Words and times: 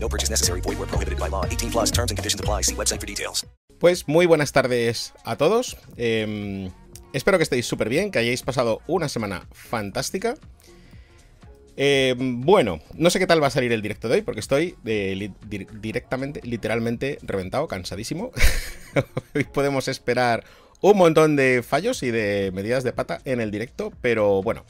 No 0.00 0.08
purchase 0.08 0.30
necessary. 0.30 0.60
Void 0.60 0.78
where 0.78 0.88
prohibited 0.88 1.18
by 1.18 1.28
law. 1.28 1.44
18 1.44 1.70
plus 1.70 1.90
terms 1.90 2.10
and 2.10 2.16
conditions 2.16 2.40
apply. 2.40 2.62
See 2.62 2.74
website 2.74 3.00
for 3.00 3.06
details. 3.06 3.46
Pues 3.78 4.08
muy 4.08 4.26
buenas 4.26 4.52
tardes 4.52 5.12
a 5.24 5.36
todos. 5.36 5.76
Eh, 5.96 6.70
espero 7.12 7.38
que 7.38 7.44
estéis 7.44 7.66
súper 7.66 7.88
bien, 7.88 8.10
que 8.10 8.18
hayáis 8.18 8.42
pasado 8.42 8.80
una 8.88 9.08
semana 9.08 9.46
fantástica. 9.52 10.34
Eh, 11.76 12.16
bueno, 12.18 12.80
no 12.94 13.08
sé 13.08 13.20
qué 13.20 13.28
tal 13.28 13.40
va 13.40 13.46
a 13.46 13.50
salir 13.50 13.70
el 13.72 13.82
directo 13.82 14.08
de 14.08 14.16
hoy, 14.16 14.22
porque 14.22 14.40
estoy 14.40 14.74
eh, 14.84 15.30
directamente, 15.48 16.40
literalmente 16.42 17.20
reventado, 17.22 17.68
cansadísimo. 17.68 18.32
hoy 19.34 19.44
podemos 19.44 19.86
esperar 19.86 20.42
un 20.80 20.96
montón 20.96 21.36
de 21.36 21.62
fallos 21.62 22.02
y 22.02 22.10
de 22.10 22.50
medidas 22.52 22.82
de 22.82 22.92
pata 22.92 23.20
en 23.24 23.40
el 23.40 23.52
directo, 23.52 23.92
pero 24.00 24.42
bueno. 24.42 24.64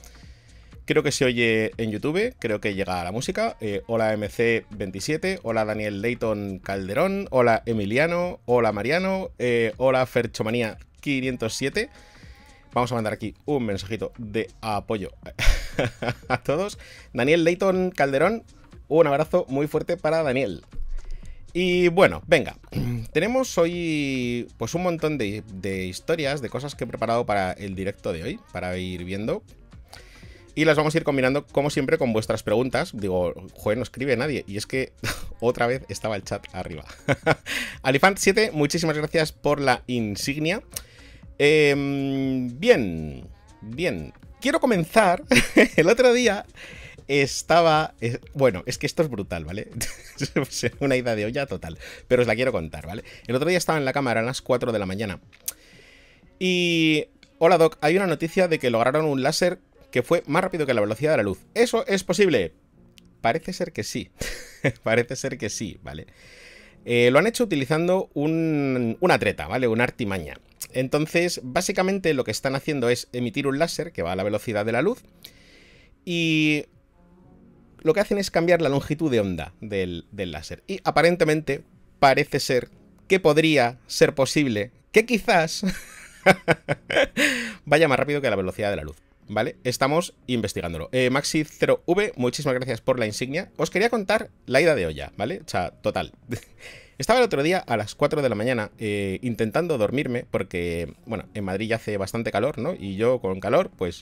Creo 0.88 1.02
que 1.02 1.12
se 1.12 1.27
oye 1.27 1.73
en 1.77 1.91
YouTube, 1.91 2.34
creo 2.38 2.62
que 2.62 2.74
llega 2.74 3.05
la 3.05 3.12
música. 3.12 3.59
Eh, 3.60 3.83
hola 3.88 4.16
MC27, 4.16 5.41
hola 5.42 5.66
Daniel 5.66 6.01
Leighton 6.01 6.61
Calderón, 6.61 7.28
hola 7.30 7.62
Emiliano, 7.66 8.41
hola 8.47 8.73
Mariano, 8.73 9.28
eh, 9.38 9.74
hola 9.77 10.06
Ferchomanía 10.06 10.78
507. 11.01 11.91
Vamos 12.72 12.91
a 12.91 12.95
mandar 12.95 13.12
aquí 13.12 13.34
un 13.45 13.67
mensajito 13.67 14.12
de 14.17 14.48
apoyo 14.62 15.11
a 16.28 16.42
todos. 16.42 16.78
Daniel 17.12 17.45
Leighton 17.45 17.91
Calderón, 17.91 18.45
un 18.89 19.06
abrazo 19.06 19.45
muy 19.50 19.67
fuerte 19.67 19.98
para 19.98 20.23
Daniel. 20.23 20.64
Y 21.52 21.89
bueno, 21.89 22.23
venga, 22.27 22.56
tenemos 23.12 23.58
hoy 23.58 24.48
pues 24.56 24.75
un 24.75 24.84
montón 24.84 25.19
de 25.19 25.84
historias, 25.84 26.41
de 26.41 26.48
cosas 26.48 26.75
que 26.75 26.84
he 26.84 26.86
preparado 26.86 27.27
para 27.27 27.52
el 27.52 27.75
directo 27.75 28.11
de 28.11 28.23
hoy, 28.23 28.41
para 28.52 28.78
ir 28.78 29.05
viendo. 29.05 29.42
Y 30.59 30.64
las 30.64 30.77
vamos 30.77 30.92
a 30.92 30.98
ir 30.98 31.05
combinando, 31.05 31.47
como 31.47 31.70
siempre, 31.70 31.98
con 31.98 32.12
vuestras 32.12 32.42
preguntas. 32.42 32.91
Digo, 32.92 33.33
joder, 33.55 33.78
no 33.78 33.84
escribe 33.84 34.17
nadie. 34.17 34.42
Y 34.48 34.56
es 34.56 34.67
que 34.67 34.92
otra 35.39 35.69
vez 35.69 35.84
estaba 35.89 36.17
el 36.17 36.25
chat 36.25 36.45
arriba. 36.53 36.84
Alifant7, 37.84 38.51
muchísimas 38.51 38.97
gracias 38.97 39.31
por 39.31 39.61
la 39.61 39.84
insignia. 39.86 40.64
Em, 41.39 42.59
bien, 42.59 43.29
bien. 43.61 44.12
Quiero 44.41 44.59
comenzar. 44.59 45.23
el 45.77 45.89
otro 45.89 46.12
día 46.12 46.45
estaba. 47.06 47.95
eh, 48.01 48.19
bueno, 48.34 48.64
es 48.67 48.79
que 48.79 48.86
esto 48.86 49.05
es 49.05 49.11
brutal, 49.11 49.45
¿vale? 49.45 49.69
Una 50.81 50.97
idea 50.97 51.14
de 51.14 51.25
olla 51.25 51.47
total. 51.47 51.79
Pero 52.09 52.23
os 52.23 52.27
la 52.27 52.34
quiero 52.34 52.51
contar, 52.51 52.84
¿vale? 52.84 53.05
El 53.29 53.36
otro 53.36 53.48
día 53.48 53.59
estaba 53.59 53.79
en 53.79 53.84
la 53.84 53.92
cámara 53.92 54.23
a 54.23 54.25
las 54.25 54.42
4 54.42 54.73
de 54.73 54.79
la 54.81 54.86
mañana. 54.86 55.20
Y. 56.41 57.06
Hola, 57.39 57.59
Doc. 57.59 57.79
Hay 57.81 57.97
una 57.97 58.09
noticia 58.09 58.48
de 58.48 58.59
que 58.59 58.70
lograron 58.70 59.05
un 59.05 59.23
láser 59.23 59.61
que 59.91 60.03
fue 60.03 60.22
más 60.27 60.42
rápido 60.42 60.67
que 60.67 60.75
la 60.75 60.81
velocidad 60.81 61.12
de 61.12 61.17
la 61.19 61.22
luz. 61.22 61.39
¿Eso 61.55 61.86
es 61.86 62.05
posible? 62.05 62.53
Parece 63.20 63.53
ser 63.53 63.72
que 63.72 63.83
sí. 63.84 64.11
Parece 64.83 65.17
ser 65.17 65.39
que 65.39 65.48
sí, 65.50 65.78
¿vale? 65.83 66.06
Eh, 66.84 67.11
lo 67.11 67.19
han 67.19 67.27
hecho 67.27 67.45
utilizando 67.45 68.11
un- 68.14 68.97
una 69.00 69.19
treta, 69.19 69.47
¿vale? 69.47 69.67
Una 69.69 69.84
artimaña. 69.84 70.39
Entonces, 70.72 71.41
básicamente 71.42 72.14
lo 72.14 72.25
que 72.25 72.30
están 72.30 72.55
haciendo 72.55 72.89
es 72.89 73.08
emitir 73.12 73.47
un 73.47 73.58
láser 73.58 73.92
que 73.92 74.03
va 74.03 74.12
a 74.12 74.17
la 74.17 74.22
velocidad 74.22 74.64
de 74.67 74.72
la 74.72 74.83
luz 74.83 75.03
y 76.05 76.64
lo 77.80 77.95
que 77.95 78.01
hacen 78.01 78.18
es 78.18 78.30
cambiar 78.30 78.61
la 78.62 78.68
longitud 78.68 79.11
de 79.11 79.20
onda 79.20 79.52
del 79.61 80.05
láser. 80.12 80.62
Y 80.67 80.80
aparentemente 80.85 81.62
parece 81.98 82.41
ser 82.41 82.68
que 83.07 83.20
podría 83.20 83.79
ser 83.86 84.14
posible 84.14 84.70
que 84.92 85.07
quizás 85.07 85.64
vaya 87.64 87.89
más 87.89 87.98
rápido 87.98 88.20
que 88.20 88.30
la 88.30 88.36
velocidad 88.36 88.70
de 88.70 88.77
la 88.77 88.83
luz. 88.83 88.96
¿Vale? 89.28 89.56
Estamos 89.64 90.14
investigándolo. 90.27 90.89
Eh, 90.92 91.11
Maxi0V, 91.11 92.12
muchísimas 92.16 92.55
gracias 92.55 92.80
por 92.80 92.98
la 92.98 93.06
insignia. 93.06 93.50
Os 93.56 93.70
quería 93.70 93.90
contar 93.90 94.30
la 94.46 94.61
ida 94.61 94.74
de 94.74 94.86
olla, 94.86 95.12
¿vale? 95.16 95.42
O 95.44 95.48
sea, 95.48 95.70
total. 95.70 96.12
Estaba 96.98 97.20
el 97.20 97.24
otro 97.24 97.44
día 97.44 97.58
a 97.58 97.77
las 97.77 97.94
4 97.94 98.22
de 98.22 98.28
la 98.28 98.34
mañana 98.34 98.72
eh, 98.78 99.20
intentando 99.22 99.78
dormirme 99.78 100.27
porque, 100.28 100.94
bueno, 101.06 101.27
en 101.34 101.44
Madrid 101.44 101.68
ya 101.68 101.77
hace 101.77 101.96
bastante 101.96 102.33
calor, 102.33 102.58
¿no? 102.58 102.74
Y 102.74 102.96
yo 102.96 103.20
con 103.20 103.38
calor, 103.38 103.70
pues... 103.77 104.00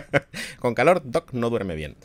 con 0.58 0.74
calor, 0.74 1.02
Doc 1.04 1.32
no 1.32 1.48
duerme 1.48 1.76
bien. 1.76 1.96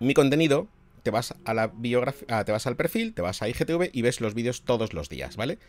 mi 0.00 0.14
contenido, 0.14 0.66
te 1.04 1.12
vas 1.12 1.36
a 1.44 1.54
la 1.54 1.68
biografía, 1.68 2.44
te 2.44 2.50
vas 2.50 2.66
al 2.66 2.74
perfil, 2.74 3.14
te 3.14 3.22
vas 3.22 3.40
a 3.40 3.48
IGTV 3.48 3.90
y 3.92 4.02
ves 4.02 4.20
los 4.20 4.34
vídeos 4.34 4.62
todos 4.62 4.94
los 4.94 5.08
días, 5.08 5.36
¿vale? 5.36 5.60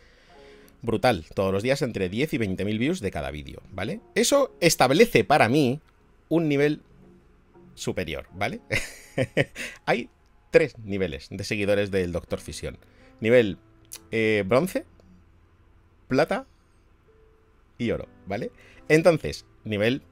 Brutal, 0.82 1.24
todos 1.34 1.52
los 1.52 1.62
días 1.62 1.82
entre 1.82 2.08
10 2.08 2.34
y 2.34 2.38
20 2.38 2.64
mil 2.64 2.78
views 2.78 3.00
de 3.00 3.10
cada 3.10 3.30
vídeo, 3.30 3.62
¿vale? 3.72 4.00
Eso 4.14 4.54
establece 4.60 5.24
para 5.24 5.48
mí 5.48 5.80
un 6.28 6.48
nivel 6.48 6.82
superior, 7.74 8.26
¿vale? 8.32 8.60
Hay 9.86 10.10
tres 10.50 10.78
niveles 10.78 11.28
de 11.30 11.44
seguidores 11.44 11.90
del 11.90 12.12
Doctor 12.12 12.40
Fisión. 12.40 12.78
Nivel 13.20 13.58
eh, 14.10 14.44
bronce, 14.46 14.84
plata 16.08 16.46
y 17.78 17.90
oro, 17.90 18.08
¿vale? 18.26 18.50
Entonces, 18.88 19.44
nivel 19.64 20.02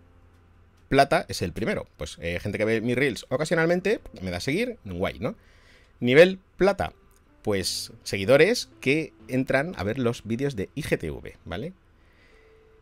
plata 0.88 1.26
es 1.28 1.42
el 1.42 1.52
primero. 1.52 1.86
Pues 1.96 2.18
eh, 2.20 2.38
gente 2.40 2.58
que 2.58 2.64
ve 2.64 2.80
mis 2.80 2.96
reels 2.96 3.26
ocasionalmente 3.28 4.00
me 4.20 4.30
da 4.30 4.38
a 4.38 4.40
seguir, 4.40 4.78
guay, 4.84 5.18
¿no? 5.18 5.34
Nivel 6.00 6.38
plata, 6.56 6.92
pues 7.44 7.92
seguidores 8.04 8.70
que 8.80 9.12
entran 9.28 9.74
a 9.76 9.84
ver 9.84 9.98
los 9.98 10.24
vídeos 10.24 10.56
de 10.56 10.70
IGTV, 10.74 11.36
¿vale? 11.44 11.74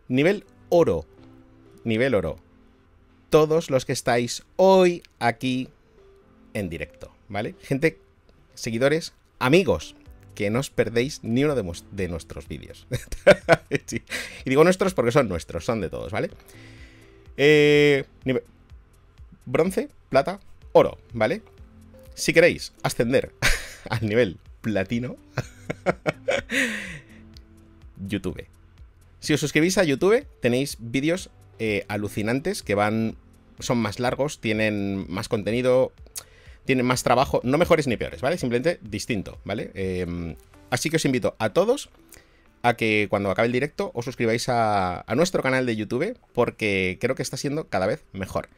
Nivel 0.06 0.44
oro, 0.68 1.04
nivel 1.82 2.14
oro. 2.14 2.38
todos 3.28 3.70
los 3.70 3.84
que 3.84 3.92
estáis 3.92 4.44
hoy 4.56 5.02
aquí 5.18 5.68
en 6.54 6.68
directo, 6.68 7.12
¿vale? 7.28 7.56
Gente, 7.62 7.98
seguidores, 8.54 9.14
amigos, 9.40 9.96
que 10.36 10.48
no 10.50 10.60
os 10.60 10.70
perdéis 10.70 11.24
ni 11.24 11.42
uno 11.42 11.56
de, 11.56 12.08
nuestros 12.08 12.46
vídeos. 12.46 12.86
Y 14.44 14.50
digo 14.50 14.62
nuestros 14.62 14.94
porque 14.94 15.10
son 15.10 15.28
nuestros, 15.28 15.64
son 15.64 15.80
de 15.80 15.90
todos, 15.90 16.12
¿vale? 16.12 16.30
Eh, 17.36 18.04
bronce, 19.44 19.88
plata, 20.08 20.38
oro, 20.70 20.98
¿vale? 21.14 21.42
Si 22.14 22.32
queréis 22.32 22.72
ascender 22.82 23.32
al 23.90 24.06
nivel 24.06 24.38
platino, 24.62 25.16
YouTube. 28.08 28.46
Si 29.20 29.34
os 29.34 29.40
suscribís 29.40 29.78
a 29.78 29.84
YouTube, 29.84 30.26
tenéis 30.40 30.76
vídeos 30.80 31.30
eh, 31.58 31.84
alucinantes 31.88 32.62
que 32.62 32.74
van. 32.74 33.16
son 33.58 33.78
más 33.78 34.00
largos, 34.00 34.40
tienen 34.40 35.06
más 35.08 35.28
contenido, 35.28 35.92
tienen 36.64 36.86
más 36.86 37.02
trabajo, 37.02 37.40
no 37.44 37.58
mejores 37.58 37.86
ni 37.86 37.96
peores, 37.96 38.20
¿vale? 38.20 38.38
Simplemente 38.38 38.78
distinto, 38.82 39.38
¿vale? 39.44 39.70
Em, 39.74 40.36
así 40.70 40.90
que 40.90 40.96
os 40.96 41.04
invito 41.04 41.36
a 41.38 41.50
todos 41.50 41.90
a 42.62 42.74
que 42.74 43.06
cuando 43.10 43.30
acabe 43.30 43.46
el 43.46 43.52
directo 43.52 43.90
os 43.94 44.04
suscribáis 44.04 44.48
a, 44.48 45.04
nuestro 45.14 45.42
canal 45.42 45.66
de 45.66 45.76
YouTube 45.76 46.16
porque 46.32 46.98
creo 47.00 47.14
que 47.14 47.22
está 47.22 47.36
siendo 47.36 47.68
cada 47.68 47.86
vez 47.86 48.04
mejor. 48.12 48.48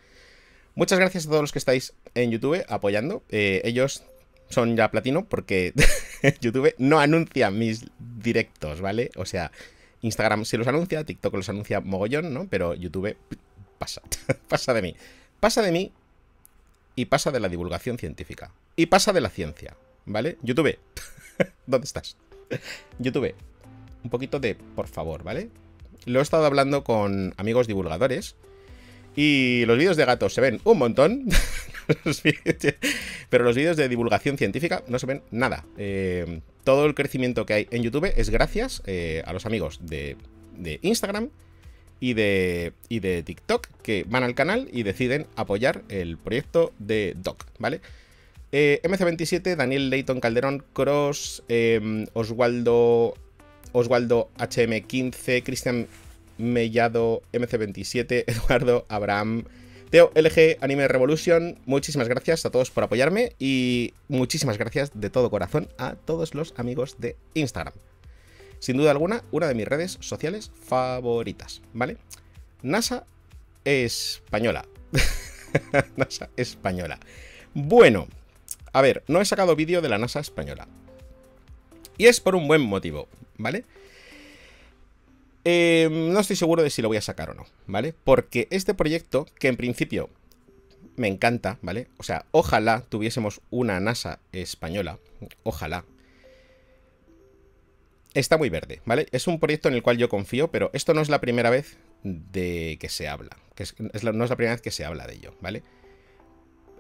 Muchas 0.75 0.99
gracias 0.99 1.27
a 1.27 1.29
todos 1.29 1.43
los 1.43 1.53
que 1.53 1.59
estáis 1.59 1.95
en 2.15 2.31
YouTube 2.31 2.65
apoyando. 2.69 3.23
Eh, 3.31 3.63
ellos 3.65 4.05
son 4.49 4.77
ya 4.77 4.91
platino 4.91 5.25
porque 5.25 5.73
YouTube 6.41 6.75
no 6.79 7.01
anuncia 7.01 7.51
mis 7.51 7.87
directos, 7.99 8.81
¿vale? 8.81 9.11
O 9.17 9.25
sea, 9.25 9.51
Instagram 10.03 10.45
sí 10.45 10.57
los 10.57 10.67
anuncia, 10.67 11.05
TikTok 11.05 11.35
los 11.35 11.49
anuncia 11.49 11.81
mogollón, 11.81 12.33
¿no? 12.33 12.47
Pero 12.49 12.75
YouTube 12.75 13.17
pasa, 13.79 14.03
pasa 14.49 14.75
de 14.75 14.83
mí. 14.83 14.97
Pasa 15.41 15.63
de 15.63 15.73
mí 15.73 15.93
y 16.97 17.07
pasa 17.07 17.31
de 17.31 17.41
la 17.41 17.49
divulgación 17.49 17.99
científica. 17.99 18.53
Y 18.77 18.87
pasa 18.87 19.13
de 19.13 19.21
la 19.21 19.31
ciencia, 19.31 19.77
¿vale? 20.05 20.39
YouTube, 20.43 20.79
¿dónde 21.67 21.87
estás? 21.87 22.17
YouTube, 22.99 23.35
un 24.03 24.11
poquito 24.11 24.41
de 24.41 24.55
por 24.55 24.89
favor, 24.89 25.23
¿vale? 25.23 25.51
Lo 26.07 26.21
he 26.21 26.23
estado 26.23 26.45
hablando 26.45 26.85
con 26.85 27.35
amigos 27.37 27.67
divulgadores 27.67 28.37
y 29.17 29.65
los 29.67 29.79
vídeos 29.79 29.97
de 29.97 30.05
gatos 30.05 30.35
se 30.35 30.41
ven 30.41 30.61
un 30.65 30.79
montón, 30.79 31.27
pero 33.31 33.45
los 33.45 33.57
vídeos 33.57 33.77
de 33.77 33.89
divulgación 33.89 34.39
científica 34.39 34.83
no 34.89 34.99
se 34.99 35.07
ven 35.07 35.23
nada. 35.31 35.65
Eh, 35.77 36.41
todo 36.65 36.87
el 36.87 36.95
crecimiento 36.95 37.47
que 37.47 37.55
hay 37.55 37.69
en 37.71 37.83
YouTube 37.83 38.13
es 38.17 38.31
gracias 38.31 38.83
eh, 38.87 39.23
a 39.27 39.33
los 39.33 39.47
amigos 39.47 39.81
de, 39.83 40.17
Instagram 40.83 41.31
y 42.01 42.15
de, 42.15 42.73
y 42.89 43.01
de 43.01 43.23
TikTok 43.23 43.69
que 43.83 44.05
van 44.09 44.23
al 44.23 44.35
canal 44.35 44.69
y 44.73 44.83
deciden 44.83 45.27
apoyar 45.37 45.83
el 45.89 46.17
proyecto 46.17 46.73
de 46.79 47.15
Doc, 47.17 47.45
¿vale? 47.59 47.81
Eh, 48.57 48.81
MC27, 48.85 49.57
Daniel 49.57 49.91
Leighton 49.91 50.21
Calderón, 50.21 50.65
Cross, 50.73 51.43
em, 51.49 52.07
Oswaldo, 52.13 53.15
Oswaldo 53.73 54.31
HM15, 54.39 55.43
Cristian 55.43 55.89
Mellado, 56.39 57.23
MC27, 57.33 58.25
Eduardo, 58.29 58.87
Abraham, 58.89 59.45
Teo 59.95 60.11
LG, 60.17 60.59
Anime 60.61 60.89
Revolution, 60.89 61.57
muchísimas 61.67 62.09
gracias 62.09 62.45
a 62.45 62.51
todos 62.51 62.73
por 62.73 62.83
apoyarme 62.83 63.31
y 63.39 63.95
muchísimas 64.09 64.59
gracias 64.59 64.91
de 64.93 65.09
todo 65.09 65.31
corazón 65.31 65.69
a 65.79 65.95
todos 65.95 66.35
los 66.35 66.53
amigos 66.57 66.97
de 66.99 67.17
Instagram 67.35 67.75
sin 68.59 68.77
duda 68.77 68.91
alguna, 68.91 69.23
una 69.31 69.47
de 69.47 69.55
mis 69.55 69.69
redes 69.69 69.99
sociales 70.01 70.51
favoritas, 70.67 71.63
¿vale? 71.73 71.97
NASA 72.61 73.05
española. 73.65 74.65
NASA 75.97 76.29
española. 76.37 76.99
Bueno, 77.55 78.09
a 78.73 78.83
ver, 78.83 79.05
no 79.07 79.21
he 79.21 79.25
sacado 79.25 79.55
vídeo 79.55 79.81
de 79.81 79.91
la 79.91 79.99
NASA 79.99 80.19
española. 80.19 80.67
Y 81.99 82.07
es 82.07 82.19
por 82.19 82.35
un 82.35 82.49
buen 82.49 82.63
motivo, 82.63 83.07
¿vale? 83.39 83.65
Eh, 85.45 85.89
no 85.91 86.19
estoy 86.21 86.37
seguro 86.37 86.63
de 86.63 86.71
si 86.71 86.81
lo 86.81 86.89
voy 86.89 86.97
a 86.97 87.03
sacar 87.03 87.31
o 87.31 87.35
no, 87.35 87.47
¿vale? 87.67 87.95
Porque 88.05 88.49
este 88.51 88.75
proyecto, 88.75 89.27
que 89.39 89.49
en 89.49 89.57
principio 89.57 90.09
me 90.97 91.09
encanta, 91.09 91.59
¿vale? 91.61 91.89
O 91.99 92.03
sea, 92.03 92.25
ojalá 92.31 92.83
tuviésemos 92.89 93.41
una 93.51 93.79
NASA 93.81 94.21
española, 94.33 94.99
ojalá, 95.43 95.85
está 98.15 98.39
muy 98.39 98.49
verde, 98.49 98.81
¿vale? 98.87 99.07
Es 99.13 99.27
un 99.27 99.39
proyecto 99.39 99.69
en 99.69 99.75
el 99.75 99.83
cual 99.83 99.99
yo 99.99 100.09
confío, 100.09 100.51
pero 100.51 100.71
esto 100.73 100.95
no 100.95 101.01
es 101.01 101.09
la 101.09 101.21
primera 101.21 101.51
vez 101.51 101.77
de 102.03 102.79
que 102.81 102.89
se 102.89 103.09
habla. 103.09 103.37
Que 103.55 103.65
no 103.79 103.91
es 103.93 104.03
la 104.03 104.37
primera 104.37 104.55
vez 104.55 104.63
que 104.63 104.71
se 104.71 104.85
habla 104.85 105.07
de 105.07 105.15
ello, 105.15 105.35
¿vale? 105.41 105.63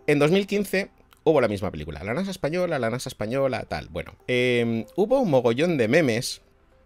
En 0.06 0.18
2015 0.18 0.90
hubo 1.24 1.40
la 1.40 1.48
misma 1.48 1.70
película, 1.70 2.04
la 2.04 2.14
NASA 2.14 2.30
española, 2.30 2.78
la 2.78 2.90
NASA 2.90 3.08
española, 3.08 3.64
tal. 3.68 3.88
Bueno, 3.88 4.14
em, 4.26 4.84
hubo 4.96 5.20
un 5.20 5.30
mogollón 5.30 5.76
de 5.76 5.88
memes 5.88 6.42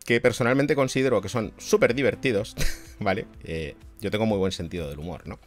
que 0.08 0.22
personalmente 0.22 0.75
considero 0.75 1.20
que 1.20 1.28
son 1.28 1.52
súper 1.58 1.94
divertidos, 1.94 2.56
¿vale? 2.99 3.26
Eh, 3.44 3.75
yo 4.00 4.10
tengo 4.10 4.25
muy 4.25 4.38
buen 4.38 4.52
sentido 4.52 4.88
del 4.88 4.99
humor, 5.00 5.28
¿no? 5.28 5.38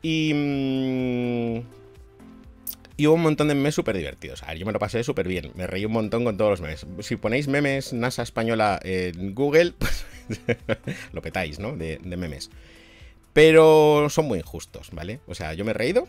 Y... 0.00 0.32
Mm, 0.32 1.62
y 2.96 3.06
hubo 3.08 3.14
un 3.14 3.22
montón 3.22 3.48
de 3.48 3.56
memes 3.56 3.74
súper 3.74 3.96
divertidos. 3.96 4.44
A 4.44 4.46
ver, 4.46 4.58
yo 4.58 4.66
me 4.66 4.70
lo 4.70 4.78
pasé 4.78 5.02
súper 5.02 5.26
bien. 5.26 5.50
Me 5.56 5.66
reí 5.66 5.84
un 5.84 5.90
montón 5.90 6.22
con 6.22 6.36
todos 6.36 6.52
los 6.52 6.60
memes. 6.60 6.86
Si 7.00 7.16
ponéis 7.16 7.48
memes 7.48 7.92
NASA 7.92 8.22
española 8.22 8.78
en 8.84 9.34
Google, 9.34 9.72
pues 9.78 10.06
lo 11.12 11.20
petáis, 11.20 11.58
¿no? 11.58 11.76
De, 11.76 11.98
memes. 12.04 12.48
Pero 13.32 14.06
son 14.08 14.26
muy 14.26 14.38
injustos, 14.38 14.90
¿vale? 14.92 15.18
O 15.26 15.34
sea, 15.34 15.52
yo 15.54 15.64
me 15.64 15.72
he 15.72 15.74
reído, 15.74 16.06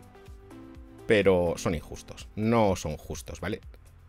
pero 1.08 1.56
son 1.58 1.74
injustos. 1.74 2.28
No 2.36 2.76
son 2.76 2.96
justos, 2.98 3.40
¿vale? 3.40 3.60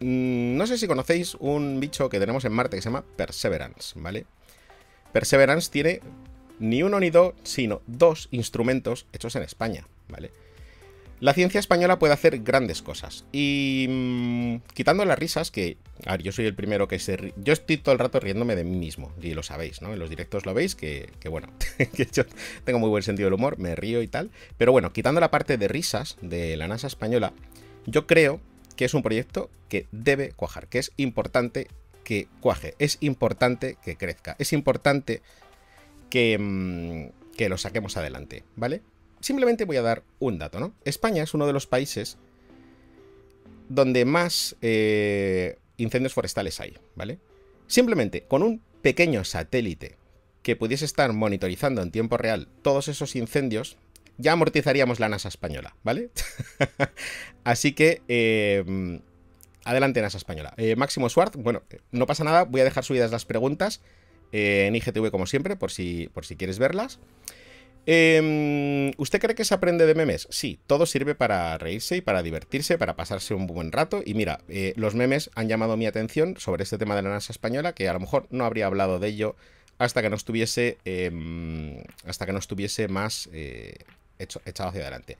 Mm, 0.00 0.56
no 0.56 0.66
sé 0.66 0.78
si 0.78 0.86
conocéis 0.86 1.36
un 1.36 1.80
bicho 1.80 2.08
que 2.08 2.18
tenemos 2.18 2.44
en 2.44 2.52
Marte 2.52 2.76
que 2.76 2.82
se 2.82 2.88
llama 2.88 3.04
Perseverance, 3.16 3.98
¿vale? 3.98 4.26
Perseverance 5.12 5.70
tiene 5.70 6.00
ni 6.58 6.82
uno 6.82 7.00
ni 7.00 7.10
dos, 7.10 7.34
sino 7.42 7.82
dos 7.86 8.28
instrumentos 8.30 9.06
hechos 9.12 9.36
en 9.36 9.42
España, 9.42 9.86
¿vale? 10.08 10.32
La 11.20 11.32
ciencia 11.32 11.60
española 11.60 11.98
puede 11.98 12.12
hacer 12.12 12.40
grandes 12.40 12.82
cosas. 12.82 13.24
Y 13.32 13.86
mm, 13.88 14.56
quitando 14.74 15.04
las 15.04 15.18
risas, 15.18 15.50
que, 15.50 15.78
a 16.04 16.12
ver, 16.12 16.22
yo 16.22 16.32
soy 16.32 16.46
el 16.46 16.54
primero 16.54 16.88
que 16.88 16.98
se... 16.98 17.32
Yo 17.36 17.52
estoy 17.52 17.76
todo 17.76 17.92
el 17.92 17.98
rato 17.98 18.20
riéndome 18.20 18.56
de 18.56 18.64
mí 18.64 18.76
mismo, 18.76 19.12
y 19.22 19.32
lo 19.32 19.42
sabéis, 19.42 19.80
¿no? 19.80 19.92
En 19.92 20.00
los 20.00 20.10
directos 20.10 20.44
lo 20.44 20.52
veis, 20.52 20.74
que, 20.74 21.10
que 21.20 21.28
bueno, 21.28 21.48
que 21.78 22.08
yo 22.12 22.24
tengo 22.64 22.78
muy 22.78 22.90
buen 22.90 23.02
sentido 23.02 23.28
del 23.28 23.34
humor, 23.34 23.58
me 23.58 23.74
río 23.76 24.02
y 24.02 24.08
tal. 24.08 24.30
Pero 24.58 24.72
bueno, 24.72 24.92
quitando 24.92 25.20
la 25.20 25.30
parte 25.30 25.56
de 25.56 25.68
risas 25.68 26.18
de 26.20 26.56
la 26.56 26.68
NASA 26.68 26.88
española, 26.88 27.32
yo 27.86 28.06
creo 28.06 28.40
que 28.76 28.84
es 28.84 28.94
un 28.94 29.02
proyecto 29.02 29.50
que 29.68 29.86
debe 29.92 30.32
cuajar, 30.32 30.68
que 30.68 30.78
es 30.78 30.92
importante 30.96 31.68
que 32.04 32.28
cuaje, 32.40 32.74
es 32.78 32.98
importante 33.00 33.76
que 33.82 33.96
crezca, 33.96 34.36
es 34.38 34.52
importante 34.52 35.22
que, 36.10 36.38
mm, 36.38 37.34
que 37.36 37.48
lo 37.48 37.58
saquemos 37.58 37.96
adelante, 37.96 38.44
¿vale? 38.56 38.82
Simplemente 39.20 39.64
voy 39.64 39.78
a 39.78 39.82
dar 39.82 40.02
un 40.18 40.38
dato, 40.38 40.60
¿no? 40.60 40.74
España 40.84 41.22
es 41.22 41.34
uno 41.34 41.46
de 41.46 41.52
los 41.52 41.66
países 41.66 42.18
donde 43.68 44.04
más 44.04 44.56
eh, 44.60 45.58
incendios 45.76 46.12
forestales 46.14 46.60
hay, 46.60 46.76
¿vale? 46.94 47.18
Simplemente 47.66 48.24
con 48.24 48.42
un 48.42 48.62
pequeño 48.82 49.24
satélite 49.24 49.96
que 50.42 50.56
pudiese 50.56 50.84
estar 50.84 51.12
monitorizando 51.14 51.80
en 51.80 51.90
tiempo 51.90 52.18
real 52.18 52.48
todos 52.62 52.88
esos 52.88 53.16
incendios, 53.16 53.78
ya 54.18 54.32
amortizaríamos 54.32 55.00
la 55.00 55.08
NASA 55.08 55.28
española, 55.28 55.76
¿vale? 55.82 56.10
Así 57.44 57.72
que, 57.72 58.02
eh, 58.08 59.00
adelante 59.64 60.00
NASA 60.02 60.18
española. 60.18 60.54
Eh, 60.56 60.76
Máximo 60.76 61.08
Schwartz, 61.08 61.36
bueno, 61.36 61.62
no 61.90 62.06
pasa 62.06 62.24
nada, 62.24 62.44
voy 62.44 62.60
a 62.60 62.64
dejar 62.64 62.84
subidas 62.84 63.10
las 63.10 63.24
preguntas 63.24 63.80
en 64.32 64.74
IGTV 64.74 65.10
como 65.10 65.26
siempre, 65.26 65.54
por 65.54 65.70
si, 65.70 66.10
por 66.12 66.26
si 66.26 66.34
quieres 66.36 66.58
verlas. 66.58 66.98
¿Usted 67.86 69.20
cree 69.20 69.34
que 69.34 69.44
se 69.44 69.54
aprende 69.54 69.86
de 69.86 69.94
memes? 69.94 70.26
Sí, 70.30 70.58
todo 70.66 70.86
sirve 70.86 71.14
para 71.14 71.56
reírse 71.58 71.96
y 71.96 72.00
para 72.00 72.22
divertirse, 72.22 72.78
para 72.78 72.96
pasarse 72.96 73.34
un 73.34 73.46
buen 73.46 73.72
rato. 73.72 74.02
Y 74.04 74.14
mira, 74.14 74.40
eh, 74.48 74.72
los 74.76 74.94
memes 74.94 75.30
han 75.34 75.48
llamado 75.48 75.76
mi 75.76 75.86
atención 75.86 76.36
sobre 76.38 76.62
este 76.62 76.78
tema 76.78 76.96
de 76.96 77.02
la 77.02 77.10
NASA 77.10 77.32
española, 77.32 77.74
que 77.74 77.88
a 77.88 77.92
lo 77.92 78.00
mejor 78.00 78.26
no 78.30 78.44
habría 78.44 78.66
hablado 78.66 78.98
de 78.98 79.08
ello 79.08 79.36
hasta 79.76 80.00
que 80.02 80.08
no 80.08 80.16
estuviese, 80.16 80.78
em, 80.84 81.82
hasta 82.06 82.26
que 82.26 82.32
no 82.32 82.38
estuviese 82.38 82.88
más 82.88 83.28
eh, 84.18 84.26
echado 84.44 84.70
hacia 84.70 84.82
adelante. 84.82 85.16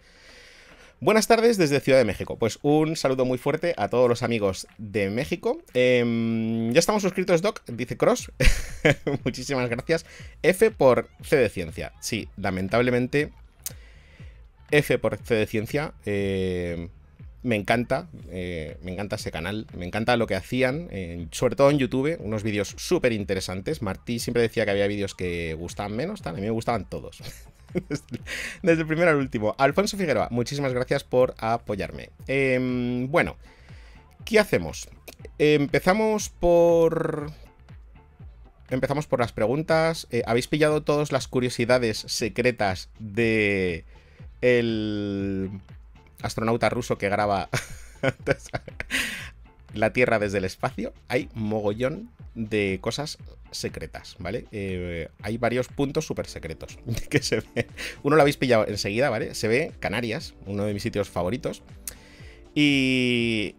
Buenas 1.00 1.26
tardes 1.26 1.58
desde 1.58 1.80
Ciudad 1.80 1.98
de 1.98 2.04
México. 2.04 2.38
Pues 2.38 2.58
un 2.62 2.96
saludo 2.96 3.24
muy 3.24 3.36
fuerte 3.36 3.74
a 3.76 3.88
todos 3.88 4.08
los 4.08 4.22
amigos 4.22 4.66
de 4.78 5.10
México. 5.10 5.58
Em, 5.74 6.72
ya 6.72 6.78
estamos 6.78 7.02
suscritos, 7.02 7.42
Doc, 7.42 7.62
dice 7.66 7.96
Cross. 7.96 8.32
Muchísimas 9.24 9.68
gracias. 9.68 10.06
F 10.42 10.70
por 10.70 11.10
C 11.22 11.36
de 11.36 11.50
Ciencia. 11.50 11.92
Sí, 12.00 12.28
lamentablemente. 12.36 13.32
F 14.70 14.98
por 14.98 15.18
C 15.18 15.34
de 15.34 15.46
Ciencia. 15.46 15.92
Eh, 16.06 16.88
me 17.42 17.56
encanta, 17.56 18.08
eh, 18.30 18.78
me 18.80 18.92
encanta 18.92 19.16
ese 19.16 19.30
canal, 19.30 19.66
me 19.76 19.84
encanta 19.84 20.16
lo 20.16 20.26
que 20.26 20.36
hacían, 20.36 20.88
sobre 21.32 21.56
todo 21.56 21.70
en 21.70 21.78
YouTube, 21.78 22.16
unos 22.20 22.42
vídeos 22.42 22.74
súper 22.78 23.12
interesantes. 23.12 23.82
Martí 23.82 24.18
siempre 24.18 24.40
decía 24.40 24.64
que 24.64 24.70
había 24.70 24.86
vídeos 24.86 25.14
que 25.14 25.52
gustaban 25.52 25.94
menos, 25.94 26.24
a 26.24 26.32
mí 26.32 26.40
me 26.40 26.48
gustaban 26.48 26.88
todos. 26.88 27.22
Desde 28.62 28.80
el 28.82 28.86
primero 28.86 29.10
al 29.10 29.16
último. 29.16 29.54
Alfonso 29.58 29.96
Figueroa, 29.96 30.28
muchísimas 30.30 30.72
gracias 30.72 31.04
por 31.04 31.34
apoyarme. 31.38 32.10
Em, 32.26 33.10
bueno, 33.10 33.36
¿qué 34.24 34.38
hacemos? 34.38 34.88
Empezamos 35.38 36.28
por... 36.28 37.30
Empezamos 38.70 39.06
por 39.06 39.20
las 39.20 39.32
preguntas. 39.32 40.06
Eh, 40.10 40.22
¿Habéis 40.26 40.48
pillado 40.48 40.82
todas 40.82 41.12
las 41.12 41.28
curiosidades 41.28 41.98
secretas 41.98 42.88
de 42.98 43.84
el 44.40 45.50
astronauta 46.22 46.68
ruso 46.68 46.98
que 46.98 47.08
graba 47.08 47.48
la 49.74 49.92
Tierra 49.92 50.18
desde 50.18 50.38
el 50.38 50.44
espacio, 50.44 50.92
hay 51.08 51.28
mogollón 51.34 52.10
de 52.34 52.78
cosas 52.80 53.18
secretas, 53.50 54.16
¿vale? 54.18 54.46
Eh, 54.50 55.08
hay 55.22 55.38
varios 55.38 55.68
puntos 55.68 56.06
súper 56.06 56.26
secretos 56.26 56.78
que 57.10 57.22
se 57.22 57.42
ve. 57.54 57.68
Uno 58.02 58.16
lo 58.16 58.22
habéis 58.22 58.36
pillado 58.36 58.66
enseguida, 58.66 59.10
¿vale? 59.10 59.34
Se 59.34 59.48
ve 59.48 59.72
Canarias, 59.80 60.34
uno 60.46 60.64
de 60.64 60.74
mis 60.74 60.82
sitios 60.82 61.08
favoritos. 61.08 61.62
Y 62.54 63.56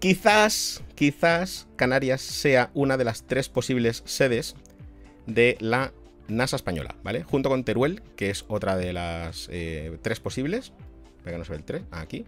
quizás, 0.00 0.82
quizás 0.94 1.66
Canarias 1.76 2.20
sea 2.20 2.70
una 2.74 2.96
de 2.96 3.04
las 3.04 3.26
tres 3.26 3.48
posibles 3.48 4.02
sedes 4.06 4.54
de 5.26 5.56
la 5.60 5.92
NASA 6.28 6.56
española, 6.56 6.96
¿vale? 7.02 7.22
Junto 7.22 7.48
con 7.48 7.64
Teruel, 7.64 8.02
que 8.16 8.30
es 8.30 8.44
otra 8.48 8.76
de 8.76 8.92
las 8.92 9.48
eh, 9.50 9.98
tres 10.02 10.20
posibles. 10.20 10.72
Venga, 11.24 11.38
no 11.38 11.44
se 11.44 11.52
ve 11.52 11.58
el 11.58 11.64
3, 11.64 11.82
aquí. 11.90 12.24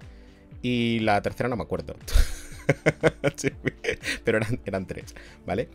Y 0.63 1.01
la 1.01 1.21
tercera 1.23 1.49
no 1.49 1.57
me 1.57 1.63
acuerdo. 1.63 1.97
pero 4.25 4.39
eran, 4.39 4.61
eran 4.65 4.87
tres, 4.87 5.15
¿vale? 5.47 5.69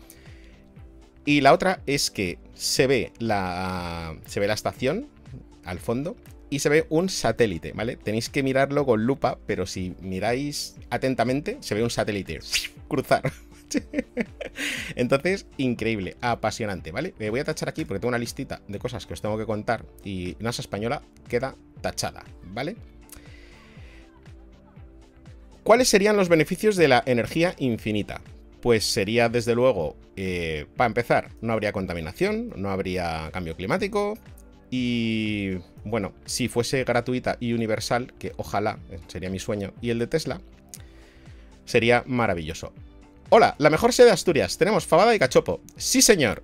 Y 1.26 1.42
la 1.42 1.54
otra 1.54 1.82
es 1.86 2.10
que 2.10 2.40
se 2.54 2.88
ve 2.88 3.14
la, 3.20 4.18
se 4.26 4.40
ve 4.40 4.48
la 4.48 4.54
estación 4.54 5.08
al 5.64 5.80
fondo 5.80 6.16
y 6.50 6.60
se 6.60 6.70
ve 6.70 6.86
un 6.90 7.10
satélite, 7.10 7.74
¿vale? 7.74 7.96
Tenéis 7.96 8.30
que 8.30 8.44
mirarlo 8.44 8.86
con 8.86 9.06
lupa, 9.06 9.38
pero 9.46 9.66
si 9.66 9.96
miráis 10.02 10.76
atentamente, 10.90 11.58
se 11.62 11.76
ve 11.76 11.84
un 11.84 11.90
satélite 11.90 12.40
cruzar. 12.88 13.32
Entonces, 14.96 15.46
increíble, 15.58 16.18
apasionante, 16.20 16.92
¿vale? 16.92 17.14
Me 17.20 17.30
voy 17.30 17.40
a 17.40 17.46
tachar 17.46 17.70
aquí 17.70 17.86
porque 17.86 18.00
tengo 18.00 18.10
una 18.10 18.18
listita 18.18 18.62
de 18.68 18.80
cosas 18.80 19.06
que 19.06 19.14
os 19.14 19.22
tengo 19.22 19.38
que 19.38 19.46
contar 19.46 19.86
y 20.04 20.36
NASA 20.40 20.62
Española 20.62 21.02
queda 21.30 21.56
tachada, 21.82 22.26
¿vale? 22.44 22.76
¿Cuáles 25.64 25.90
serían 25.90 26.18
los 26.18 26.28
beneficios 26.28 26.76
de 26.76 26.88
la 26.88 27.04
energía 27.06 27.54
infinita? 27.60 28.22
Pues 28.62 28.84
sería, 28.84 29.30
desde 29.30 29.54
luego, 29.54 29.96
eh, 30.16 30.66
para 30.76 30.88
empezar, 30.88 31.30
no 31.42 31.54
habría 31.54 31.72
contaminación, 31.72 32.52
no 32.56 32.72
habría 32.72 33.30
cambio 33.32 33.56
climático 33.56 34.18
y, 34.72 35.58
bueno, 35.84 36.14
si 36.26 36.48
fuese 36.48 36.84
gratuita 36.84 37.38
y 37.40 37.54
universal, 37.54 38.12
que 38.18 38.32
ojalá 38.38 38.80
eh, 38.90 39.00
sería 39.08 39.30
mi 39.30 39.38
sueño, 39.38 39.74
y 39.82 39.92
el 39.92 40.00
de 40.00 40.08
Tesla, 40.08 40.42
sería 41.66 42.04
maravilloso. 42.08 42.74
Hola, 43.30 43.56
la 43.60 43.70
mejor 43.70 43.94
sede 43.94 44.08
de 44.08 44.14
Asturias. 44.14 44.58
Tenemos 44.58 44.86
fabada 44.86 45.16
y 45.16 45.20
cachopo. 45.20 45.62
Sí, 45.78 46.02
señor. 46.02 46.44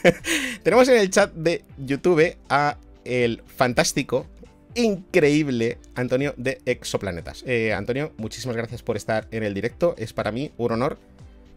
Tenemos 0.62 0.88
en 0.88 0.98
el 0.98 1.10
chat 1.10 1.32
de 1.34 1.64
YouTube 1.76 2.36
a 2.48 2.78
el 3.04 3.42
fantástico 3.46 4.26
increíble 4.74 5.78
Antonio 5.94 6.34
de 6.36 6.60
Exoplanetas. 6.66 7.44
Eh, 7.46 7.72
Antonio, 7.72 8.12
muchísimas 8.16 8.56
gracias 8.56 8.82
por 8.82 8.96
estar 8.96 9.26
en 9.30 9.42
el 9.42 9.54
directo. 9.54 9.94
Es 9.98 10.12
para 10.12 10.32
mí 10.32 10.52
un 10.56 10.72
honor 10.72 10.98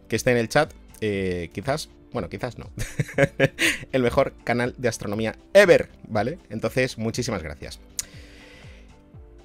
que 0.08 0.16
esté 0.16 0.30
en 0.30 0.38
el 0.38 0.48
chat. 0.48 0.72
Eh, 1.00 1.50
quizás, 1.52 1.90
bueno, 2.12 2.28
quizás 2.28 2.58
no. 2.58 2.70
el 3.92 4.02
mejor 4.02 4.34
canal 4.44 4.74
de 4.78 4.88
astronomía 4.88 5.36
ever, 5.54 5.88
¿vale? 6.08 6.38
Entonces, 6.50 6.98
muchísimas 6.98 7.42
gracias. 7.42 7.80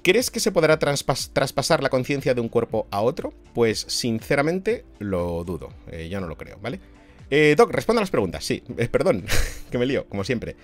¿Crees 0.02 0.30
que 0.30 0.40
se 0.40 0.52
podrá 0.52 0.78
traspasar 0.78 1.82
la 1.82 1.88
conciencia 1.88 2.34
de 2.34 2.40
un 2.40 2.48
cuerpo 2.48 2.86
a 2.90 3.00
otro? 3.00 3.32
Pues 3.54 3.86
sinceramente 3.88 4.84
lo 4.98 5.44
dudo. 5.44 5.70
Eh, 5.90 6.08
yo 6.10 6.20
no 6.20 6.26
lo 6.26 6.36
creo, 6.36 6.58
¿vale? 6.60 6.80
Doc, 7.56 7.72
responda 7.72 8.00
las 8.00 8.10
preguntas. 8.10 8.44
Sí, 8.44 8.62
perdón, 8.92 9.24
que 9.70 9.78
me 9.78 9.86
lío, 9.86 10.06
como 10.06 10.22
siempre. 10.22 10.54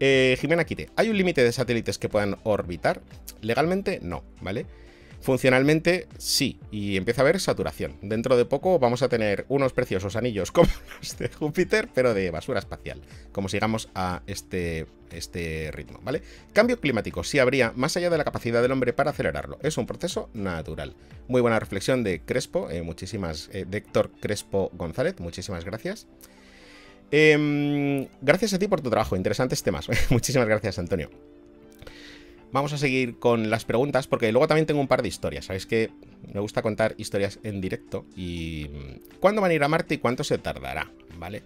Eh, 0.00 0.36
Jimena 0.40 0.64
Quite, 0.64 0.90
¿hay 0.96 1.08
un 1.08 1.16
límite 1.16 1.42
de 1.42 1.52
satélites 1.52 1.98
que 1.98 2.08
puedan 2.08 2.38
orbitar? 2.44 3.00
Legalmente 3.40 3.98
no, 4.02 4.24
¿vale? 4.40 4.66
Funcionalmente 5.20 6.06
sí, 6.18 6.60
y 6.70 6.96
empieza 6.96 7.22
a 7.22 7.24
haber 7.24 7.40
saturación. 7.40 7.96
Dentro 8.02 8.36
de 8.36 8.44
poco 8.44 8.78
vamos 8.78 9.02
a 9.02 9.08
tener 9.08 9.46
unos 9.48 9.72
preciosos 9.72 10.14
anillos 10.14 10.52
como 10.52 10.68
los 10.98 11.18
de 11.18 11.28
Júpiter, 11.28 11.88
pero 11.94 12.14
de 12.14 12.30
basura 12.30 12.58
espacial, 12.58 13.00
como 13.32 13.48
sigamos 13.48 13.88
a 13.94 14.22
este, 14.26 14.86
este 15.10 15.70
ritmo, 15.72 15.98
¿vale? 16.02 16.22
Cambio 16.52 16.78
climático, 16.78 17.24
sí 17.24 17.38
habría, 17.38 17.72
más 17.74 17.96
allá 17.96 18.10
de 18.10 18.18
la 18.18 18.24
capacidad 18.24 18.62
del 18.62 18.72
hombre 18.72 18.92
para 18.92 19.10
acelerarlo. 19.10 19.58
Es 19.62 19.78
un 19.78 19.86
proceso 19.86 20.28
natural. 20.34 20.94
Muy 21.26 21.40
buena 21.40 21.58
reflexión 21.58 22.04
de 22.04 22.20
Crespo, 22.20 22.70
eh, 22.70 22.82
muchísimas, 22.82 23.48
eh, 23.52 23.66
Héctor 23.70 24.10
Crespo 24.20 24.70
González, 24.74 25.18
muchísimas 25.18 25.64
gracias. 25.64 26.06
Em, 27.10 28.08
gracias 28.20 28.52
a 28.54 28.58
ti 28.58 28.68
por 28.68 28.80
tu 28.80 28.90
trabajo, 28.90 29.16
interesantes 29.16 29.62
temas. 29.62 29.88
Muchísimas 30.10 30.48
gracias, 30.48 30.78
Antonio. 30.78 31.10
Vamos 32.52 32.72
a 32.72 32.78
seguir 32.78 33.18
con 33.18 33.50
las 33.50 33.64
preguntas, 33.64 34.06
porque 34.06 34.32
luego 34.32 34.46
también 34.46 34.66
tengo 34.66 34.80
un 34.80 34.88
par 34.88 35.02
de 35.02 35.08
historias. 35.08 35.46
Sabéis 35.46 35.66
que 35.66 35.90
me 36.32 36.40
gusta 36.40 36.62
contar 36.62 36.94
historias 36.96 37.38
en 37.42 37.60
directo. 37.60 38.06
Y. 38.16 38.70
Mm, 38.72 39.18
¿Cuándo 39.20 39.40
van 39.40 39.50
a 39.50 39.54
ir 39.54 39.62
a 39.62 39.68
Marte 39.68 39.94
y 39.94 39.98
cuánto 39.98 40.24
se 40.24 40.38
tardará? 40.38 40.90
¿Vale? 41.18 41.42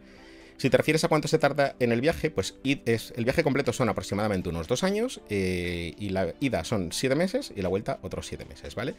Si 0.57 0.69
te 0.69 0.77
refieres 0.77 1.03
a 1.05 1.09
cuánto 1.09 1.27
se 1.27 1.39
tarda 1.39 1.75
en 1.81 1.91
el 1.91 2.03
viaje, 2.03 2.31
pues 2.31 2.57
es, 2.63 3.15
el 3.17 3.25
viaje 3.25 3.43
completo 3.43 3.73
son 3.73 3.89
aproximadamente 3.89 4.51
unos 4.51 4.69
dos 4.69 4.85
años. 4.85 5.23
Eh, 5.31 5.95
y 5.99 6.11
la 6.11 6.35
ida 6.39 6.65
son 6.65 6.93
siete 6.93 7.15
meses 7.15 7.53
y 7.57 7.63
la 7.63 7.69
vuelta 7.69 7.99
otros 8.03 8.27
siete 8.27 8.45
meses, 8.45 8.75
¿vale? 8.75 8.95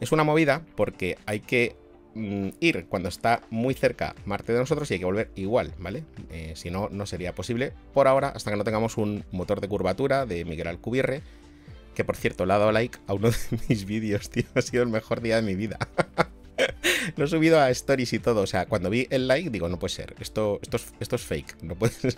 Es 0.00 0.10
una 0.10 0.24
movida 0.24 0.64
porque 0.74 1.18
hay 1.26 1.40
que 1.40 1.76
ir 2.14 2.86
cuando 2.88 3.08
está 3.08 3.42
muy 3.50 3.74
cerca 3.74 4.14
Marte 4.26 4.52
de 4.52 4.58
nosotros 4.58 4.90
y 4.90 4.94
hay 4.94 5.00
que 5.00 5.06
volver 5.06 5.30
igual, 5.34 5.72
¿vale? 5.78 6.04
Eh, 6.30 6.52
si 6.56 6.70
no, 6.70 6.88
no 6.90 7.06
sería 7.06 7.34
posible 7.34 7.72
por 7.94 8.08
ahora 8.08 8.28
hasta 8.28 8.50
que 8.50 8.56
no 8.56 8.64
tengamos 8.64 8.96
un 8.98 9.24
motor 9.32 9.60
de 9.60 9.68
curvatura 9.68 10.26
de 10.26 10.44
Miguel 10.44 10.68
Alcubierre, 10.68 11.22
que 11.94 12.04
por 12.04 12.16
cierto 12.16 12.46
le 12.46 12.52
ha 12.54 12.58
dado 12.58 12.72
like 12.72 12.98
a 13.06 13.14
uno 13.14 13.30
de 13.50 13.58
mis 13.68 13.84
vídeos, 13.84 14.30
tío, 14.30 14.44
ha 14.54 14.62
sido 14.62 14.82
el 14.82 14.88
mejor 14.88 15.20
día 15.20 15.36
de 15.36 15.42
mi 15.42 15.54
vida. 15.54 15.78
Lo 17.16 17.24
he 17.24 17.28
subido 17.28 17.60
a 17.60 17.70
stories 17.70 18.12
y 18.12 18.18
todo. 18.18 18.42
O 18.42 18.46
sea, 18.46 18.66
cuando 18.66 18.90
vi 18.90 19.06
el 19.10 19.26
like, 19.26 19.50
digo, 19.50 19.68
no 19.68 19.78
puede 19.78 19.94
ser. 19.94 20.14
Esto, 20.20 20.60
esto, 20.62 20.76
es, 20.76 20.92
esto 21.00 21.16
es 21.16 21.22
fake. 21.22 21.62
No 21.62 21.74
puede 21.74 21.92
ser. 22.00 22.14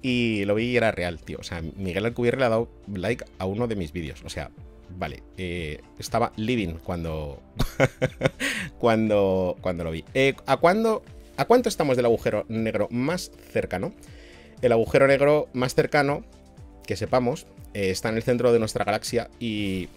Y 0.00 0.44
lo 0.46 0.54
vi 0.54 0.70
y 0.70 0.76
era 0.76 0.90
real, 0.92 1.20
tío. 1.20 1.38
O 1.40 1.42
sea, 1.42 1.62
Miguel 1.76 2.06
Alcubierre 2.06 2.38
le 2.38 2.44
ha 2.46 2.50
dado 2.50 2.70
like 2.86 3.24
a 3.38 3.44
uno 3.44 3.68
de 3.68 3.76
mis 3.76 3.92
vídeos. 3.92 4.22
O 4.24 4.30
sea, 4.30 4.50
Vale, 4.96 5.22
eh, 5.36 5.80
estaba 5.98 6.32
living 6.36 6.74
cuando, 6.82 7.40
cuando, 8.78 9.56
cuando 9.60 9.84
lo 9.84 9.90
vi. 9.90 10.04
Eh, 10.14 10.34
¿a, 10.46 10.56
cuándo, 10.56 11.02
¿A 11.36 11.44
cuánto 11.44 11.68
estamos 11.68 11.96
del 11.96 12.06
agujero 12.06 12.44
negro 12.48 12.88
más 12.90 13.30
cercano? 13.52 13.92
El 14.60 14.72
agujero 14.72 15.06
negro 15.06 15.48
más 15.52 15.74
cercano, 15.74 16.24
que 16.86 16.96
sepamos, 16.96 17.46
eh, 17.74 17.90
está 17.90 18.08
en 18.08 18.16
el 18.16 18.22
centro 18.22 18.52
de 18.52 18.58
nuestra 18.58 18.84
galaxia 18.84 19.30
y 19.40 19.88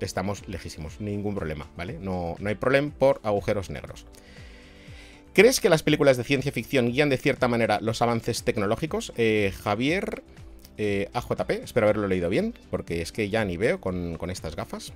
estamos 0.00 0.48
lejísimos, 0.48 1.00
ningún 1.00 1.34
problema, 1.34 1.68
¿vale? 1.76 1.98
No, 2.00 2.36
no 2.38 2.48
hay 2.48 2.54
problema 2.54 2.92
por 2.98 3.20
agujeros 3.22 3.70
negros. 3.70 4.06
¿Crees 5.34 5.60
que 5.60 5.70
las 5.70 5.82
películas 5.82 6.16
de 6.16 6.24
ciencia 6.24 6.52
ficción 6.52 6.90
guían 6.90 7.08
de 7.08 7.16
cierta 7.16 7.48
manera 7.48 7.80
los 7.80 8.02
avances 8.02 8.42
tecnológicos? 8.42 9.14
Javier 9.62 10.22
eh, 10.78 11.08
AJP, 11.12 11.50
espero 11.62 11.86
haberlo 11.86 12.08
leído 12.08 12.28
bien, 12.28 12.54
porque 12.70 13.02
es 13.02 13.12
que 13.12 13.28
ya 13.28 13.44
ni 13.44 13.56
veo 13.56 13.80
con, 13.80 14.18
estas 14.30 14.56
gafas. 14.56 14.92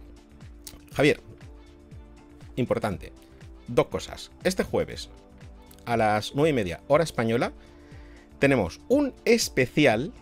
Javier, 0.95 1.21
importante, 2.57 3.13
dos 3.69 3.87
cosas. 3.87 4.31
Este 4.45 4.65
jueves, 4.65 5.11
a 5.85 5.97
las 5.97 6.35
9 6.35 6.51
y 6.51 6.53
media, 6.53 6.81
hora 6.89 7.05
española, 7.05 7.53
tenemos 8.39 8.81
un 8.89 9.15
especial, 9.25 10.13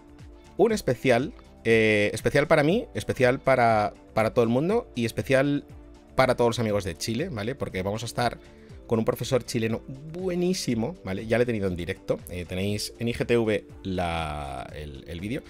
un 0.56 0.72
especial, 0.72 1.32
eh, 1.64 2.10
especial 2.12 2.46
para 2.46 2.62
mí, 2.62 2.86
especial 2.94 3.40
para, 3.40 3.94
para 4.14 4.34
todo 4.34 4.42
el 4.42 4.50
mundo 4.50 4.88
y 4.94 5.04
especial 5.04 5.64
para 6.14 6.36
todos 6.36 6.50
los 6.50 6.58
amigos 6.58 6.84
de 6.84 6.96
Chile, 6.96 7.28
¿vale? 7.30 7.54
Porque 7.54 7.82
vamos 7.82 8.02
a 8.02 8.06
estar 8.06 8.38
con 8.86 8.98
un 8.98 9.04
profesor 9.04 9.44
chileno 9.44 9.82
buenísimo, 10.12 10.96
¿vale? 11.04 11.26
Ya 11.26 11.38
lo 11.38 11.42
he 11.42 11.46
tenido 11.46 11.68
en 11.68 11.76
directo, 11.76 12.20
eh, 12.28 12.44
tenéis 12.44 12.92
en 12.98 13.08
IGTV 13.08 13.64
el, 13.84 15.20
vídeo. 15.20 15.42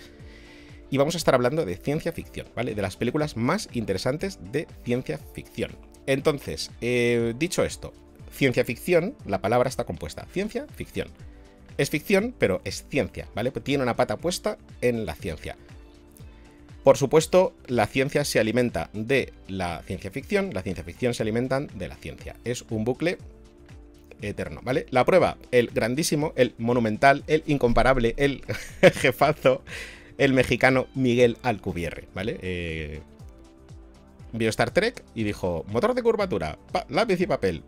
Y 0.90 0.96
vamos 0.98 1.14
a 1.14 1.18
estar 1.18 1.34
hablando 1.34 1.64
de 1.64 1.76
ciencia 1.76 2.12
ficción, 2.12 2.46
¿vale? 2.54 2.74
De 2.74 2.82
las 2.82 2.96
películas 2.96 3.36
más 3.36 3.68
interesantes 3.72 4.38
de 4.52 4.68
ciencia 4.84 5.18
ficción. 5.18 5.72
Entonces, 6.06 6.70
eh, 6.80 7.34
dicho 7.36 7.64
esto, 7.64 7.92
ciencia 8.30 8.64
ficción, 8.64 9.16
la 9.26 9.40
palabra 9.40 9.68
está 9.68 9.84
compuesta. 9.84 10.26
Ciencia, 10.30 10.66
ficción. 10.74 11.08
Es 11.76 11.90
ficción, 11.90 12.34
pero 12.38 12.60
es 12.64 12.86
ciencia, 12.88 13.28
¿vale? 13.34 13.50
Tiene 13.50 13.82
una 13.82 13.96
pata 13.96 14.16
puesta 14.16 14.58
en 14.80 15.06
la 15.06 15.14
ciencia. 15.14 15.56
Por 16.84 16.98
supuesto, 16.98 17.54
la 17.66 17.86
ciencia 17.86 18.26
se 18.26 18.38
alimenta 18.38 18.90
de 18.92 19.32
la 19.48 19.82
ciencia 19.86 20.10
ficción, 20.10 20.52
la 20.52 20.60
ciencia 20.60 20.84
ficción 20.84 21.14
se 21.14 21.22
alimentan 21.22 21.68
de 21.74 21.88
la 21.88 21.96
ciencia. 21.96 22.36
Es 22.44 22.62
un 22.68 22.84
bucle 22.84 23.16
eterno, 24.20 24.60
¿vale? 24.62 24.84
La 24.90 25.06
prueba, 25.06 25.38
el 25.50 25.68
grandísimo, 25.68 26.34
el 26.36 26.54
monumental, 26.58 27.24
el 27.26 27.42
incomparable, 27.46 28.14
el 28.18 28.42
jefazo, 28.96 29.64
el 30.18 30.34
mexicano 30.34 30.86
Miguel 30.94 31.38
Alcubierre, 31.42 32.06
¿vale? 32.14 32.38
Eh, 32.42 33.00
vio 34.32 34.50
Star 34.50 34.70
Trek 34.70 35.02
y 35.14 35.24
dijo, 35.24 35.64
motor 35.68 35.94
de 35.94 36.02
curvatura, 36.02 36.58
lápiz 36.90 37.18
y 37.18 37.26
papel, 37.26 37.62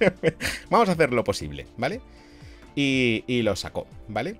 vamos 0.70 0.88
a 0.88 0.92
hacer 0.92 1.12
lo 1.12 1.24
posible, 1.24 1.66
¿vale? 1.76 2.00
Y, 2.74 3.22
y 3.26 3.42
lo 3.42 3.54
sacó, 3.54 3.86
¿vale? 4.08 4.38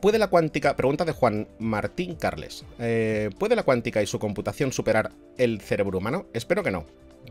¿Puede 0.00 0.18
la 0.18 0.28
cuántica, 0.28 0.76
pregunta 0.76 1.04
de 1.04 1.12
Juan 1.12 1.48
Martín 1.58 2.16
Carles, 2.16 2.64
eh, 2.78 3.30
¿puede 3.38 3.56
la 3.56 3.62
cuántica 3.62 4.02
y 4.02 4.06
su 4.06 4.18
computación 4.18 4.72
superar 4.72 5.12
el 5.38 5.60
cerebro 5.60 5.98
humano? 5.98 6.26
Espero 6.32 6.62
que 6.62 6.70
no, 6.70 6.84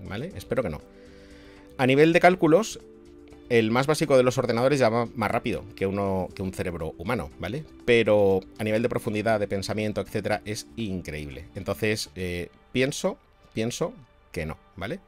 ¿vale? 0.08 0.32
Espero 0.36 0.64
que 0.64 0.70
no. 0.70 0.82
A 1.78 1.86
nivel 1.86 2.14
de 2.14 2.20
cálculos, 2.20 2.80
el 3.50 3.70
más 3.72 3.88
básico 3.88 4.18
de 4.18 4.24
los 4.24 4.38
ordenadores 4.38 4.80
ya 4.80 4.90
va 4.90 5.08
más 5.16 5.30
rápido 5.30 5.64
que, 5.76 5.86
uno, 5.86 6.30
que 6.34 6.42
un 6.42 6.54
cerebro 6.54 6.94
humano, 6.98 7.30
¿vale? 7.40 7.64
Pero 7.86 8.42
a 8.58 8.64
nivel 8.64 8.82
de 8.82 8.90
profundidad, 8.90 9.40
de 9.40 9.48
pensamiento, 9.48 10.02
etcétera, 10.02 10.42
es 10.46 10.68
increíble. 10.76 11.46
Entonces, 11.56 12.10
eh, 12.16 12.50
pienso, 12.72 13.18
pienso 13.54 13.94
que 14.32 14.46
no, 14.46 14.58
¿vale? 14.76 15.00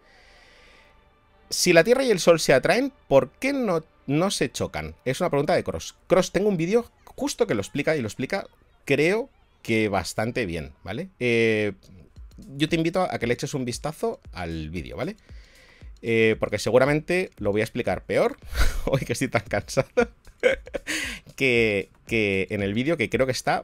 Si 1.50 1.74
la 1.74 1.84
Tierra 1.84 2.04
y 2.04 2.12
el 2.12 2.20
Sol 2.20 2.40
se 2.40 2.54
atraen, 2.54 2.92
¿por 3.08 3.30
qué 3.32 3.54
no, 3.54 3.84
no 4.06 4.32
se 4.32 4.52
chocan? 4.52 4.96
Es 5.06 5.22
una 5.22 5.30
pregunta 5.30 5.56
de 5.56 5.64
Cross. 5.64 5.96
Cross, 6.08 6.32
tengo 6.32 6.50
un 6.50 6.58
vídeo 6.58 6.86
justo 7.18 7.48
que 7.48 7.56
lo 7.56 7.62
explica 7.62 7.98
y 7.98 8.02
lo 8.02 8.08
explica, 8.08 8.46
creo 8.86 9.30
que 9.64 9.90
bastante 9.90 10.46
bien, 10.46 10.72
¿vale? 10.84 11.10
Eh, 11.20 11.74
yo 12.56 12.70
te 12.70 12.76
invito 12.76 13.02
a 13.02 13.18
que 13.18 13.28
le 13.28 13.34
eches 13.34 13.56
un 13.56 13.66
vistazo 13.66 14.22
al 14.32 14.70
vídeo, 14.70 14.96
¿vale? 14.96 15.18
Eh, 16.04 16.36
porque 16.40 16.60
seguramente 16.60 17.32
lo 17.38 17.52
voy 17.52 17.62
a 17.62 17.64
explicar 17.64 18.06
peor, 18.06 18.38
hoy 18.86 19.02
que 19.02 19.14
estoy 19.14 19.30
tan 19.30 19.42
cansado, 19.42 19.90
que, 21.36 21.90
que 22.06 22.48
en 22.52 22.62
el 22.62 22.74
vídeo 22.74 22.98
que 22.98 23.10
creo 23.10 23.26
que 23.26 23.32
está. 23.32 23.64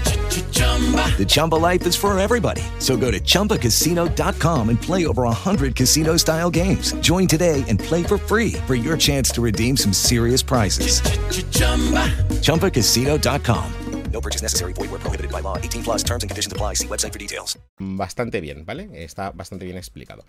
The 1.17 1.25
Chumba 1.27 1.55
life 1.55 1.85
is 1.85 1.95
for 1.95 2.17
everybody. 2.17 2.63
So 2.79 2.97
go 2.97 3.11
to 3.11 3.19
ChumbaCasino.com 3.19 4.69
and 4.69 4.81
play 4.81 5.05
over 5.05 5.23
100 5.23 5.75
casino 5.75 6.17
style 6.17 6.49
games. 6.49 6.93
Join 7.01 7.27
today 7.27 7.63
and 7.67 7.77
play 7.79 8.01
for 8.01 8.17
free 8.17 8.53
for 8.65 8.73
your 8.73 8.97
chance 8.97 9.29
to 9.33 9.41
redeem 9.41 9.77
some 9.77 9.93
serious 9.93 10.41
prizes. 10.41 11.01
ChumbaCasino.com. 12.41 13.65
No 14.11 14.19
purchase 14.19 14.41
necessary. 14.41 14.73
Void 14.73 14.91
were 14.91 14.99
prohibited 14.99 15.31
by 15.31 15.41
law. 15.41 15.57
18 15.57 15.83
plus 15.83 16.03
terms 16.03 16.23
and 16.23 16.29
conditions 16.29 16.51
apply. 16.51 16.75
See 16.75 16.87
website 16.87 17.13
for 17.13 17.19
details. 17.19 17.57
bastante 17.79 18.41
bien, 18.41 18.65
¿vale? 18.65 18.89
Está 18.93 19.31
bastante 19.31 19.65
bien 19.65 19.77
explicado. 19.77 20.25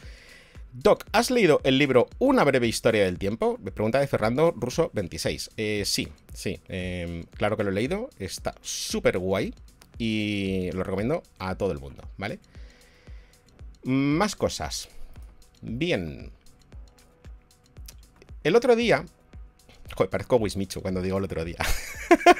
Doc, 0.73 1.05
¿has 1.13 1.31
leído 1.31 1.61
el 1.65 1.79
libro 1.79 2.09
Una 2.19 2.45
breve 2.45 2.67
historia 2.67 3.05
del 3.05 3.19
tiempo? 3.19 3.59
Me 3.61 3.73
pregunta 3.73 3.99
de 3.99 4.07
Fernando 4.07 4.55
Russo 4.57 4.91
26. 4.95 5.51
Eh, 5.57 5.83
sí, 5.85 6.09
sí, 6.33 6.61
eh, 6.69 7.25
claro 7.37 7.57
que 7.57 7.65
lo 7.65 7.71
he 7.71 7.75
leído. 7.75 8.09
Está 8.19 8.55
súper 8.63 9.19
guay 9.19 9.53
y 9.99 10.71
lo 10.73 10.83
recomiendo 10.83 11.23
a 11.39 11.57
todo 11.57 11.73
el 11.73 11.79
mundo, 11.79 12.03
¿vale? 12.17 12.39
Más 13.85 14.37
cosas. 14.37 14.89
Bien. 15.61 16.33
El 18.45 18.57
otro 18.57 18.77
día. 18.77 19.05
Joder, 19.95 20.11
parezco 20.11 20.37
Wismichu 20.37 20.81
cuando 20.81 21.03
digo 21.03 21.19
el 21.19 21.25
otro 21.25 21.45
día. 21.45 21.59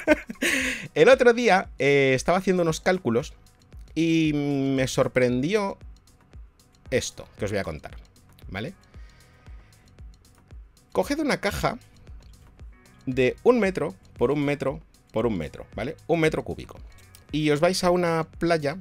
el 0.95 1.09
otro 1.09 1.33
día 1.33 1.69
eh, 1.79 2.13
estaba 2.15 2.39
haciendo 2.39 2.63
unos 2.63 2.81
cálculos 2.81 3.33
y 3.95 4.31
me 4.33 4.87
sorprendió 4.87 5.77
esto 6.89 7.27
que 7.37 7.45
os 7.45 7.51
voy 7.51 7.59
a 7.59 7.63
contar, 7.63 7.95
¿vale? 8.49 8.73
Coged 10.91 11.19
una 11.19 11.39
caja 11.39 11.77
de 13.05 13.35
un 13.43 13.59
metro 13.59 13.93
por 14.17 14.31
un 14.31 14.43
metro 14.43 14.79
por 15.11 15.27
un 15.27 15.37
metro, 15.37 15.67
¿vale? 15.75 15.95
Un 16.07 16.19
metro 16.19 16.43
cúbico. 16.43 16.79
Y 17.33 17.49
os 17.49 17.59
vais 17.59 17.83
a 17.83 17.89
una 17.89 18.23
playa 18.23 18.77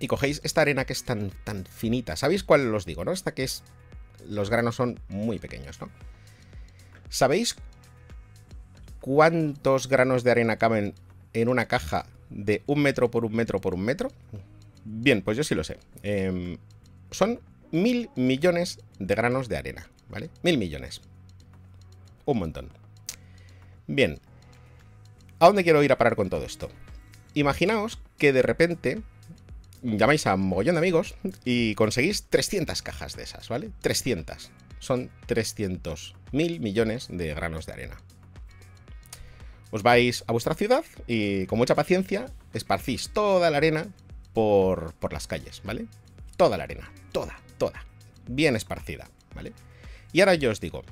y 0.00 0.06
cogéis 0.06 0.40
esta 0.44 0.60
arena 0.62 0.84
que 0.84 0.92
es 0.92 1.04
tan, 1.04 1.30
tan 1.44 1.66
finita. 1.66 2.16
¿Sabéis 2.16 2.44
cuál 2.44 2.72
os 2.72 2.86
digo, 2.86 3.04
no? 3.04 3.12
Esta 3.12 3.34
que 3.34 3.42
es... 3.42 3.64
Los 4.28 4.50
granos 4.50 4.76
son 4.76 5.00
muy 5.08 5.38
pequeños, 5.38 5.80
¿no? 5.80 5.90
¿Sabéis 7.08 7.56
cuántos 9.00 9.88
granos 9.88 10.22
de 10.22 10.30
arena 10.30 10.58
caben 10.58 10.94
en 11.32 11.48
una 11.48 11.66
caja 11.66 12.06
de 12.30 12.62
un 12.66 12.82
metro 12.82 13.10
por 13.10 13.24
un 13.24 13.34
metro 13.34 13.60
por 13.60 13.74
un 13.74 13.82
metro? 13.82 14.10
Bien, 14.84 15.22
pues 15.22 15.36
yo 15.36 15.42
sí 15.42 15.54
lo 15.54 15.64
sé. 15.64 15.78
Eh, 16.04 16.56
son 17.10 17.40
mil 17.72 18.10
millones 18.14 18.78
de 18.98 19.14
granos 19.14 19.48
de 19.48 19.56
arena, 19.56 19.88
¿vale? 20.08 20.30
Mil 20.42 20.56
millones. 20.56 21.00
Un 22.26 22.38
montón. 22.38 22.68
Bien. 23.88 24.20
¿A 25.40 25.46
dónde 25.46 25.64
quiero 25.64 25.82
ir 25.82 25.92
a 25.92 25.98
parar 25.98 26.14
con 26.14 26.30
todo 26.30 26.44
esto? 26.44 26.68
Imaginaos 27.34 27.98
que 28.16 28.32
de 28.32 28.42
repente 28.42 29.02
llamáis 29.82 30.26
a 30.26 30.36
mogollón 30.36 30.74
de 30.74 30.80
amigos 30.80 31.14
y 31.44 31.74
conseguís 31.74 32.24
300 32.24 32.82
cajas 32.82 33.16
de 33.16 33.22
esas, 33.22 33.48
¿vale? 33.48 33.70
300. 33.80 34.50
Son 34.78 35.10
300 35.26 36.14
mil 36.32 36.60
millones 36.60 37.08
de 37.10 37.34
granos 37.34 37.66
de 37.66 37.72
arena. 37.72 37.96
Os 39.70 39.82
vais 39.82 40.24
a 40.26 40.32
vuestra 40.32 40.54
ciudad 40.54 40.84
y 41.06 41.46
con 41.46 41.58
mucha 41.58 41.74
paciencia 41.74 42.26
esparcís 42.54 43.10
toda 43.10 43.50
la 43.50 43.58
arena 43.58 43.86
por, 44.32 44.94
por 44.94 45.12
las 45.12 45.26
calles, 45.26 45.60
¿vale? 45.62 45.86
Toda 46.36 46.56
la 46.56 46.64
arena, 46.64 46.90
toda, 47.12 47.38
toda. 47.58 47.84
Bien 48.26 48.56
esparcida, 48.56 49.10
¿vale? 49.34 49.52
Y 50.12 50.20
ahora 50.20 50.34
yo 50.36 50.50
os 50.50 50.60
digo, 50.60 50.84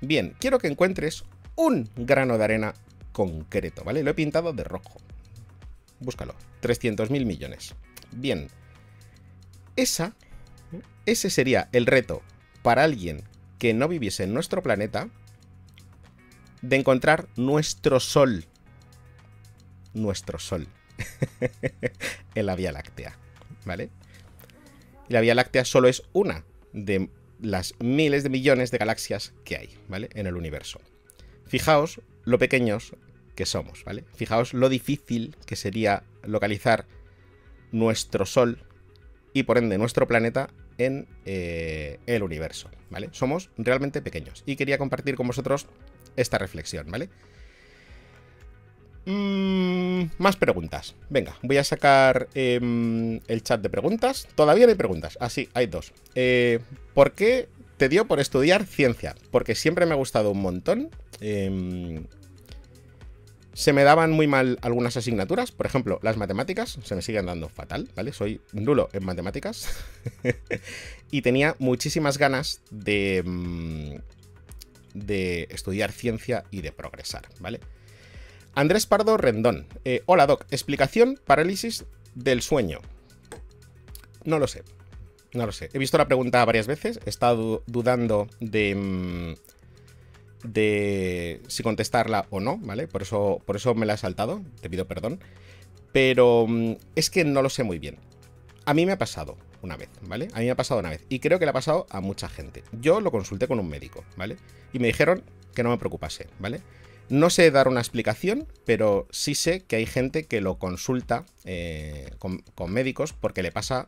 bien, 0.00 0.34
quiero 0.38 0.58
que 0.58 0.68
encuentres 0.68 1.24
un 1.56 1.90
grano 1.96 2.38
de 2.38 2.44
arena 2.44 2.74
concreto, 3.12 3.84
¿vale? 3.84 4.02
Lo 4.02 4.10
he 4.10 4.14
pintado 4.14 4.52
de 4.52 4.64
rojo. 4.64 5.00
Búscalo. 6.00 6.34
300 6.60 7.10
mil 7.10 7.26
millones. 7.26 7.74
Bien. 8.12 8.48
Esa, 9.76 10.14
ese 11.04 11.30
sería 11.30 11.68
el 11.72 11.86
reto 11.86 12.22
para 12.62 12.84
alguien 12.84 13.22
que 13.58 13.74
no 13.74 13.88
viviese 13.88 14.24
en 14.24 14.34
nuestro 14.34 14.62
planeta 14.62 15.08
de 16.62 16.76
encontrar 16.76 17.28
nuestro 17.36 18.00
sol. 18.00 18.44
Nuestro 19.94 20.38
sol. 20.38 20.68
en 22.34 22.46
la 22.46 22.56
Vía 22.56 22.72
Láctea. 22.72 23.18
¿Vale? 23.64 23.90
Y 25.08 25.12
la 25.12 25.20
Vía 25.20 25.34
Láctea 25.34 25.64
solo 25.64 25.88
es 25.88 26.02
una 26.12 26.44
de 26.72 27.10
las 27.40 27.74
miles 27.78 28.22
de 28.22 28.30
millones 28.30 28.70
de 28.70 28.78
galaxias 28.78 29.34
que 29.44 29.56
hay, 29.56 29.78
¿vale? 29.88 30.08
En 30.14 30.26
el 30.26 30.36
universo. 30.36 30.80
Fijaos 31.46 32.00
lo 32.24 32.38
pequeños 32.38 32.94
que 33.36 33.46
somos, 33.46 33.84
¿vale? 33.84 34.04
Fijaos 34.14 34.52
lo 34.52 34.68
difícil 34.68 35.36
que 35.46 35.54
sería 35.54 36.02
localizar 36.24 36.86
nuestro 37.70 38.26
Sol 38.26 38.58
y 39.32 39.44
por 39.44 39.58
ende 39.58 39.78
nuestro 39.78 40.08
planeta 40.08 40.48
en 40.78 41.06
eh, 41.24 42.00
el 42.06 42.22
universo, 42.22 42.70
¿vale? 42.90 43.10
Somos 43.12 43.50
realmente 43.56 44.02
pequeños 44.02 44.42
y 44.46 44.56
quería 44.56 44.78
compartir 44.78 45.14
con 45.14 45.28
vosotros 45.28 45.66
esta 46.16 46.38
reflexión, 46.38 46.90
¿vale? 46.90 47.08
Mm, 49.06 50.06
más 50.18 50.36
preguntas. 50.36 50.96
Venga, 51.08 51.36
voy 51.42 51.58
a 51.58 51.64
sacar 51.64 52.28
eh, 52.34 53.20
el 53.26 53.42
chat 53.42 53.60
de 53.60 53.70
preguntas. 53.70 54.26
Todavía 54.34 54.66
no 54.66 54.70
hay 54.70 54.76
preguntas. 54.76 55.16
Ah, 55.20 55.30
sí, 55.30 55.48
hay 55.54 55.66
dos. 55.66 55.92
Eh, 56.14 56.58
¿Por 56.92 57.12
qué 57.12 57.48
te 57.76 57.88
dio 57.88 58.06
por 58.06 58.18
estudiar 58.18 58.66
ciencia? 58.66 59.14
Porque 59.30 59.54
siempre 59.54 59.86
me 59.86 59.92
ha 59.92 59.96
gustado 59.96 60.32
un 60.32 60.42
montón. 60.42 60.90
Eh, 61.20 62.02
Se 63.56 63.72
me 63.72 63.84
daban 63.84 64.10
muy 64.10 64.26
mal 64.26 64.58
algunas 64.60 64.98
asignaturas, 64.98 65.50
por 65.50 65.64
ejemplo, 65.64 65.98
las 66.02 66.18
matemáticas 66.18 66.78
se 66.84 66.94
me 66.94 67.00
siguen 67.00 67.24
dando 67.24 67.48
fatal, 67.48 67.88
¿vale? 67.96 68.12
Soy 68.12 68.42
nulo 68.52 68.90
en 68.92 69.02
matemáticas. 69.02 69.74
y 71.10 71.22
tenía 71.22 71.56
muchísimas 71.58 72.18
ganas 72.18 72.60
de, 72.70 73.22
mm, 73.24 73.94
de 74.92 75.48
estudiar 75.50 75.90
ciencia 75.90 76.44
y 76.50 76.60
de 76.60 76.70
progresar, 76.70 77.30
¿vale? 77.40 77.60
Andrés 78.54 78.84
Pardo 78.84 79.16
Rendón. 79.16 79.66
Eh, 79.86 80.02
hola, 80.04 80.26
Doc. 80.26 80.44
Explicación, 80.50 81.18
parálisis 81.24 81.86
del 82.14 82.42
sueño. 82.42 82.82
No 84.24 84.38
lo 84.38 84.48
sé. 84.48 84.64
No 85.32 85.46
lo 85.46 85.52
sé. 85.52 85.70
He 85.72 85.78
visto 85.78 85.96
la 85.96 86.04
pregunta 86.04 86.44
varias 86.44 86.66
veces. 86.66 87.00
He 87.06 87.08
estado 87.08 87.62
dudando 87.66 88.28
de. 88.38 88.74
mm, 88.74 89.55
de 90.44 91.40
si 91.48 91.62
contestarla 91.62 92.26
o 92.30 92.40
no, 92.40 92.58
¿vale? 92.58 92.86
Por 92.88 93.02
eso, 93.02 93.40
por 93.44 93.56
eso 93.56 93.74
me 93.74 93.86
la 93.86 93.94
he 93.94 93.98
saltado. 93.98 94.42
Te 94.60 94.70
pido 94.70 94.86
perdón. 94.86 95.20
Pero 95.92 96.46
mm, 96.48 96.72
es 96.94 97.10
que 97.10 97.24
no 97.24 97.42
lo 97.42 97.50
sé 97.50 97.62
muy 97.62 97.78
bien. 97.78 97.98
A 98.64 98.74
mí 98.74 98.86
me 98.86 98.92
ha 98.92 98.98
pasado 98.98 99.36
una 99.62 99.76
vez, 99.76 99.88
¿vale? 100.02 100.28
A 100.32 100.40
mí 100.40 100.46
me 100.46 100.50
ha 100.50 100.56
pasado 100.56 100.80
una 100.80 100.90
vez. 100.90 101.04
Y 101.08 101.20
creo 101.20 101.38
que 101.38 101.46
le 101.46 101.50
ha 101.50 101.54
pasado 101.54 101.86
a 101.90 102.00
mucha 102.00 102.28
gente. 102.28 102.62
Yo 102.72 103.00
lo 103.00 103.10
consulté 103.10 103.48
con 103.48 103.60
un 103.60 103.68
médico, 103.68 104.04
¿vale? 104.16 104.36
Y 104.72 104.78
me 104.78 104.88
dijeron 104.88 105.22
que 105.54 105.62
no 105.62 105.70
me 105.70 105.78
preocupase, 105.78 106.26
¿vale? 106.38 106.60
No 107.08 107.30
sé 107.30 107.50
dar 107.50 107.68
una 107.68 107.80
explicación, 107.80 108.48
pero 108.64 109.06
sí 109.10 109.34
sé 109.34 109.62
que 109.64 109.76
hay 109.76 109.86
gente 109.86 110.24
que 110.24 110.40
lo 110.40 110.58
consulta 110.58 111.24
eh, 111.44 112.10
con, 112.18 112.38
con 112.54 112.72
médicos 112.72 113.12
porque 113.12 113.42
le 113.42 113.52
pasa 113.52 113.86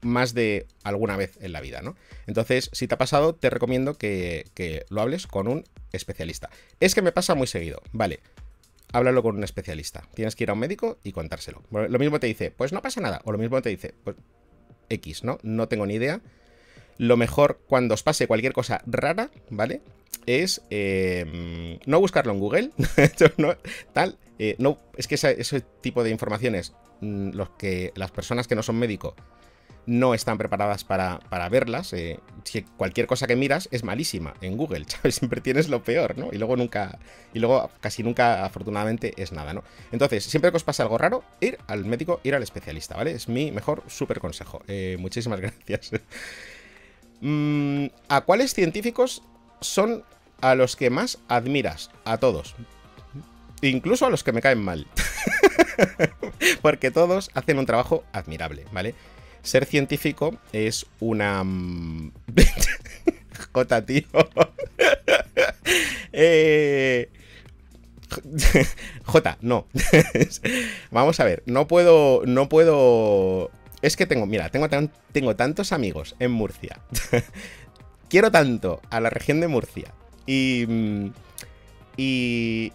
más 0.00 0.34
de 0.34 0.66
alguna 0.82 1.16
vez 1.16 1.38
en 1.40 1.52
la 1.52 1.60
vida, 1.60 1.82
¿no? 1.82 1.96
Entonces, 2.26 2.70
si 2.72 2.86
te 2.86 2.94
ha 2.94 2.98
pasado, 2.98 3.34
te 3.34 3.50
recomiendo 3.50 3.94
que, 3.94 4.84
lo 4.88 5.00
hables 5.00 5.26
con 5.26 5.48
un 5.48 5.64
especialista. 5.92 6.50
Es 6.80 6.94
que 6.94 7.02
me 7.02 7.12
pasa 7.12 7.34
muy 7.34 7.46
seguido, 7.46 7.82
vale. 7.92 8.20
Háblalo 8.92 9.22
con 9.22 9.36
un 9.36 9.44
especialista. 9.44 10.02
Tienes 10.14 10.34
que 10.34 10.44
ir 10.44 10.50
a 10.50 10.54
un 10.54 10.58
médico 10.58 10.98
y 11.04 11.12
contárselo. 11.12 11.62
Lo 11.70 11.98
mismo 11.98 12.18
te 12.18 12.26
dice, 12.26 12.50
pues 12.50 12.72
no 12.72 12.82
pasa 12.82 13.00
nada. 13.00 13.20
O 13.24 13.30
lo 13.32 13.38
mismo 13.38 13.62
te 13.62 13.68
dice, 13.68 13.94
pues 14.02 14.16
X, 14.88 15.22
¿no? 15.22 15.38
No 15.42 15.68
tengo 15.68 15.86
ni 15.86 15.94
idea. 15.94 16.20
Lo 16.98 17.16
mejor 17.16 17.60
cuando 17.66 17.94
os 17.94 18.02
pase 18.02 18.26
cualquier 18.26 18.52
cosa 18.52 18.82
rara, 18.86 19.30
¿vale? 19.48 19.80
Es 20.26 20.62
eh, 20.70 21.78
no 21.86 22.00
buscarlo 22.00 22.32
en 22.32 22.40
Google. 22.40 22.70
no, 23.38 23.54
tal. 23.92 24.18
eh, 24.38 24.56
no, 24.58 24.78
es 24.96 25.06
que 25.06 25.14
esa- 25.14 25.30
ese 25.30 25.60
tipo 25.60 26.02
de 26.04 26.10
informaciones, 26.10 26.72
mm, 27.00 27.30
los 27.30 27.50
que, 27.50 27.92
las 27.94 28.10
personas 28.10 28.48
que 28.48 28.54
no 28.54 28.62
son 28.62 28.76
médicos 28.76 29.14
no 29.86 30.14
están 30.14 30.38
preparadas 30.38 30.84
para, 30.84 31.20
para 31.30 31.48
verlas. 31.48 31.92
eh, 31.92 32.20
cualquier 32.76 33.06
cosa 33.06 33.26
que 33.26 33.36
miras 33.36 33.68
es 33.70 33.84
malísima 33.84 34.34
en 34.40 34.56
Google. 34.56 34.86
Siempre 35.10 35.40
tienes 35.40 35.68
lo 35.68 35.82
peor, 35.82 36.16
¿no? 36.18 36.28
Y 36.32 36.38
luego 36.38 36.56
nunca, 36.56 36.98
y 37.34 37.38
luego 37.38 37.70
casi 37.80 38.02
nunca, 38.02 38.44
afortunadamente, 38.44 39.14
es 39.16 39.32
nada, 39.32 39.52
¿no? 39.54 39.62
Entonces, 39.92 40.24
siempre 40.24 40.50
que 40.50 40.56
os 40.56 40.64
pase 40.64 40.82
algo 40.82 40.98
raro, 40.98 41.24
ir 41.40 41.58
al 41.66 41.84
médico, 41.84 42.20
ir 42.24 42.34
al 42.34 42.42
especialista, 42.42 42.96
¿vale? 42.96 43.12
Es 43.12 43.28
mi 43.28 43.50
mejor 43.52 43.82
súper 43.88 44.20
consejo. 44.20 44.62
Eh, 44.68 44.96
muchísimas 44.98 45.40
gracias. 45.68 45.90
Mm, 47.20 47.86
¿A 48.08 48.22
cuáles 48.22 48.54
científicos 48.54 49.22
son 49.60 50.04
a 50.40 50.54
los 50.54 50.76
que 50.76 50.90
más 50.90 51.18
admiras? 51.28 51.90
A 52.04 52.18
todos. 52.18 52.54
Incluso 53.62 54.06
a 54.06 54.10
los 54.10 54.24
que 54.24 54.32
me 54.32 54.40
caen 54.40 54.62
mal. 54.62 54.86
Porque 56.62 56.90
todos 56.90 57.30
hacen 57.34 57.58
un 57.58 57.66
trabajo 57.66 58.04
admirable, 58.12 58.64
¿vale? 58.72 58.94
Ser 59.42 59.66
científico 59.66 60.36
es 60.52 60.86
una... 61.00 61.42
mm, 61.44 62.12
Jota, 63.52 63.84
tío. 63.84 64.04
eh... 66.12 67.08
J, 69.04 69.38
no. 69.40 69.66
Vamos 70.90 71.20
a 71.20 71.24
ver, 71.24 71.42
no 71.46 71.68
puedo. 71.68 72.22
No 72.26 72.48
puedo. 72.48 73.50
Es 73.82 73.96
que 73.96 74.06
tengo, 74.06 74.26
mira, 74.26 74.48
tengo, 74.50 74.68
tan- 74.68 74.90
tengo 75.12 75.36
tantos 75.36 75.72
amigos 75.72 76.16
en 76.18 76.32
Murcia. 76.32 76.80
Quiero 78.08 78.30
tanto 78.32 78.80
a 78.90 79.00
la 79.00 79.10
región 79.10 79.40
de 79.40 79.48
Murcia. 79.48 79.94
Y. 80.26 80.64
mm, 80.68 81.06
Y. 81.96 82.72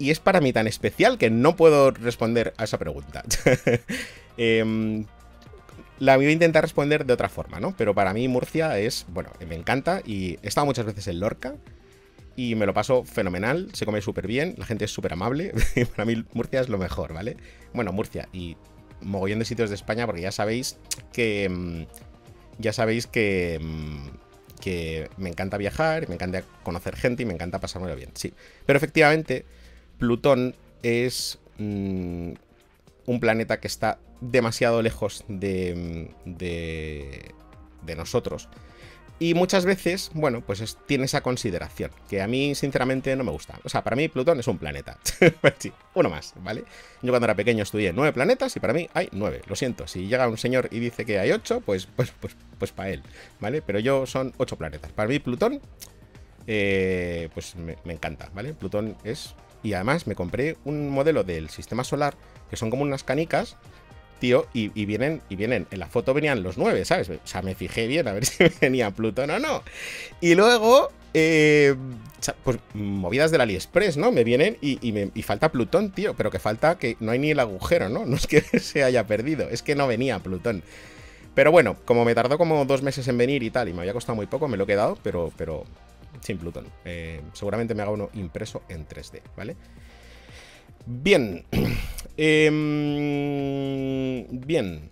Y 0.00 0.10
es 0.12 0.20
para 0.20 0.40
mí 0.40 0.52
tan 0.52 0.68
especial 0.68 1.18
que 1.18 1.28
no 1.30 1.56
puedo 1.56 1.90
responder 1.90 2.54
a 2.56 2.62
esa 2.64 2.78
pregunta. 2.78 3.24
Em, 4.36 5.04
la 5.98 6.16
voy 6.16 6.26
a 6.26 6.30
intentar 6.30 6.62
responder 6.62 7.04
de 7.04 7.12
otra 7.12 7.28
forma, 7.28 7.60
¿no? 7.60 7.74
Pero 7.76 7.94
para 7.94 8.12
mí 8.12 8.28
Murcia 8.28 8.78
es, 8.78 9.06
bueno, 9.08 9.30
me 9.48 9.54
encanta 9.54 10.00
y 10.04 10.38
he 10.42 10.48
estado 10.48 10.66
muchas 10.66 10.86
veces 10.86 11.06
en 11.08 11.20
Lorca 11.20 11.56
y 12.36 12.54
me 12.54 12.66
lo 12.66 12.74
paso 12.74 13.04
fenomenal, 13.04 13.68
se 13.72 13.84
come 13.84 14.00
súper 14.00 14.26
bien, 14.26 14.54
la 14.58 14.64
gente 14.66 14.84
es 14.84 14.92
súper 14.92 15.12
amable, 15.12 15.52
para 15.96 16.04
mí 16.04 16.24
Murcia 16.32 16.60
es 16.60 16.68
lo 16.68 16.78
mejor, 16.78 17.12
¿vale? 17.12 17.36
Bueno, 17.72 17.92
Murcia 17.92 18.28
y 18.32 18.56
mogollón 19.00 19.38
de 19.40 19.44
sitios 19.44 19.70
de 19.70 19.76
España 19.76 20.06
porque 20.06 20.22
ya 20.22 20.32
sabéis 20.32 20.78
que... 21.12 21.48
mm, 21.48 21.82
Ya 22.58 22.72
sabéis 22.72 23.06
que... 23.06 23.58
mm, 23.60 24.08
que 24.60 25.08
me 25.18 25.28
encanta 25.28 25.56
viajar, 25.56 26.08
me 26.08 26.16
encanta 26.16 26.42
conocer 26.64 26.96
gente 26.96 27.22
y 27.22 27.26
me 27.26 27.32
encanta 27.32 27.60
pasármelo 27.60 27.94
bien, 27.94 28.10
sí. 28.14 28.34
Pero 28.66 28.76
efectivamente, 28.76 29.44
Plutón 29.98 30.56
es 30.82 31.38
mm, 31.58 32.32
un 33.08 33.20
planeta 33.20 33.58
que 33.58 33.66
está 33.66 33.98
demasiado 34.20 34.82
lejos 34.82 35.24
de, 35.28 36.10
de, 36.24 37.34
de 37.82 37.96
nosotros. 37.96 38.48
Y 39.20 39.34
muchas 39.34 39.64
veces, 39.64 40.12
bueno, 40.14 40.42
pues 40.42 40.60
es- 40.60 40.78
tiene 40.86 41.06
esa 41.06 41.22
consideración, 41.22 41.90
que 42.08 42.22
a 42.22 42.28
mí 42.28 42.54
sinceramente 42.54 43.16
no 43.16 43.24
me 43.24 43.32
gusta. 43.32 43.58
O 43.64 43.68
sea, 43.68 43.82
para 43.82 43.96
mí 43.96 44.06
Plutón 44.08 44.38
es 44.38 44.46
un 44.46 44.58
planeta. 44.58 44.96
sí, 45.58 45.72
uno 45.94 46.08
más, 46.08 46.34
¿vale? 46.36 46.62
Yo 47.02 47.10
cuando 47.10 47.24
era 47.24 47.34
pequeño 47.34 47.64
estudié 47.64 47.92
nueve 47.92 48.12
planetas 48.12 48.54
y 48.54 48.60
para 48.60 48.72
mí 48.74 48.88
hay 48.94 49.08
nueve. 49.10 49.42
Lo 49.48 49.56
siento, 49.56 49.88
si 49.88 50.06
llega 50.06 50.28
un 50.28 50.38
señor 50.38 50.68
y 50.70 50.78
dice 50.78 51.04
que 51.04 51.18
hay 51.18 51.32
ocho, 51.32 51.60
pues, 51.62 51.86
pues, 51.86 52.12
pues, 52.20 52.36
pues 52.58 52.70
para 52.70 52.90
él, 52.90 53.02
¿vale? 53.40 53.60
Pero 53.62 53.80
yo 53.80 54.06
son 54.06 54.32
ocho 54.36 54.56
planetas. 54.56 54.92
Para 54.92 55.08
mí 55.08 55.18
Plutón, 55.18 55.60
eh, 56.46 57.28
pues 57.34 57.56
me, 57.56 57.76
me 57.84 57.94
encanta, 57.94 58.30
¿vale? 58.34 58.54
Plutón 58.54 58.96
es... 59.04 59.34
Y 59.64 59.72
además 59.72 60.06
me 60.06 60.14
compré 60.14 60.56
un 60.64 60.88
modelo 60.88 61.24
del 61.24 61.50
sistema 61.50 61.82
solar, 61.82 62.14
que 62.50 62.56
son 62.56 62.70
como 62.70 62.82
unas 62.82 63.04
canicas, 63.04 63.56
tío, 64.20 64.46
y, 64.52 64.70
y 64.80 64.84
vienen, 64.86 65.22
y 65.28 65.36
vienen, 65.36 65.66
en 65.70 65.78
la 65.78 65.86
foto 65.86 66.14
venían 66.14 66.42
los 66.42 66.58
nueve, 66.58 66.84
¿sabes? 66.84 67.08
O 67.10 67.18
sea, 67.24 67.42
me 67.42 67.54
fijé 67.54 67.86
bien 67.86 68.08
a 68.08 68.12
ver 68.12 68.24
si 68.26 68.44
venía 68.60 68.90
Plutón 68.90 69.30
o 69.30 69.38
no. 69.38 69.62
Y 70.20 70.34
luego, 70.34 70.90
eh, 71.14 71.74
pues 72.44 72.58
movidas 72.74 73.30
del 73.30 73.40
AliExpress, 73.42 73.96
¿no? 73.96 74.10
Me 74.12 74.24
vienen 74.24 74.56
y, 74.60 74.92
me- 74.92 75.10
falta 75.22 75.50
Plutón, 75.50 75.92
tío, 75.92 76.14
pero 76.14 76.30
que 76.30 76.38
falta 76.38 76.78
que 76.78 76.96
no 77.00 77.12
hay 77.12 77.18
ni 77.18 77.30
el 77.30 77.40
agujero, 77.40 77.88
¿no? 77.88 78.04
No 78.06 78.16
es 78.16 78.26
que 78.26 78.40
se 78.60 78.82
haya 78.84 79.06
perdido, 79.06 79.48
es 79.48 79.62
que 79.62 79.74
no 79.74 79.86
venía 79.86 80.18
Plutón. 80.18 80.62
Pero 81.34 81.52
bueno, 81.52 81.76
como 81.84 82.04
me 82.04 82.14
tardó 82.14 82.36
como 82.38 82.64
dos 82.64 82.82
meses 82.82 83.06
en 83.06 83.16
venir 83.18 83.42
y 83.44 83.50
tal, 83.50 83.68
y 83.68 83.72
me 83.72 83.80
había 83.80 83.92
costado 83.92 84.16
muy 84.16 84.26
poco, 84.26 84.48
me 84.48 84.56
lo 84.56 84.64
he 84.64 84.66
quedado, 84.66 84.98
pero, 85.04 85.32
pero 85.36 85.64
sin 86.20 86.38
Plutón. 86.38 86.66
Eh, 86.84 87.20
seguramente 87.32 87.74
me 87.74 87.82
haga 87.82 87.92
uno 87.92 88.10
impreso 88.14 88.62
en 88.68 88.86
3D, 88.88 89.20
¿vale? 89.36 89.56
Bien. 90.88 91.44
Em, 92.20 92.56
bien. 94.44 94.90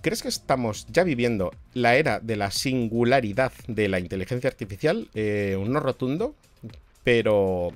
¿Crees 0.00 0.22
que 0.22 0.28
estamos 0.28 0.88
ya 0.88 1.04
viviendo 1.04 1.52
la 1.72 1.94
era 1.94 2.18
de 2.18 2.34
la 2.34 2.50
singularidad 2.50 3.52
de 3.68 3.88
la 3.88 4.00
inteligencia 4.00 4.50
artificial? 4.50 5.08
Eh, 5.14 5.56
un 5.56 5.72
no 5.72 5.78
rotundo, 5.78 6.34
pero... 7.04 7.70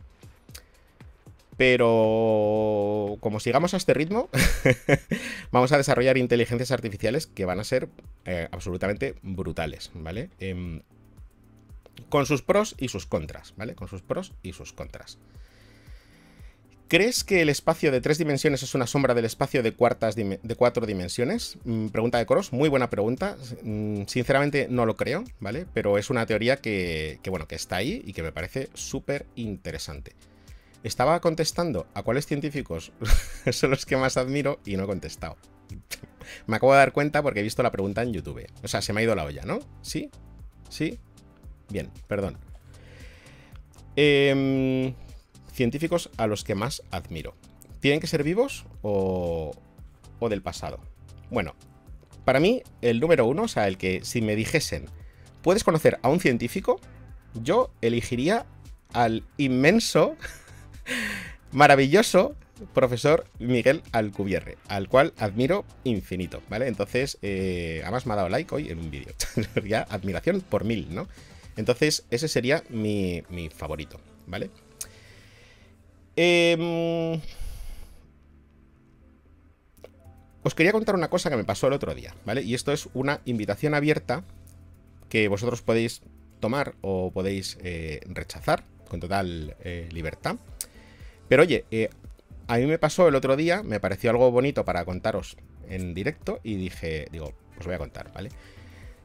Pero 1.56 3.18
como 3.20 3.38
sigamos 3.38 3.72
a 3.72 3.76
este 3.76 3.94
ritmo, 3.94 4.30
vamos 5.52 5.70
a 5.70 5.76
desarrollar 5.76 6.18
inteligencias 6.18 6.72
artificiales 6.72 7.28
que 7.28 7.44
van 7.44 7.60
a 7.60 7.64
ser 7.64 7.88
eh, 8.24 8.48
absolutamente 8.50 9.14
brutales, 9.22 9.92
¿vale? 9.94 10.30
Em, 10.40 10.82
con 12.08 12.26
sus 12.26 12.42
pros 12.42 12.74
y 12.78 12.88
sus 12.88 13.06
contras, 13.06 13.54
¿vale? 13.56 13.76
Con 13.76 13.86
sus 13.86 14.02
pros 14.02 14.34
y 14.42 14.54
sus 14.54 14.72
contras. 14.72 15.18
¿Crees 16.88 17.22
que 17.22 17.42
el 17.42 17.50
espacio 17.50 17.92
de 17.92 18.00
tres 18.00 18.16
dimensiones 18.16 18.62
es 18.62 18.74
una 18.74 18.86
sombra 18.86 19.12
del 19.12 19.26
espacio 19.26 19.62
de, 19.62 19.72
cuartas 19.72 20.16
de 20.16 20.56
cuatro 20.56 20.86
dimensiones? 20.86 21.58
Mm, 21.64 21.88
pregunta 21.88 22.16
de 22.16 22.24
Coros, 22.24 22.50
muy 22.50 22.70
buena 22.70 22.88
pregunta. 22.88 23.36
Mm, 23.62 24.04
sinceramente 24.06 24.68
no 24.70 24.86
lo 24.86 24.96
creo, 24.96 25.24
¿vale? 25.38 25.66
Pero 25.74 25.98
es 25.98 26.08
una 26.08 26.24
teoría 26.24 26.56
que, 26.56 27.20
bueno, 27.28 27.46
que 27.46 27.56
está 27.56 27.76
ahí 27.76 28.02
y 28.06 28.14
que 28.14 28.22
me 28.22 28.32
parece 28.32 28.70
súper 28.72 29.26
interesante. 29.36 30.14
Estaba 30.82 31.20
contestando 31.20 31.86
a 31.92 32.02
cuáles 32.02 32.24
científicos 32.24 32.90
son 33.52 33.70
los 33.70 33.84
que 33.84 33.98
más 33.98 34.16
admiro 34.16 34.58
y 34.64 34.78
no 34.78 34.84
he 34.84 34.86
contestado. 34.86 35.36
me 36.46 36.56
acabo 36.56 36.72
de 36.72 36.78
dar 36.78 36.92
cuenta 36.92 37.22
porque 37.22 37.40
he 37.40 37.42
visto 37.42 37.62
la 37.62 37.70
pregunta 37.70 38.02
en 38.02 38.14
YouTube. 38.14 38.46
O 38.62 38.68
sea, 38.68 38.80
se 38.80 38.94
me 38.94 39.02
ha 39.02 39.04
ido 39.04 39.14
la 39.14 39.24
olla, 39.24 39.42
¿no? 39.44 39.58
¿Sí? 39.82 40.10
¿Sí? 40.70 40.98
Bien, 41.68 41.90
perdón. 42.06 42.38
Em, 43.94 44.94
científicos 45.58 46.08
a 46.16 46.26
los 46.28 46.44
que 46.44 46.54
más 46.54 46.82
admiro. 46.92 47.34
¿Tienen 47.80 48.00
que 48.00 48.06
ser 48.06 48.22
vivos 48.22 48.64
o, 48.82 49.52
o 50.20 50.28
del 50.28 50.40
pasado? 50.40 50.78
Bueno, 51.30 51.54
para 52.24 52.40
mí, 52.40 52.62
el 52.80 53.00
número 53.00 53.26
uno, 53.26 53.42
o 53.42 53.48
sea, 53.48 53.66
el 53.66 53.76
que 53.76 54.04
si 54.04 54.22
me 54.22 54.36
dijesen, 54.36 54.86
¿puedes 55.42 55.64
conocer 55.64 55.98
a 56.02 56.08
un 56.08 56.20
científico? 56.20 56.80
Yo 57.34 57.70
elegiría 57.82 58.46
al 58.92 59.24
inmenso, 59.36 60.16
maravilloso 61.52 62.36
profesor 62.72 63.26
Miguel 63.38 63.82
Alcubierre, 63.92 64.58
al 64.68 64.88
cual 64.88 65.12
admiro 65.18 65.64
infinito, 65.84 66.40
¿vale? 66.48 66.68
Entonces, 66.68 67.18
eh, 67.22 67.80
además 67.82 68.06
me 68.06 68.12
ha 68.12 68.16
dado 68.16 68.28
like 68.28 68.54
hoy 68.54 68.70
en 68.70 68.78
un 68.78 68.90
vídeo. 68.90 69.12
ya 69.64 69.82
admiración 69.90 70.40
por 70.40 70.64
mil, 70.64 70.94
¿no? 70.94 71.08
Entonces, 71.56 72.04
ese 72.10 72.28
sería 72.28 72.62
mi, 72.68 73.22
mi 73.28 73.48
favorito, 73.48 74.00
¿vale? 74.26 74.50
Em, 76.20 77.20
os 80.42 80.54
quería 80.56 80.72
contar 80.72 80.96
una 80.96 81.10
cosa 81.10 81.30
que 81.30 81.36
me 81.36 81.44
pasó 81.44 81.68
el 81.68 81.74
otro 81.74 81.94
día, 81.94 82.12
¿vale? 82.24 82.42
Y 82.42 82.54
esto 82.54 82.72
es 82.72 82.88
una 82.92 83.20
invitación 83.24 83.72
abierta 83.72 84.24
que 85.08 85.28
vosotros 85.28 85.62
podéis 85.62 86.02
tomar 86.40 86.74
o 86.80 87.12
podéis 87.12 87.56
eh, 87.62 88.00
rechazar 88.08 88.64
con 88.88 88.98
total 88.98 89.54
eh, 89.62 89.88
libertad. 89.92 90.38
Pero 91.28 91.42
oye, 91.42 91.66
eh, 91.70 91.88
a 92.48 92.56
mí 92.56 92.66
me 92.66 92.80
pasó 92.80 93.06
el 93.06 93.14
otro 93.14 93.36
día, 93.36 93.62
me 93.62 93.78
pareció 93.78 94.10
algo 94.10 94.32
bonito 94.32 94.64
para 94.64 94.84
contaros 94.84 95.36
en 95.68 95.94
directo 95.94 96.40
y 96.42 96.56
dije, 96.56 97.06
digo, 97.12 97.32
os 97.60 97.64
voy 97.64 97.76
a 97.76 97.78
contar, 97.78 98.12
¿vale? 98.12 98.30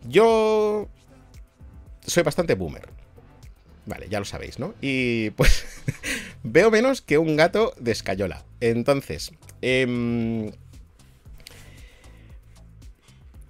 Yo 0.10 0.88
soy 2.08 2.23
bastante 2.23 2.56
boomer. 2.56 3.03
Vale, 3.86 4.08
ya 4.10 4.19
lo 4.19 4.26
sabéis, 4.26 4.60
¿no? 4.60 4.74
Y 4.82 5.32
pues 5.32 5.65
veo 6.43 6.72
menos 6.72 7.02
que 7.02 7.17
un 7.17 7.36
gato 7.36 7.74
de 7.80 7.91
escayola. 7.91 8.46
Entonces, 8.62 9.34
eh, 9.62 9.86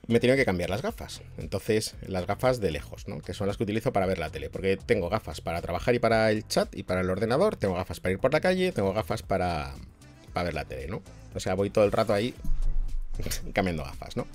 me 0.07 0.17
he 0.17 0.19
tenido 0.19 0.35
que 0.35 0.45
cambiar 0.45 0.69
las 0.69 0.81
gafas. 0.81 1.21
Entonces, 1.37 1.95
las 2.01 2.27
gafas 2.27 2.59
de 2.59 2.71
lejos, 2.71 3.07
¿no? 3.07 3.21
Que 3.21 3.33
son 3.33 3.47
las 3.47 3.57
que 3.57 3.63
utilizo 3.63 3.93
para 3.93 4.05
ver 4.05 4.17
la 4.17 4.29
tele. 4.29 4.49
Porque 4.49 4.77
tengo 4.77 5.09
gafas 5.09 5.41
para 5.41 5.61
trabajar 5.61 5.95
y 5.95 5.99
para 5.99 6.29
el 6.31 6.47
chat 6.47 6.75
y 6.75 6.83
para 6.83 7.01
el 7.01 7.09
ordenador. 7.09 7.55
Tengo 7.55 7.75
gafas 7.75 7.99
para 7.99 8.13
ir 8.13 8.19
por 8.19 8.33
la 8.33 8.41
calle. 8.41 8.71
Tengo 8.71 8.93
gafas 8.93 9.21
para, 9.21 9.73
para 10.33 10.45
ver 10.45 10.53
la 10.55 10.65
tele, 10.65 10.87
¿no? 10.87 11.01
O 11.35 11.39
sea, 11.39 11.53
voy 11.53 11.69
todo 11.69 11.85
el 11.85 11.91
rato 11.91 12.13
ahí 12.13 12.33
cambiando 13.53 13.83
gafas, 13.83 14.17
¿no? 14.17 14.27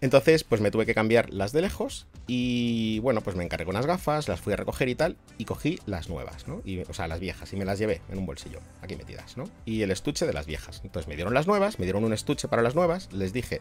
Entonces, 0.00 0.44
pues 0.44 0.60
me 0.60 0.70
tuve 0.70 0.84
que 0.84 0.94
cambiar 0.94 1.32
las 1.32 1.52
de 1.52 1.62
lejos 1.62 2.06
y 2.26 2.98
bueno, 2.98 3.22
pues 3.22 3.34
me 3.34 3.44
encargué 3.44 3.64
con 3.64 3.74
las 3.74 3.86
gafas, 3.86 4.28
las 4.28 4.40
fui 4.40 4.52
a 4.52 4.56
recoger 4.56 4.88
y 4.88 4.94
tal, 4.94 5.16
y 5.38 5.46
cogí 5.46 5.78
las 5.86 6.08
nuevas, 6.10 6.46
¿no? 6.46 6.62
O 6.88 6.94
sea, 6.94 7.08
las 7.08 7.18
viejas, 7.18 7.52
y 7.52 7.56
me 7.56 7.64
las 7.64 7.78
llevé 7.78 8.02
en 8.10 8.18
un 8.18 8.26
bolsillo, 8.26 8.60
aquí 8.82 8.94
metidas, 8.96 9.36
¿no? 9.36 9.44
Y 9.64 9.82
el 9.82 9.90
estuche 9.90 10.26
de 10.26 10.34
las 10.34 10.46
viejas. 10.46 10.82
Entonces 10.84 11.08
me 11.08 11.16
dieron 11.16 11.32
las 11.32 11.46
nuevas, 11.46 11.78
me 11.78 11.86
dieron 11.86 12.04
un 12.04 12.12
estuche 12.12 12.46
para 12.46 12.62
las 12.62 12.74
nuevas, 12.74 13.10
les 13.12 13.32
dije, 13.32 13.60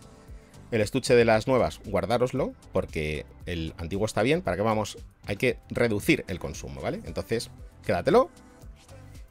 el 0.71 0.81
estuche 0.81 1.15
de 1.15 1.23
las 1.23 1.47
nuevas, 1.47 1.79
guardároslo, 1.85 2.53
porque 2.73 3.25
el 3.45 3.73
antiguo 3.77 4.05
está 4.05 4.21
bien, 4.21 4.41
para 4.41 4.57
que 4.57 4.63
vamos, 4.63 4.97
hay 5.25 5.37
que 5.37 5.57
reducir 5.69 6.25
el 6.27 6.39
consumo, 6.39 6.81
¿vale? 6.81 6.99
Entonces, 7.05 7.49
quédatelo 7.85 8.29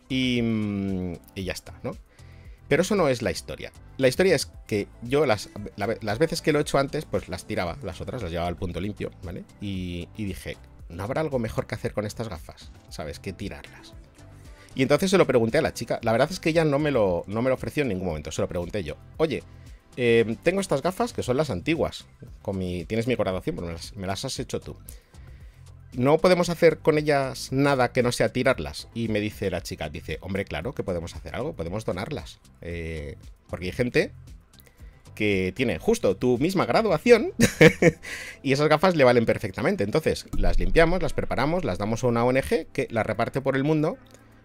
y, 0.09 0.41
mm, 0.43 1.13
y 1.35 1.45
ya 1.45 1.53
está, 1.53 1.75
¿no? 1.83 1.93
Pero 2.69 2.83
eso 2.83 2.95
no 2.97 3.09
es 3.09 3.21
la 3.23 3.31
historia. 3.31 3.73
La 3.99 4.09
historia 4.09 4.35
es 4.35 4.51
que 4.67 4.89
yo 5.03 5.27
las, 5.27 5.51
la- 5.77 5.97
las 6.01 6.19
veces 6.19 6.41
que 6.43 6.53
lo 6.53 6.59
he 6.59 6.63
hecho 6.63 6.79
antes, 6.79 7.05
pues 7.05 7.29
las 7.29 7.45
tiraba, 7.45 7.77
las 7.83 8.01
otras 8.01 8.23
las 8.23 8.31
llevaba 8.31 8.49
al 8.49 8.57
punto 8.57 8.81
limpio, 8.81 9.11
¿vale? 9.23 9.45
Y, 9.61 10.09
dije, 10.17 10.57
¿no 10.89 11.03
habrá 11.05 11.21
algo 11.21 11.39
mejor 11.39 11.67
que 11.67 11.75
hacer 11.75 11.93
con 11.93 12.07
estas 12.07 12.29
gafas? 12.29 12.71
¿Sabes? 12.89 13.19
Que 13.21 13.33
tirarlas. 13.33 13.93
Y 14.75 14.83
entonces 14.83 15.11
se 15.11 15.19
lo 15.19 15.27
pregunté 15.27 15.59
a 15.59 15.63
la 15.63 15.75
chica. 15.75 16.01
La 16.03 16.11
verdad 16.13 16.29
es 16.33 16.41
que 16.41 16.49
ella 16.51 16.65
no 16.65 16.79
me 16.79 16.91
lo, 16.91 17.23
no 17.27 17.43
me 17.43 17.49
lo 17.51 17.55
ofreció 17.55 17.83
en 17.83 17.91
ningún 17.91 18.07
momento, 18.09 18.33
se 18.33 18.43
lo 18.43 18.49
pregunté 18.49 18.83
yo. 18.83 18.97
Oye, 19.19 19.43
eh, 19.97 20.37
tengo 20.43 20.61
estas 20.61 20.83
gafas 20.83 21.13
que 21.13 21.23
son 21.23 21.37
las 21.37 21.51
antiguas. 21.51 22.07
Con 22.43 22.59
mi, 22.59 22.85
tienes 22.87 23.07
mi 23.07 23.15
colaboración, 23.15 23.55
pero 23.57 23.69
me 23.69 24.01
me 24.01 24.07
las 24.07 24.25
has 24.25 24.39
hecho 24.41 24.59
tú. 24.61 24.77
No 25.97 26.19
podemos 26.19 26.49
hacer 26.49 26.79
con 26.79 26.99
ellas 26.99 27.53
nada 27.53 27.93
que 27.93 28.03
no 28.03 28.11
sea 28.11 28.33
tirarlas. 28.33 28.89
Y 28.95 29.09
me 29.09 29.21
dice 29.21 29.51
la 29.51 29.63
chica, 29.63 29.89
dice, 29.89 30.19
hombre, 30.21 30.45
claro 30.45 30.73
que 30.73 30.83
podemos 30.83 31.15
hacer 31.15 31.35
algo, 31.37 31.55
podemos 31.55 31.85
donarlas. 31.85 32.41
Eh, 32.63 33.17
porque 33.49 33.67
hay 33.67 33.73
gente 33.73 34.13
que 35.15 35.53
tiene 35.55 35.79
justo 35.79 36.17
tu 36.17 36.39
misma 36.39 36.67
graduación 36.67 37.33
y 38.43 38.53
esas 38.53 38.69
gafas 38.69 38.97
le 38.97 39.05
valen 39.05 39.27
perfectamente. 39.27 39.85
Entonces, 39.85 40.27
las 40.37 40.59
limpiamos, 40.59 41.03
las 41.03 41.13
preparamos, 41.13 41.65
las 41.65 41.79
damos 41.79 42.03
a 42.03 42.09
una 42.09 42.25
ONG 42.25 42.67
que 42.73 42.89
las 42.91 43.07
reparte 43.07 43.41
por 43.41 43.55
el 43.55 43.63
mundo, 43.63 43.97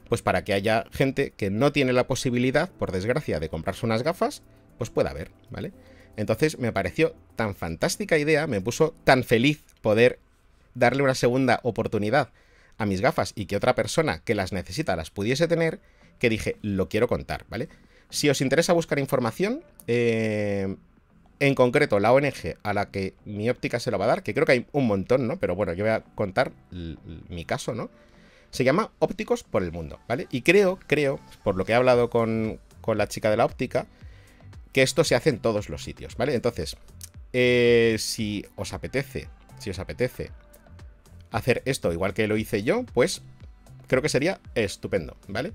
pues 0.08 0.22
para 0.22 0.44
que 0.44 0.54
haya 0.54 0.86
gente 0.92 1.34
que 1.36 1.50
no 1.50 1.72
tiene 1.72 1.94
la 1.94 2.08
posibilidad, 2.08 2.70
por 2.70 2.92
desgracia, 2.92 3.40
de 3.40 3.50
comprarse 3.50 3.86
unas 3.86 4.04
gafas, 4.04 4.44
pues 4.78 4.92
pueda 4.92 5.14
ver, 5.14 5.32
¿vale? 5.50 5.74
Entonces 6.16 6.60
me 6.60 6.72
pareció 6.72 7.16
tan 7.36 7.56
fantástica 7.56 8.18
idea, 8.18 8.46
me 8.46 8.62
puso 8.62 8.94
tan 9.04 9.24
feliz 9.24 9.64
poder 9.82 10.20
darle 10.74 11.04
una 11.04 11.16
segunda 11.16 11.60
oportunidad 11.64 12.30
a 12.78 12.86
mis 12.86 13.02
gafas 13.02 13.34
y 13.36 13.46
que 13.46 13.58
otra 13.58 13.76
persona 13.76 14.22
que 14.24 14.36
las 14.36 14.54
necesita 14.54 14.96
las 14.96 15.12
pudiese 15.12 15.48
tener, 15.48 15.80
que 16.18 16.30
dije, 16.30 16.58
lo 16.62 16.90
quiero 16.90 17.08
contar, 17.08 17.46
¿vale? 17.50 17.70
Si 18.10 18.30
os 18.30 18.42
interesa 18.42 18.74
buscar 18.74 19.00
información, 19.00 19.64
eh, 19.88 20.76
en 21.40 21.56
concreto 21.56 22.00
la 22.00 22.12
ONG 22.12 22.58
a 22.64 22.74
la 22.74 22.90
que 22.90 23.14
mi 23.26 23.50
óptica 23.50 23.80
se 23.80 23.92
lo 23.92 24.00
va 24.00 24.06
a 24.06 24.10
dar, 24.10 24.24
que 24.24 24.34
creo 24.34 24.46
que 24.46 24.52
hay 24.54 24.66
un 24.72 24.88
montón, 24.88 25.28
¿no? 25.28 25.38
Pero 25.38 25.56
bueno, 25.56 25.74
yo 25.74 25.84
voy 25.84 25.94
a 25.94 26.02
contar 26.16 26.52
mi 26.72 27.46
caso, 27.46 27.74
¿no? 27.74 27.90
Se 28.52 28.64
llama 28.64 28.92
Ópticos 29.00 29.44
por 29.44 29.62
el 29.64 29.72
Mundo, 29.72 30.00
¿vale? 30.08 30.28
Y 30.32 30.42
creo, 30.42 30.80
creo, 30.88 31.20
por 31.44 31.56
lo 31.56 31.66
que 31.66 31.74
he 31.74 31.76
hablado 31.76 32.10
con, 32.10 32.60
con 32.82 32.98
la 32.98 33.08
chica 33.08 33.30
de 33.30 33.38
la 33.38 33.46
óptica, 33.46 33.86
que 34.74 34.82
esto 34.82 35.04
se 35.04 35.16
hace 35.16 35.30
en 35.30 35.40
todos 35.40 35.70
los 35.70 35.84
sitios, 35.84 36.16
¿vale? 36.16 36.34
Entonces, 36.34 36.78
eh, 37.34 37.96
si 38.00 38.46
os 38.56 38.74
apetece, 38.74 39.28
si 39.60 39.70
os 39.70 39.80
apetece 39.80 40.32
hacer 41.32 41.62
esto 41.66 41.92
igual 41.94 42.14
que 42.14 42.28
lo 42.28 42.38
hice 42.38 42.64
yo, 42.64 42.86
pues 42.94 43.22
creo 43.88 44.02
que 44.02 44.10
sería 44.10 44.40
estupendo, 44.56 45.18
¿vale? 45.28 45.54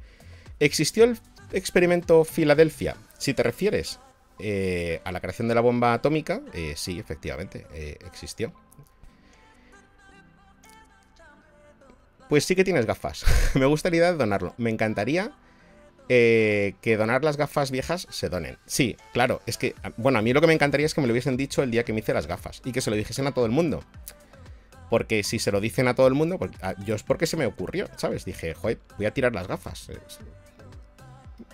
¿Existió 0.61 1.05
el 1.05 1.19
experimento 1.53 2.25
Filadelfia? 2.25 2.97
Si 3.19 3.35
te 3.35 3.43
refieres 3.43 3.99
eh, 4.39 5.01
a 5.05 5.13
la 5.13 5.21
creación 5.21 5.49
de 5.49 5.55
la 5.55 5.61
bomba 5.61 5.95
atómica, 5.95 6.43
eh, 6.53 6.75
sí, 6.77 6.99
efectivamente, 6.99 7.67
eh, 7.73 7.99
existió. 8.07 8.53
Pues 12.29 12.45
sí 12.45 12.57
que 12.57 12.65
tienes 12.65 12.87
gafas. 12.87 13.25
Me 13.55 13.67
gusta 13.67 13.91
donarlo. 13.91 14.55
Me 14.59 14.71
encantaría 14.71 15.33
que 16.07 16.97
donar 16.99 17.25
las 17.25 17.39
gafas 17.39 17.71
viejas 17.71 18.07
se 18.11 18.29
donen. 18.29 18.59
Sí, 18.67 18.97
claro, 19.15 19.41
es 19.47 19.57
que, 19.57 19.75
bueno, 19.97 20.19
a 20.19 20.23
mí 20.23 20.35
lo 20.35 20.43
que 20.43 20.47
me 20.47 20.53
encantaría 20.53 20.85
es 20.85 20.93
que 20.93 21.01
me 21.01 21.07
lo 21.07 21.15
hubiesen 21.15 21.39
dicho 21.39 21.63
el 21.63 21.71
día 21.71 21.85
que 21.85 21.95
me 21.95 22.01
hice 22.01 22.13
las 22.13 22.27
gafas 22.27 22.61
y 22.63 22.73
que 22.73 22.83
se 22.83 22.91
lo 22.91 22.97
dijesen 22.97 23.27
a 23.27 23.33
todo 23.33 23.47
el 23.47 23.53
mundo. 23.53 23.83
Porque 24.95 25.25
si 25.25 25.41
se 25.41 25.51
lo 25.51 25.61
dicen 25.61 25.89
a 25.89 25.97
todo 25.97 26.07
el 26.07 26.15
mundo, 26.15 26.39
pues, 26.39 26.53
yo 26.87 26.95
es 26.95 27.03
porque 27.03 27.27
se 27.27 27.37
me 27.37 27.47
ocurrió, 27.47 27.89
¿sabes? 27.97 28.25
Dije, 28.25 28.55
joder, 28.55 28.79
voy 28.97 29.07
a 29.07 29.11
tirar 29.11 29.35
las 29.35 29.49
gafas. 29.49 29.89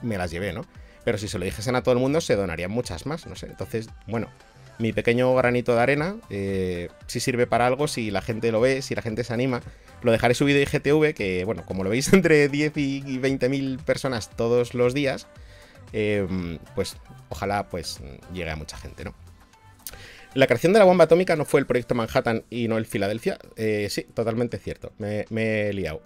Me 0.03 0.19
las 0.19 0.31
llevé, 0.31 0.53
¿no? 0.53 0.67
Pero 1.05 1.17
si 1.17 1.27
se 1.27 1.39
lo 1.39 1.47
dijesen 1.47 1.75
a 1.75 1.83
todo 1.83 1.95
el 1.95 2.01
mundo, 2.01 2.21
se 2.21 2.37
donarían 2.37 2.71
muchas 2.71 3.07
más, 3.07 3.25
no 3.27 3.37
sé. 3.37 3.47
Entonces, 3.47 3.89
bueno, 4.07 4.29
mi 4.79 4.93
pequeño 4.93 5.35
granito 5.35 5.75
de 5.75 5.81
arena, 5.81 6.17
eh, 6.29 6.91
si 7.07 7.19
sirve 7.19 7.47
para 7.47 7.67
algo, 7.67 7.89
si 7.89 8.11
la 8.11 8.21
gente 8.21 8.53
lo 8.53 8.61
ve, 8.61 8.83
si 8.83 8.95
la 8.95 9.01
gente 9.01 9.25
se 9.25 9.33
anima, 9.33 9.63
lo 10.03 10.13
dejaré 10.13 10.35
subido 10.35 10.59
en 10.59 10.65
IGTV, 10.65 11.15
que, 11.15 11.47
bueno, 11.47 11.65
como 11.65 11.83
lo 11.83 11.89
veis 11.89 12.13
entre 12.13 12.47
10 12.51 12.77
y 12.77 13.17
20 13.17 13.49
mil 13.49 13.79
personas 13.79 14.29
todos 14.37 14.75
los 14.75 14.93
días, 14.93 15.29
eh, 15.95 16.59
pues 16.75 16.99
ojalá 17.31 17.71
pues 17.71 18.01
llegue 18.35 18.51
a 18.51 18.57
mucha 18.57 18.77
gente, 18.77 19.03
¿no? 19.03 19.15
La 20.35 20.47
creación 20.47 20.73
de 20.73 20.79
la 20.79 20.85
bomba 20.85 21.05
atómica 21.05 21.35
no 21.35 21.45
fue 21.45 21.59
el 21.59 21.67
proyecto 21.67 21.97
Manhattan 21.97 22.45
y 22.51 22.69
no 22.69 22.79
el 22.79 22.87
Filadelfia. 22.87 23.39
Eh, 23.57 23.89
sí, 23.91 24.07
totalmente 24.15 24.59
cierto. 24.59 24.93
Me, 24.99 25.25
he 25.31 25.73
liado. 25.73 26.03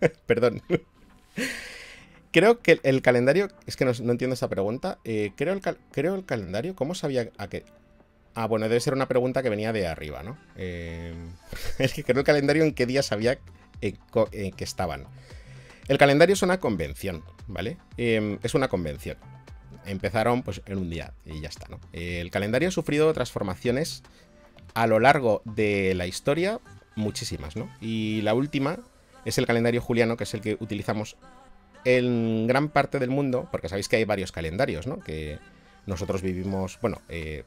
Perdón. 0.26 0.62
Creo 2.30 2.60
que 2.60 2.78
el, 2.82 3.00
calendario. 3.00 3.48
Es 3.66 3.76
que 3.76 3.86
no, 3.86 3.92
entiendo 3.92 4.34
esa 4.34 4.48
pregunta. 4.48 4.98
Eh, 5.04 5.32
creo, 5.34 5.54
el 5.54 5.62
creo 5.92 6.14
el 6.14 6.26
calendario. 6.26 6.74
¿Cómo 6.74 6.94
sabía 6.94 7.30
a 7.38 7.48
qué? 7.48 7.64
Ah, 8.34 8.46
bueno, 8.46 8.68
debe 8.68 8.80
ser 8.80 8.92
una 8.92 9.08
pregunta 9.08 9.42
que 9.42 9.48
venía 9.48 9.72
de 9.72 9.86
arriba, 9.86 10.22
¿no? 10.22 10.36
Eh, 10.56 11.14
es 11.78 11.94
que 11.94 12.04
creo 12.04 12.18
el 12.18 12.24
calendario 12.24 12.64
en 12.64 12.74
qué 12.74 12.84
día 12.84 13.02
sabía 13.02 13.38
en, 13.80 13.98
en 14.32 14.52
que 14.52 14.64
estaban. 14.64 15.06
El 15.88 15.96
calendario 15.96 16.34
es 16.34 16.42
una 16.42 16.60
convención, 16.60 17.24
¿vale? 17.46 17.78
Es 17.96 18.54
una 18.54 18.68
convención 18.68 19.16
empezaron 19.86 20.42
pues 20.42 20.62
en 20.66 20.78
un 20.78 20.90
día 20.90 21.12
y 21.24 21.40
ya 21.40 21.48
está, 21.48 21.66
¿no? 21.68 21.80
El 21.92 22.30
calendario 22.30 22.68
ha 22.68 22.72
sufrido 22.72 23.12
transformaciones 23.12 24.02
a 24.74 24.86
lo 24.86 25.00
largo 25.00 25.42
de 25.44 25.94
la 25.94 26.06
historia, 26.06 26.60
muchísimas, 26.96 27.56
¿no? 27.56 27.70
Y 27.80 28.20
la 28.22 28.34
última 28.34 28.78
es 29.24 29.38
el 29.38 29.46
calendario 29.46 29.80
juliano, 29.80 30.16
que 30.16 30.24
es 30.24 30.34
el 30.34 30.40
que 30.40 30.56
utilizamos 30.60 31.16
en 31.84 32.46
gran 32.46 32.68
parte 32.68 32.98
del 32.98 33.10
mundo, 33.10 33.48
porque 33.50 33.68
sabéis 33.68 33.88
que 33.88 33.96
hay 33.96 34.04
varios 34.04 34.32
calendarios, 34.32 34.86
¿no? 34.86 35.00
Que 35.00 35.38
nosotros 35.86 36.22
vivimos, 36.22 36.78
bueno, 36.80 37.00
eh, 37.08 37.44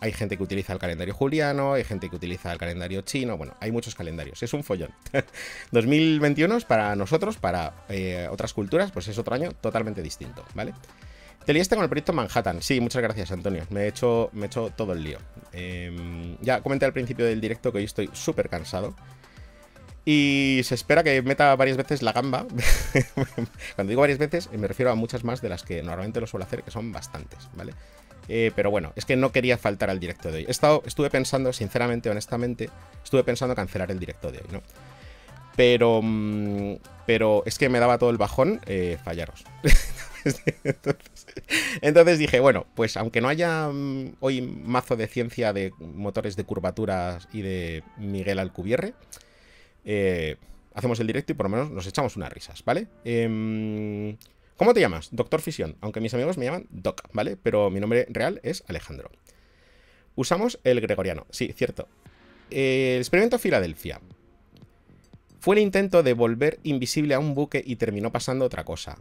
hay 0.00 0.12
gente 0.12 0.36
que 0.36 0.42
utiliza 0.42 0.72
el 0.72 0.78
calendario 0.78 1.14
juliano, 1.14 1.74
hay 1.74 1.84
gente 1.84 2.10
que 2.10 2.16
utiliza 2.16 2.52
el 2.52 2.58
calendario 2.58 3.00
chino, 3.02 3.38
bueno, 3.38 3.54
hay 3.60 3.72
muchos 3.72 3.94
calendarios, 3.94 4.42
es 4.42 4.52
un 4.52 4.62
follón. 4.62 4.90
2021 5.72 6.56
es 6.56 6.64
para 6.64 6.94
nosotros, 6.94 7.38
para 7.38 7.84
eh, 7.88 8.28
otras 8.30 8.52
culturas, 8.52 8.90
pues 8.92 9.08
es 9.08 9.18
otro 9.18 9.34
año 9.34 9.52
totalmente 9.52 10.02
distinto, 10.02 10.44
¿vale? 10.54 10.74
Te 11.44 11.52
liaste 11.52 11.74
con 11.74 11.82
el 11.82 11.90
proyecto 11.90 12.12
Manhattan. 12.12 12.62
Sí, 12.62 12.80
muchas 12.80 13.02
gracias, 13.02 13.30
Antonio. 13.30 13.66
Me 13.68 13.82
he 13.82 13.88
hecho, 13.88 14.30
me 14.32 14.42
he 14.42 14.46
hecho 14.46 14.70
todo 14.74 14.94
el 14.94 15.04
lío. 15.04 15.18
Eh, 15.52 16.36
ya 16.40 16.62
comenté 16.62 16.86
al 16.86 16.92
principio 16.92 17.26
del 17.26 17.40
directo 17.40 17.70
que 17.70 17.78
hoy 17.78 17.84
estoy 17.84 18.08
súper 18.12 18.48
cansado. 18.48 18.94
Y 20.06 20.60
se 20.64 20.74
espera 20.74 21.02
que 21.02 21.20
meta 21.22 21.54
varias 21.56 21.76
veces 21.76 22.02
la 22.02 22.12
gamba. 22.12 22.46
Cuando 23.74 23.90
digo 23.90 24.00
varias 24.00 24.18
veces, 24.18 24.50
me 24.52 24.68
refiero 24.68 24.90
a 24.90 24.94
muchas 24.94 25.24
más 25.24 25.40
de 25.42 25.48
las 25.48 25.62
que 25.62 25.82
normalmente 25.82 26.20
lo 26.20 26.26
suelo 26.26 26.44
hacer, 26.44 26.62
que 26.62 26.70
son 26.70 26.92
bastantes, 26.92 27.48
¿vale? 27.54 27.72
Eh, 28.28 28.52
pero 28.56 28.70
bueno, 28.70 28.92
es 28.96 29.04
que 29.04 29.16
no 29.16 29.32
quería 29.32 29.58
faltar 29.58 29.90
al 29.90 30.00
directo 30.00 30.30
de 30.30 30.38
hoy. 30.38 30.46
He 30.46 30.50
estuve 30.50 31.10
pensando, 31.10 31.52
sinceramente, 31.52 32.08
honestamente, 32.10 32.70
estuve 33.02 33.24
pensando 33.24 33.54
cancelar 33.54 33.90
el 33.90 33.98
directo 33.98 34.32
de 34.32 34.38
hoy, 34.38 34.46
¿no? 34.50 34.62
Pero, 35.56 36.00
mm, 36.02 36.76
pero 37.06 37.42
es 37.46 37.58
que 37.58 37.68
me 37.68 37.78
daba 37.78 37.98
todo 37.98 38.10
el 38.10 38.18
bajón 38.18 38.60
eh, 38.66 38.98
fallaros. 39.04 39.44
entonces, 41.82 42.18
dije, 42.18 42.40
bueno, 42.40 42.66
pues 42.74 42.96
aunque 42.96 43.20
no 43.20 43.28
haya 43.28 43.68
mm, 43.68 44.16
hoy 44.20 44.42
mazo 44.42 44.96
de 44.96 45.06
ciencia 45.06 45.52
de 45.52 45.72
motores 45.78 46.36
de 46.36 46.44
curvaturas 46.44 47.28
y 47.32 47.42
de 47.42 47.82
Miguel 47.98 48.38
Alcubierre, 48.38 48.94
eh, 49.84 50.36
hacemos 50.74 50.98
el 51.00 51.06
directo 51.06 51.32
y 51.32 51.34
por 51.34 51.46
lo 51.46 51.56
menos 51.56 51.70
nos 51.70 51.86
echamos 51.86 52.16
unas 52.16 52.32
risas, 52.32 52.64
¿vale? 52.64 52.88
Em, 53.04 54.16
¿Cómo 54.56 54.72
te 54.72 54.80
llamas? 54.80 55.08
Doctor 55.10 55.40
Fisión. 55.40 55.76
Aunque 55.80 56.00
mis 56.00 56.14
amigos 56.14 56.38
me 56.38 56.44
llaman 56.44 56.66
Doc, 56.70 57.02
¿vale? 57.12 57.36
Pero 57.36 57.70
mi 57.70 57.80
nombre 57.80 58.06
real 58.08 58.40
es 58.44 58.62
Alejandro. 58.68 59.10
Usamos 60.14 60.60
el 60.62 60.80
gregoriano. 60.80 61.26
Sí, 61.30 61.52
cierto. 61.56 61.88
El 62.50 62.98
experimento 62.98 63.38
Filadelfia. 63.38 64.00
Fue 65.40 65.56
el 65.56 65.62
intento 65.62 66.02
de 66.02 66.12
volver 66.14 66.60
invisible 66.62 67.14
a 67.14 67.18
un 67.18 67.34
buque 67.34 67.62
y 67.64 67.76
terminó 67.76 68.12
pasando 68.12 68.44
otra 68.44 68.64
cosa. 68.64 68.96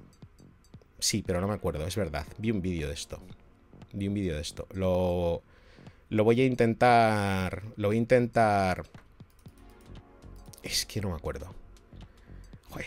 Sí, 1.03 1.21
pero 1.21 1.41
no 1.41 1.49
me 1.49 1.53
acuerdo, 1.53 1.85
es 1.85 1.97
verdad. 1.97 2.25
Vi 2.37 2.49
un 2.49 2.61
vídeo 2.61 2.87
de 2.87 2.93
esto. 2.93 3.19
Vi 3.91 4.07
un 4.07 4.13
vídeo 4.13 4.35
de 4.35 4.41
esto. 4.41 4.67
Lo, 4.71 5.43
lo 6.07 6.23
voy 6.23 6.39
a 6.39 6.45
intentar... 6.45 7.61
Lo 7.75 7.89
voy 7.89 7.97
a 7.97 7.99
intentar... 7.99 8.85
Es 10.63 10.85
que 10.85 11.01
no 11.01 11.09
me 11.09 11.15
acuerdo. 11.15 11.53
Joder, 12.69 12.85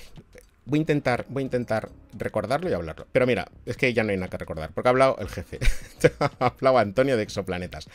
Voy 0.65 0.79
a 0.79 0.81
intentar, 0.81 1.27
voy 1.29 1.43
a 1.43 1.45
intentar 1.45 1.91
recordarlo 2.15 2.71
y 2.71 2.73
hablarlo. 2.73 3.07
Pero 3.13 3.27
mira, 3.27 3.53
es 3.67 3.77
que 3.77 3.93
ya 3.93 4.03
no 4.03 4.13
hay 4.13 4.17
nada 4.17 4.31
que 4.31 4.39
recordar, 4.39 4.71
porque 4.73 4.89
ha 4.89 4.93
hablado 4.93 5.19
el 5.19 5.29
jefe. 5.29 5.59
ha 6.19 6.47
hablado 6.47 6.79
Antonio 6.79 7.19
de 7.19 7.23
exoplanetas. 7.23 7.87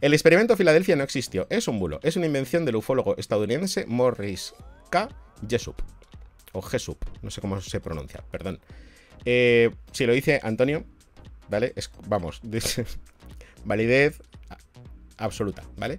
El 0.00 0.14
experimento 0.14 0.56
Filadelfia 0.56 0.96
no 0.96 1.04
existió, 1.04 1.46
es 1.50 1.68
un 1.68 1.78
bulo. 1.78 2.00
Es 2.02 2.16
una 2.16 2.24
invención 2.24 2.64
del 2.64 2.76
ufólogo 2.76 3.14
estadounidense 3.18 3.84
Morris 3.84 4.54
K. 4.88 5.10
Jesup. 5.46 5.82
O 6.52 6.62
Jesup, 6.62 7.04
no 7.20 7.30
sé 7.30 7.42
cómo 7.42 7.60
se 7.60 7.78
pronuncia, 7.78 8.24
perdón. 8.30 8.58
Eh, 9.26 9.70
si 9.90 10.06
lo 10.06 10.14
dice 10.14 10.40
Antonio, 10.42 10.84
¿vale? 11.50 11.74
Vamos, 12.08 12.40
validez 13.64 14.22
absoluta, 15.18 15.64
¿vale? 15.76 15.98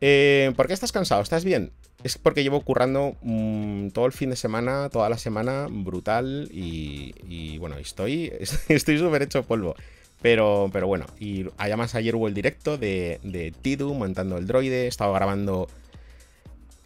Eh, 0.00 0.52
¿Por 0.56 0.66
qué 0.66 0.72
estás 0.72 0.90
cansado? 0.90 1.22
¿Estás 1.22 1.44
bien? 1.44 1.70
Es 2.02 2.16
porque 2.16 2.42
llevo 2.42 2.62
currando 2.62 3.14
mm, 3.20 3.88
todo 3.88 4.06
el 4.06 4.12
fin 4.12 4.30
de 4.30 4.36
semana, 4.36 4.88
toda 4.88 5.10
la 5.10 5.18
semana, 5.18 5.66
brutal. 5.70 6.48
Y, 6.50 7.58
bueno, 7.58 7.76
estoy 7.76 8.32
estoy 8.68 8.98
súper 8.98 9.22
hecho 9.22 9.42
polvo. 9.42 9.74
Pero, 10.22 10.68
pero 10.72 10.86
bueno, 10.86 11.06
y 11.18 11.46
además 11.56 11.94
ayer 11.94 12.14
hubo 12.14 12.28
el 12.28 12.34
directo 12.34 12.76
de, 12.76 13.20
de 13.22 13.52
Tidu 13.52 13.94
montando 13.94 14.38
el 14.38 14.46
droide. 14.46 14.84
He 14.84 14.86
estado 14.86 15.12
grabando. 15.12 15.68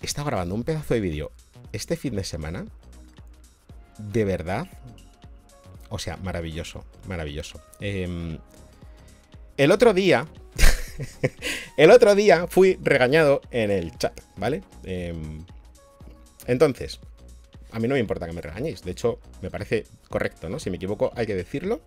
He 0.03 0.07
estado 0.07 0.27
grabando 0.27 0.55
un 0.55 0.65
pedazo 0.65 0.95
de 0.95 1.01
vídeo 1.01 1.31
este 1.73 1.97
fin 1.97 2.17
de 2.17 2.25
semana. 2.25 2.65
De 3.99 4.25
verdad. 4.25 4.67
O 5.95 5.99
sea, 6.01 6.17
maravilloso, 6.17 6.85
maravilloso. 7.07 7.61
Em, 7.79 8.37
el 9.57 9.71
otro 9.71 9.95
día, 9.95 10.27
el 11.77 11.93
otro 11.93 12.17
día 12.17 12.49
fui 12.49 12.77
regañado 12.83 13.41
en 13.53 13.71
el 13.71 13.97
chat, 13.97 14.21
¿vale? 14.35 14.65
Em, 14.83 15.45
entonces, 16.49 16.99
a 17.71 17.79
mí 17.79 17.87
no 17.87 17.95
me 17.95 18.01
importa 18.01 18.27
que 18.27 18.33
me 18.33 18.41
regañéis. 18.41 18.83
De 18.83 18.91
hecho, 18.91 19.21
me 19.41 19.53
parece 19.53 19.85
correcto, 20.09 20.49
¿no? 20.49 20.59
Si 20.59 20.69
me 20.69 20.79
equivoco, 20.79 21.13
hay 21.15 21.27
que 21.27 21.37
decirlo. 21.37 21.81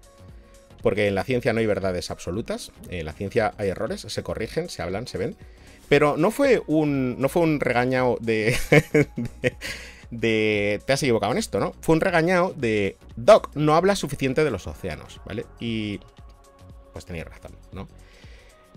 Porque 0.82 1.08
en 1.08 1.16
la 1.16 1.26
ciencia 1.26 1.52
no 1.52 1.60
hay 1.60 1.66
verdades 1.66 2.10
absolutas. 2.10 2.72
En 2.88 3.06
la 3.06 3.12
ciencia 3.12 3.56
hay 3.58 3.68
errores, 3.68 4.06
se 4.08 4.24
corrigen, 4.24 4.70
se 4.70 4.82
hablan, 4.82 5.06
se 5.08 5.18
ven. 5.18 5.36
Pero 5.90 6.16
no 6.16 6.32
fue 6.32 6.62
un, 6.66 7.20
no 7.20 7.28
fue 7.28 7.42
un 7.42 7.60
regañado 7.60 8.18
de, 8.22 8.56
de, 9.42 9.58
de, 10.12 10.82
Te 10.86 10.94
has 10.94 11.04
equivocado 11.04 11.32
en 11.32 11.38
esto, 11.38 11.60
¿no? 11.60 11.74
Fue 11.82 11.96
un 11.96 12.02
regañado 12.02 12.54
de... 12.56 12.98
Doc, 13.16 13.52
no 13.56 13.76
habla 13.76 13.96
suficiente 13.96 14.44
de 14.44 14.52
los 14.52 14.68
océanos, 14.68 15.22
¿vale? 15.26 15.46
Y... 15.60 16.00
Pues 16.94 17.06
tenía 17.06 17.24
razón, 17.24 17.52
¿no? 17.72 17.88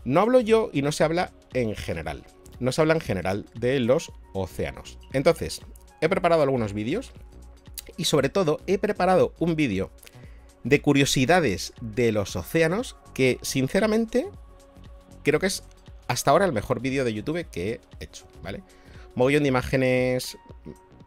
No 0.04 0.20
hablo 0.20 0.40
yo 0.40 0.70
y 0.72 0.82
no 0.82 0.92
se 0.92 1.04
habla 1.04 1.32
en 1.54 1.74
general. 1.74 2.24
No 2.58 2.72
se 2.72 2.80
habla 2.80 2.94
en 2.94 3.00
general 3.00 3.46
de 3.54 3.80
los 3.80 4.12
océanos. 4.34 4.98
Entonces, 5.12 5.62
he 6.00 6.08
preparado 6.08 6.42
algunos 6.42 6.72
vídeos 6.72 7.12
y 7.96 8.04
sobre 8.04 8.28
todo 8.28 8.60
he 8.66 8.78
preparado 8.78 9.34
un 9.38 9.56
vídeo 9.56 9.90
de 10.64 10.80
curiosidades 10.82 11.72
de 11.80 12.12
los 12.12 12.36
océanos 12.36 12.96
que 13.14 13.38
sinceramente 13.42 14.28
creo 15.22 15.40
que 15.40 15.46
es 15.46 15.62
hasta 16.08 16.30
ahora 16.30 16.44
el 16.44 16.52
mejor 16.52 16.80
vídeo 16.80 17.04
de 17.04 17.14
YouTube 17.14 17.46
que 17.50 17.72
he 17.72 18.04
hecho, 18.04 18.26
¿vale? 18.42 18.62
Mogollón 19.14 19.42
de 19.42 19.48
imágenes 19.48 20.38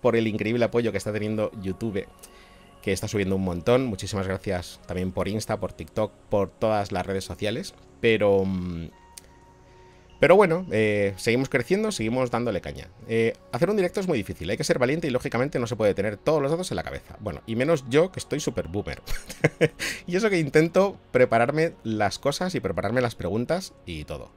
por 0.00 0.16
el 0.16 0.26
increíble 0.26 0.64
apoyo 0.64 0.92
que 0.92 0.98
está 0.98 1.12
teniendo 1.12 1.50
YouTube, 1.60 2.06
que 2.82 2.92
está 2.92 3.08
subiendo 3.08 3.36
un 3.36 3.44
montón. 3.44 3.86
Muchísimas 3.86 4.26
gracias 4.26 4.80
también 4.86 5.12
por 5.12 5.28
Insta, 5.28 5.58
por 5.60 5.72
TikTok, 5.72 6.12
por 6.30 6.50
todas 6.50 6.92
las 6.92 7.06
redes 7.06 7.24
sociales. 7.24 7.74
Pero... 8.00 8.44
mm, 8.44 8.88
Pero 10.20 10.34
bueno, 10.34 10.66
eh, 10.72 11.14
seguimos 11.16 11.48
creciendo, 11.48 11.92
seguimos 11.92 12.30
dándole 12.32 12.60
caña. 12.60 12.88
Eh, 13.06 13.34
hacer 13.52 13.70
un 13.70 13.76
directo 13.76 14.00
es 14.00 14.08
muy 14.08 14.18
difícil, 14.18 14.50
hay 14.50 14.56
que 14.56 14.64
ser 14.64 14.80
valiente 14.80 15.06
y 15.06 15.10
lógicamente 15.10 15.60
no 15.60 15.68
se 15.68 15.76
puede 15.76 15.94
tener 15.94 16.16
todos 16.16 16.42
los 16.42 16.50
datos 16.50 16.72
en 16.72 16.76
la 16.76 16.82
cabeza. 16.82 17.16
Bueno, 17.20 17.42
y 17.46 17.54
menos 17.54 17.84
yo 17.88 18.10
que 18.10 18.18
estoy 18.18 18.40
súper 18.40 18.66
boomer. 18.66 19.00
y 20.08 20.16
eso 20.16 20.28
que 20.28 20.40
intento 20.40 20.98
prepararme 21.12 21.74
las 21.84 22.18
cosas 22.18 22.54
y 22.56 22.60
prepararme 22.60 23.00
las 23.00 23.14
preguntas 23.14 23.74
y 23.86 24.04
todo. 24.06 24.32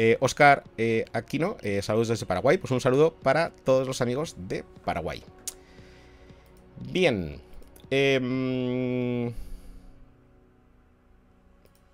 Eh, 0.00 0.16
Oscar 0.20 0.62
eh, 0.76 1.06
Aquino, 1.12 1.56
eh, 1.60 1.82
saludos 1.82 2.06
desde 2.06 2.24
Paraguay. 2.24 2.56
Pues 2.56 2.70
un 2.70 2.80
saludo 2.80 3.14
para 3.14 3.50
todos 3.50 3.84
los 3.84 4.00
amigos 4.00 4.36
de 4.38 4.62
Paraguay. 4.84 5.24
Bien. 6.92 7.40
em, 7.90 9.32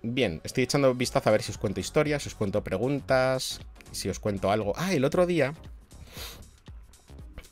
Bien, 0.03 0.39
estoy 0.43 0.65
echando 0.65 0.93
vistazo 0.93 1.29
a 1.29 1.31
ver 1.31 1.41
si 1.41 1.49
os 1.49 1.57
cuento 1.57 1.79
historias, 1.79 2.21
si 2.21 2.29
os 2.29 2.35
cuento 2.35 2.63
preguntas, 2.63 3.59
si 3.91 4.07
os 4.07 4.19
cuento 4.19 4.51
algo. 4.51 4.73
Ah, 4.75 4.93
el 4.93 5.03
otro 5.03 5.25
día. 5.25 5.55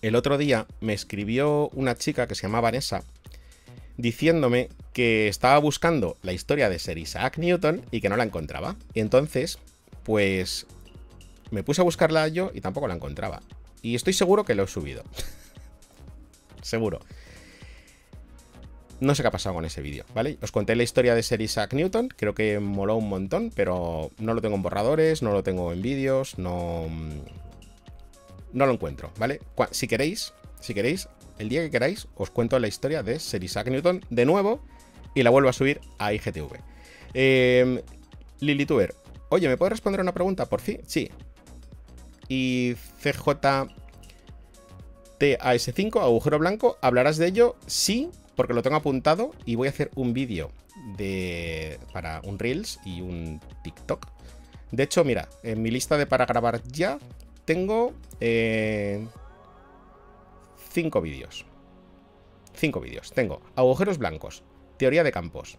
El 0.04 0.16
otro 0.16 0.38
día 0.38 0.68
me 0.82 0.94
escribió 0.94 1.70
una 1.70 1.96
chica 1.96 2.28
que 2.28 2.36
se 2.36 2.44
llama 2.44 2.62
Vanessa 2.62 3.04
diciéndome 3.98 4.70
que 4.92 5.28
estaba 5.30 5.58
buscando 5.58 6.16
la 6.22 6.32
historia 6.32 6.70
de 6.70 6.78
Sir 6.78 7.00
Isaac 7.00 7.40
Newton 7.40 7.82
y 7.90 8.02
que 8.02 8.10
no 8.10 8.18
la 8.18 8.24
encontraba. 8.24 8.76
Y 8.94 9.00
entonces, 9.00 9.58
pues 10.04 10.66
me 11.52 11.64
puse 11.64 11.82
a 11.82 11.84
buscarla 11.84 12.28
yo 12.28 12.52
y 12.54 12.62
tampoco 12.62 12.88
la 12.88 12.96
encontraba. 12.96 13.42
Y 13.82 13.96
estoy 13.96 14.14
seguro 14.14 14.46
que 14.46 14.56
lo 14.56 14.64
he 14.64 14.68
subido. 14.68 15.04
seguro. 16.62 17.00
no 19.00 19.14
sé 19.16 19.22
qué 19.22 19.28
ha 19.28 19.32
pasado 19.32 19.56
con 19.56 19.66
ese 19.66 19.82
vídeo, 19.82 20.06
¿vale? 20.16 20.38
Os 20.42 20.52
conté 20.52 20.76
la 20.76 20.84
historia 20.84 21.14
de 21.14 21.24
Sir 21.24 21.42
Isaac 21.42 21.74
Newton, 21.74 22.08
creo 22.08 22.34
que 22.34 22.60
moló 22.60 22.96
un 22.96 23.10
montón, 23.10 23.52
pero 23.54 24.12
no 24.18 24.34
lo 24.34 24.42
tengo 24.42 24.56
en 24.56 24.62
borradores, 24.62 25.22
no 25.22 25.32
lo 25.32 25.44
tengo 25.44 25.74
en 25.74 25.82
vídeos, 25.82 26.38
no... 26.38 26.88
No 28.54 28.68
lo 28.68 28.74
encuentro, 28.74 29.12
¿vale? 29.18 29.42
Si 29.72 29.88
queréis, 29.88 30.34
si 30.60 30.76
queréis, 30.76 31.10
el 31.40 31.50
día 31.50 31.62
que 31.64 31.72
queráis, 31.72 32.08
os 32.16 32.30
cuento 32.30 32.60
la 32.60 32.68
historia 32.68 33.02
de 33.04 33.20
Sir 33.20 33.44
Isaac 33.44 33.68
Newton 33.68 34.06
de 34.10 34.26
nuevo 34.26 34.64
y 35.16 35.24
la 35.24 35.32
vuelvo 35.32 35.50
a 35.50 35.54
subir 35.54 35.82
a 35.98 36.14
IGTV. 36.14 36.60
Eh, 37.16 37.84
Lilituber, 38.40 38.94
oye, 39.34 39.48
¿me 39.48 39.58
puedes 39.58 39.72
responder 39.72 40.02
una 40.02 40.14
pregunta 40.14 40.46
por 40.46 40.62
fin? 40.62 40.82
Sí. 40.86 41.10
Y 42.28 42.76
CJ 43.02 43.68
TAS5, 45.20 46.02
agujero 46.02 46.40
blanco, 46.40 46.78
¿hablarás 46.82 47.18
de 47.18 47.28
ello? 47.28 47.56
Sí, 47.66 48.10
porque 48.36 48.54
lo 48.54 48.62
tengo 48.62 48.78
apuntado 48.78 49.32
y 49.46 49.56
voy 49.56 49.68
a 49.68 49.72
hacer 49.72 49.92
un 49.96 50.14
vídeo 50.14 50.52
de 50.98 51.80
para 51.92 52.22
un 52.24 52.40
Reels 52.40 52.80
y 52.86 53.02
un 53.02 53.42
TikTok. 53.64 54.08
De 54.72 54.84
hecho, 54.84 55.04
mira, 55.04 55.30
en 55.44 55.62
mi 55.62 55.72
lista 55.72 55.98
de 55.98 56.06
para 56.06 56.26
grabar 56.26 56.62
ya 56.64 57.00
tengo 57.46 57.94
eh, 58.20 59.06
cinco 60.72 61.02
vídeos. 61.02 61.46
Cinco 62.56 62.80
vídeos. 62.80 63.12
Tengo 63.14 63.42
agujeros 63.56 63.98
blancos, 63.98 64.44
teoría 64.78 65.04
de 65.04 65.12
campos, 65.12 65.58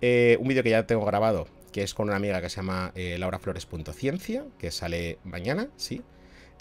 eh, 0.00 0.36
un 0.40 0.48
vídeo 0.48 0.62
que 0.62 0.70
ya 0.70 0.86
tengo 0.86 1.04
grabado, 1.04 1.46
que 1.74 1.82
es 1.82 1.92
con 1.92 2.06
una 2.06 2.14
amiga 2.14 2.40
que 2.40 2.48
se 2.48 2.58
llama 2.58 2.92
eh, 2.94 3.18
lauraflores.ciencia, 3.18 4.44
que 4.60 4.70
sale 4.70 5.18
mañana, 5.24 5.70
sí. 5.76 6.02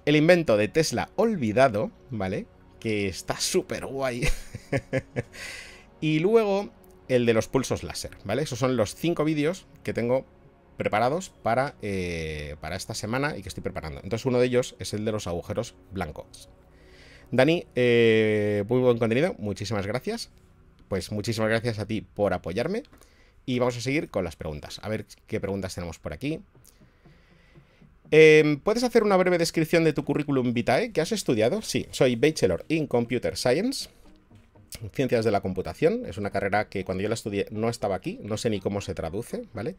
El 0.05 0.16
invento 0.16 0.57
de 0.57 0.70
Tesla 0.70 1.11
olvidado, 1.16 1.91
¿vale? 2.09 2.47
Que 2.80 3.07
está 3.09 3.39
súper 3.39 3.86
guay. 3.86 4.28
y 6.01 6.18
luego 6.18 6.72
el 7.09 7.28
de 7.28 7.34
los 7.36 7.47
pulsos 7.47 7.84
láser, 7.84 8.18
¿vale? 8.26 8.41
Esos 8.41 8.57
son 8.57 8.76
los 8.76 8.95
cinco 8.95 9.24
vídeos 9.24 9.68
que 9.84 9.93
tengo 9.93 10.26
preparados 10.78 11.30
para, 11.30 11.76
eh, 11.84 12.55
para 12.59 12.76
esta 12.76 12.95
semana 12.95 13.38
y 13.38 13.43
que 13.43 13.49
estoy 13.49 13.61
preparando. 13.61 14.01
Entonces 14.03 14.26
uno 14.26 14.39
de 14.39 14.47
ellos 14.47 14.76
es 14.80 14.95
el 14.95 15.05
de 15.05 15.11
los 15.11 15.28
agujeros 15.28 15.76
blancos. 15.91 16.49
Dani, 17.30 17.68
eh, 17.76 18.64
muy 18.68 18.80
buen 18.80 18.97
contenido, 18.97 19.36
muchísimas 19.38 19.86
gracias. 19.86 20.32
Pues 20.88 21.11
muchísimas 21.11 21.51
gracias 21.51 21.78
a 21.78 21.86
ti 21.86 22.01
por 22.01 22.34
apoyarme. 22.34 22.82
Y 23.45 23.59
vamos 23.59 23.77
a 23.77 23.81
seguir 23.81 24.09
con 24.09 24.23
las 24.23 24.35
preguntas. 24.35 24.79
A 24.83 24.89
ver 24.89 25.05
qué 25.27 25.39
preguntas 25.39 25.75
tenemos 25.75 25.99
por 25.99 26.13
aquí. 26.13 26.39
Em, 28.11 28.59
¿Puedes 28.59 28.83
hacer 28.83 29.03
una 29.03 29.17
breve 29.17 29.37
descripción 29.37 29.83
de 29.83 29.93
tu 29.93 30.05
currículum 30.05 30.53
vitae? 30.53 30.91
¿Qué 30.91 31.01
has 31.01 31.11
estudiado? 31.11 31.61
Sí, 31.61 31.87
soy 31.91 32.15
Bachelor 32.15 32.63
in 32.67 32.85
Computer 32.85 33.35
Science, 33.35 33.89
Ciencias 34.93 35.25
de 35.25 35.31
la 35.31 35.41
Computación. 35.41 36.05
Es 36.05 36.17
una 36.17 36.29
carrera 36.29 36.69
que 36.69 36.85
cuando 36.85 37.01
yo 37.01 37.09
la 37.09 37.15
estudié 37.15 37.47
no 37.51 37.69
estaba 37.69 37.95
aquí, 37.95 38.19
no 38.21 38.37
sé 38.37 38.49
ni 38.49 38.59
cómo 38.59 38.81
se 38.81 38.93
traduce, 38.93 39.45
¿vale? 39.53 39.75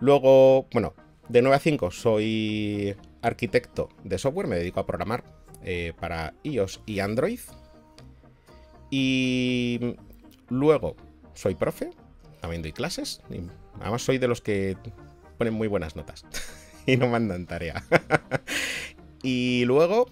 Luego, 0.00 0.66
bueno, 0.72 0.94
de 1.28 1.42
9 1.42 1.56
a 1.56 1.60
5 1.60 1.90
soy 1.90 2.94
arquitecto 3.22 3.88
de 4.04 4.18
software, 4.18 4.46
me 4.46 4.56
dedico 4.56 4.80
a 4.80 4.86
programar 4.86 5.24
eh, 5.64 5.92
para 5.98 6.34
iOS 6.42 6.82
y 6.86 7.00
Android. 7.00 7.40
Y 8.90 9.96
luego 10.48 10.94
soy 11.34 11.54
profe, 11.54 11.90
también 12.46 12.62
doy 12.62 12.72
clases. 12.72 13.20
Además 13.80 14.02
soy 14.02 14.18
de 14.18 14.28
los 14.28 14.40
que 14.40 14.76
ponen 15.36 15.52
muy 15.52 15.66
buenas 15.66 15.96
notas 15.96 16.24
y 16.86 16.96
no 16.96 17.08
mandan 17.08 17.46
tarea. 17.46 17.84
y 19.22 19.64
luego... 19.64 20.08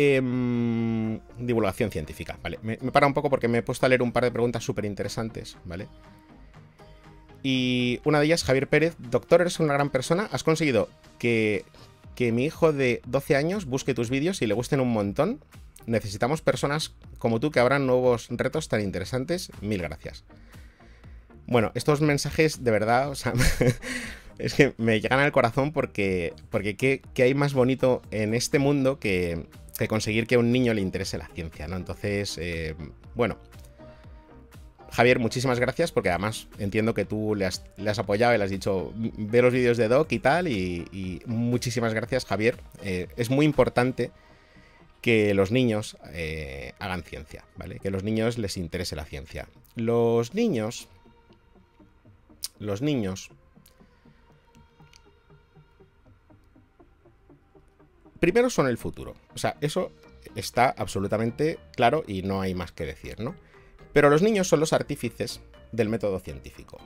Em, 0.00 1.18
divulgación 1.40 1.90
científica, 1.90 2.38
¿vale? 2.40 2.60
Me, 2.62 2.78
me, 2.80 2.92
para 2.92 3.08
un 3.08 3.14
poco 3.14 3.28
porque 3.28 3.48
me 3.48 3.58
he 3.58 3.62
puesto 3.62 3.84
a 3.84 3.88
leer 3.88 4.00
un 4.00 4.12
par 4.12 4.22
de 4.22 4.30
preguntas 4.30 4.62
súper 4.62 4.84
interesantes, 4.84 5.56
¿vale? 5.64 5.88
Y 7.42 7.98
una 8.04 8.20
de 8.20 8.26
ellas, 8.26 8.44
Javier 8.44 8.68
Pérez, 8.68 8.94
doctor, 9.00 9.40
eres 9.40 9.58
una 9.58 9.74
gran 9.74 9.90
persona, 9.90 10.28
has 10.30 10.44
conseguido 10.44 10.88
que, 11.18 11.64
que 12.14 12.30
mi 12.30 12.44
hijo 12.44 12.72
de 12.72 13.02
12 13.06 13.34
años 13.34 13.64
busque 13.64 13.92
tus 13.92 14.08
vídeos 14.08 14.40
y 14.40 14.46
le 14.46 14.54
gusten 14.54 14.78
un 14.78 14.92
montón. 14.92 15.40
Necesitamos 15.86 16.42
personas 16.42 16.94
como 17.18 17.40
tú 17.40 17.50
que 17.50 17.58
abran 17.58 17.88
nuevos 17.88 18.28
retos 18.30 18.68
tan 18.68 18.82
interesantes. 18.82 19.50
Mil 19.60 19.82
gracias. 19.82 20.24
Bueno, 21.48 21.72
estos 21.74 22.02
mensajes 22.02 22.62
de 22.62 22.70
verdad, 22.70 23.08
o 23.08 23.14
sea, 23.14 23.32
es 24.38 24.52
que 24.52 24.74
me 24.76 25.00
llegan 25.00 25.18
al 25.18 25.32
corazón 25.32 25.72
porque, 25.72 26.34
porque 26.50 26.76
¿qué, 26.76 27.22
hay 27.22 27.34
más 27.34 27.54
bonito 27.54 28.02
en 28.10 28.34
este 28.34 28.58
mundo 28.58 28.98
que, 28.98 29.46
conseguir 29.88 30.26
que 30.26 30.34
a 30.34 30.40
un 30.40 30.52
niño 30.52 30.74
le 30.74 30.82
interese 30.82 31.16
la 31.16 31.26
ciencia, 31.28 31.66
¿no? 31.66 31.76
Entonces, 31.76 32.36
eh, 32.38 32.76
bueno, 33.14 33.38
Javier, 34.90 35.20
muchísimas 35.20 35.58
gracias 35.58 35.90
porque 35.90 36.10
además 36.10 36.48
entiendo 36.58 36.92
que 36.92 37.06
tú 37.06 37.34
le 37.34 37.46
has, 37.46 37.62
apoyado 37.98 38.34
y 38.34 38.38
le 38.38 38.44
has 38.44 38.50
dicho 38.50 38.92
ve 38.94 39.40
los 39.40 39.54
vídeos 39.54 39.78
de 39.78 39.88
Doc 39.88 40.12
y 40.12 40.18
tal 40.18 40.48
y, 40.48 41.22
muchísimas 41.24 41.94
gracias 41.94 42.26
Javier. 42.26 42.58
Eh, 42.82 43.08
es 43.16 43.30
muy 43.30 43.46
importante 43.46 44.10
que 45.00 45.32
los 45.32 45.50
niños 45.50 45.96
eh, 46.12 46.74
hagan 46.78 47.04
ciencia, 47.04 47.44
¿vale? 47.56 47.78
Que 47.78 47.90
los 47.90 48.02
niños 48.02 48.36
les 48.36 48.58
interese 48.58 48.96
la 48.96 49.06
ciencia. 49.06 49.48
Los 49.76 50.34
niños 50.34 50.88
los 52.58 52.82
niños 52.82 53.30
primero 58.18 58.50
son 58.50 58.66
el 58.66 58.78
futuro. 58.78 59.14
O 59.34 59.38
sea, 59.38 59.56
eso 59.60 59.92
está 60.34 60.74
absolutamente 60.76 61.58
claro 61.74 62.04
y 62.06 62.22
no 62.22 62.40
hay 62.40 62.54
más 62.54 62.72
que 62.72 62.84
decir, 62.84 63.20
¿no? 63.20 63.34
Pero 63.92 64.10
los 64.10 64.22
niños 64.22 64.48
son 64.48 64.60
los 64.60 64.72
artífices 64.72 65.40
del 65.72 65.88
método 65.88 66.18
científico. 66.20 66.78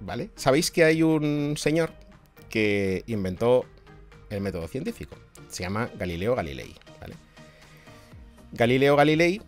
¿Vale? 0.00 0.30
Sabéis 0.36 0.70
que 0.70 0.84
hay 0.84 1.02
un 1.02 1.54
señor 1.56 1.92
que 2.50 3.02
inventó 3.06 3.64
el 4.30 4.40
método 4.40 4.68
científico. 4.68 5.16
Se 5.48 5.62
llama 5.62 5.90
Galileo 5.98 6.34
Galilei. 6.34 6.74
¿vale? 7.00 7.14
Galileo 8.52 8.96
Galilei 8.96 9.40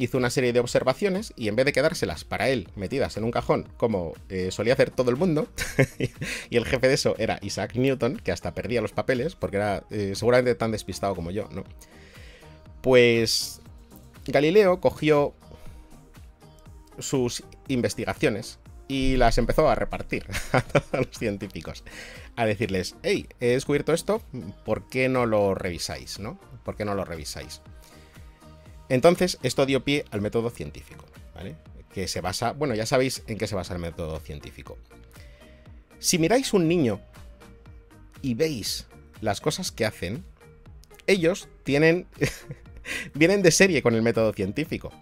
hizo 0.00 0.16
una 0.16 0.30
serie 0.30 0.54
de 0.54 0.60
observaciones 0.60 1.34
y 1.36 1.48
en 1.48 1.56
vez 1.56 1.66
de 1.66 1.72
quedárselas 1.72 2.24
para 2.24 2.48
él 2.48 2.68
metidas 2.74 3.18
en 3.18 3.24
un 3.24 3.30
cajón 3.30 3.68
como 3.76 4.14
eh, 4.30 4.50
solía 4.50 4.72
hacer 4.72 4.90
todo 4.90 5.10
el 5.10 5.16
mundo, 5.16 5.46
y 6.50 6.56
el 6.56 6.64
jefe 6.64 6.88
de 6.88 6.94
eso 6.94 7.14
era 7.18 7.38
Isaac 7.42 7.74
Newton, 7.74 8.16
que 8.16 8.32
hasta 8.32 8.54
perdía 8.54 8.80
los 8.80 8.92
papeles 8.92 9.34
porque 9.34 9.58
era 9.58 9.84
eh, 9.90 10.12
seguramente 10.14 10.54
tan 10.54 10.72
despistado 10.72 11.14
como 11.14 11.30
yo, 11.30 11.48
¿no? 11.52 11.64
Pues 12.80 13.60
Galileo 14.26 14.80
cogió 14.80 15.34
sus 16.98 17.44
investigaciones 17.68 18.58
y 18.88 19.16
las 19.18 19.36
empezó 19.36 19.68
a 19.68 19.74
repartir 19.74 20.24
a 20.52 20.96
los 20.96 21.10
científicos. 21.16 21.84
A 22.36 22.46
decirles, 22.46 22.96
hey, 23.02 23.28
he 23.38 23.48
descubierto 23.48 23.92
esto, 23.92 24.22
¿por 24.64 24.88
qué 24.88 25.10
no 25.10 25.26
lo 25.26 25.54
revisáis? 25.54 26.18
¿No? 26.18 26.40
¿Por 26.64 26.76
qué 26.76 26.86
no 26.86 26.94
lo 26.94 27.04
revisáis? 27.04 27.60
Entonces, 28.90 29.38
esto 29.44 29.64
dio 29.66 29.84
pie 29.84 30.04
al 30.10 30.20
método 30.20 30.50
científico, 30.50 31.06
¿vale? 31.34 31.54
Que 31.94 32.08
se 32.08 32.20
basa, 32.20 32.52
bueno, 32.52 32.74
ya 32.74 32.86
sabéis 32.86 33.22
en 33.28 33.38
qué 33.38 33.46
se 33.46 33.54
basa 33.54 33.72
el 33.72 33.80
método 33.80 34.18
científico. 34.18 34.76
Si 36.00 36.18
miráis 36.18 36.52
un 36.52 36.66
niño 36.66 37.00
y 38.20 38.34
veis 38.34 38.86
las 39.20 39.40
cosas 39.40 39.70
que 39.70 39.86
hacen, 39.86 40.24
ellos 41.06 41.48
tienen 41.62 42.08
vienen 43.14 43.42
de 43.42 43.52
serie 43.52 43.80
con 43.80 43.94
el 43.94 44.02
método 44.02 44.32
científico. 44.32 44.92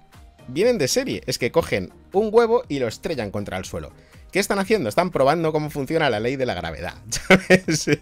Vienen 0.49 0.77
de 0.77 0.89
serie, 0.89 1.23
es 1.27 1.39
que 1.39 1.51
cogen 1.51 1.91
un 2.13 2.29
huevo 2.31 2.65
y 2.69 2.81
lo 2.81 2.89
estrellan 2.89 3.31
contra 3.31 3.57
el 3.57 3.65
suelo. 3.65 3.93
¿Qué 4.33 4.39
están 4.39 4.59
haciendo? 4.59 4.91
Están 4.91 5.11
probando 5.11 5.53
cómo 5.53 5.71
funciona 5.71 6.11
la 6.11 6.21
ley 6.21 6.37
de 6.37 6.47
la 6.47 6.55
gravedad. 6.55 6.95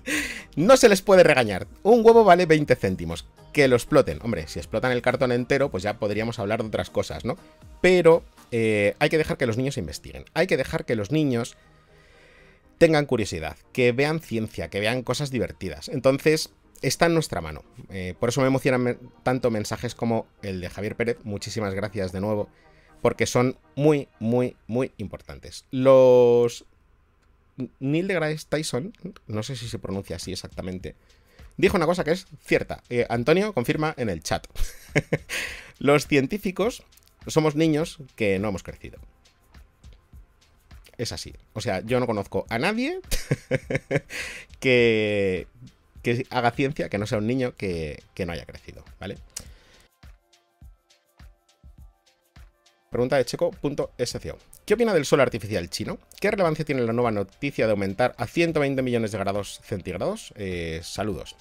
No 0.56 0.78
se 0.78 0.88
les 0.88 1.02
puede 1.02 1.22
regañar. 1.22 1.66
Un 1.82 2.02
huevo 2.02 2.24
vale 2.24 2.46
20 2.46 2.74
céntimos 2.76 3.26
que 3.56 3.68
lo 3.68 3.76
exploten. 3.76 4.18
Hombre, 4.22 4.46
si 4.48 4.58
explotan 4.58 4.92
el 4.92 5.00
cartón 5.00 5.32
entero, 5.32 5.70
pues 5.70 5.82
ya 5.82 5.98
podríamos 5.98 6.38
hablar 6.38 6.60
de 6.60 6.68
otras 6.68 6.90
cosas, 6.90 7.24
¿no? 7.24 7.38
Pero 7.80 8.22
eh, 8.50 8.94
hay 8.98 9.08
que 9.08 9.16
dejar 9.16 9.38
que 9.38 9.46
los 9.46 9.56
niños 9.56 9.78
investiguen. 9.78 10.26
Hay 10.34 10.46
que 10.46 10.58
dejar 10.58 10.84
que 10.84 10.94
los 10.94 11.10
niños 11.10 11.56
tengan 12.76 13.06
curiosidad, 13.06 13.56
que 13.72 13.92
vean 13.92 14.20
ciencia, 14.20 14.68
que 14.68 14.78
vean 14.78 15.02
cosas 15.02 15.30
divertidas. 15.30 15.88
Entonces, 15.88 16.50
está 16.82 17.06
en 17.06 17.14
nuestra 17.14 17.40
mano. 17.40 17.64
Eh, 17.88 18.12
por 18.20 18.28
eso 18.28 18.42
me 18.42 18.46
emocionan 18.46 18.98
tanto 19.22 19.50
mensajes 19.50 19.94
como 19.94 20.26
el 20.42 20.60
de 20.60 20.68
Javier 20.68 20.94
Pérez. 20.94 21.16
Muchísimas 21.24 21.72
gracias 21.72 22.12
de 22.12 22.20
nuevo, 22.20 22.50
porque 23.00 23.24
son 23.24 23.56
muy, 23.74 24.08
muy, 24.20 24.54
muy 24.66 24.92
importantes. 24.98 25.64
Los 25.70 26.66
Neil 27.80 28.06
deGrasse 28.06 28.44
Tyson, 28.50 28.92
no 29.26 29.42
sé 29.42 29.56
si 29.56 29.66
se 29.66 29.78
pronuncia 29.78 30.16
así 30.16 30.30
exactamente, 30.30 30.94
dijo 31.56 31.76
una 31.76 31.86
cosa 31.86 32.04
que 32.04 32.12
es 32.12 32.26
cierta. 32.44 32.82
Eh, 32.88 33.06
Antonio 33.08 33.52
confirma 33.52 33.94
en 33.96 34.08
el 34.08 34.22
chat. 34.22 34.46
Los 35.78 36.06
científicos 36.06 36.82
somos 37.26 37.56
niños 37.56 37.98
que 38.14 38.38
no 38.38 38.48
hemos 38.48 38.62
crecido. 38.62 38.98
Es 40.96 41.12
así. 41.12 41.34
O 41.52 41.60
sea, 41.60 41.80
yo 41.80 42.00
no 42.00 42.06
conozco 42.06 42.46
a 42.48 42.58
nadie 42.58 43.00
que, 44.60 45.46
que 46.02 46.26
haga 46.30 46.50
ciencia 46.52 46.88
que 46.88 46.98
no 46.98 47.06
sea 47.06 47.18
un 47.18 47.26
niño 47.26 47.54
que, 47.56 48.02
que 48.14 48.24
no 48.24 48.32
haya 48.32 48.46
crecido, 48.46 48.84
¿vale? 48.98 49.18
pregunta 52.96 53.18
de 53.18 53.26
checo.sco. 53.26 54.38
¿Qué 54.64 54.74
opina 54.74 54.94
del 54.94 55.04
sol 55.04 55.20
artificial 55.20 55.68
chino? 55.68 55.98
¿Qué 56.18 56.30
relevancia 56.30 56.64
tiene 56.64 56.80
la 56.80 56.94
nueva 56.94 57.10
noticia 57.10 57.66
de 57.66 57.72
aumentar 57.72 58.14
a 58.16 58.26
120 58.26 58.80
millones 58.80 59.12
de 59.12 59.18
grados 59.18 59.60
centígrados? 59.62 60.32
Eh, 60.36 60.80
saludos. 60.82 61.36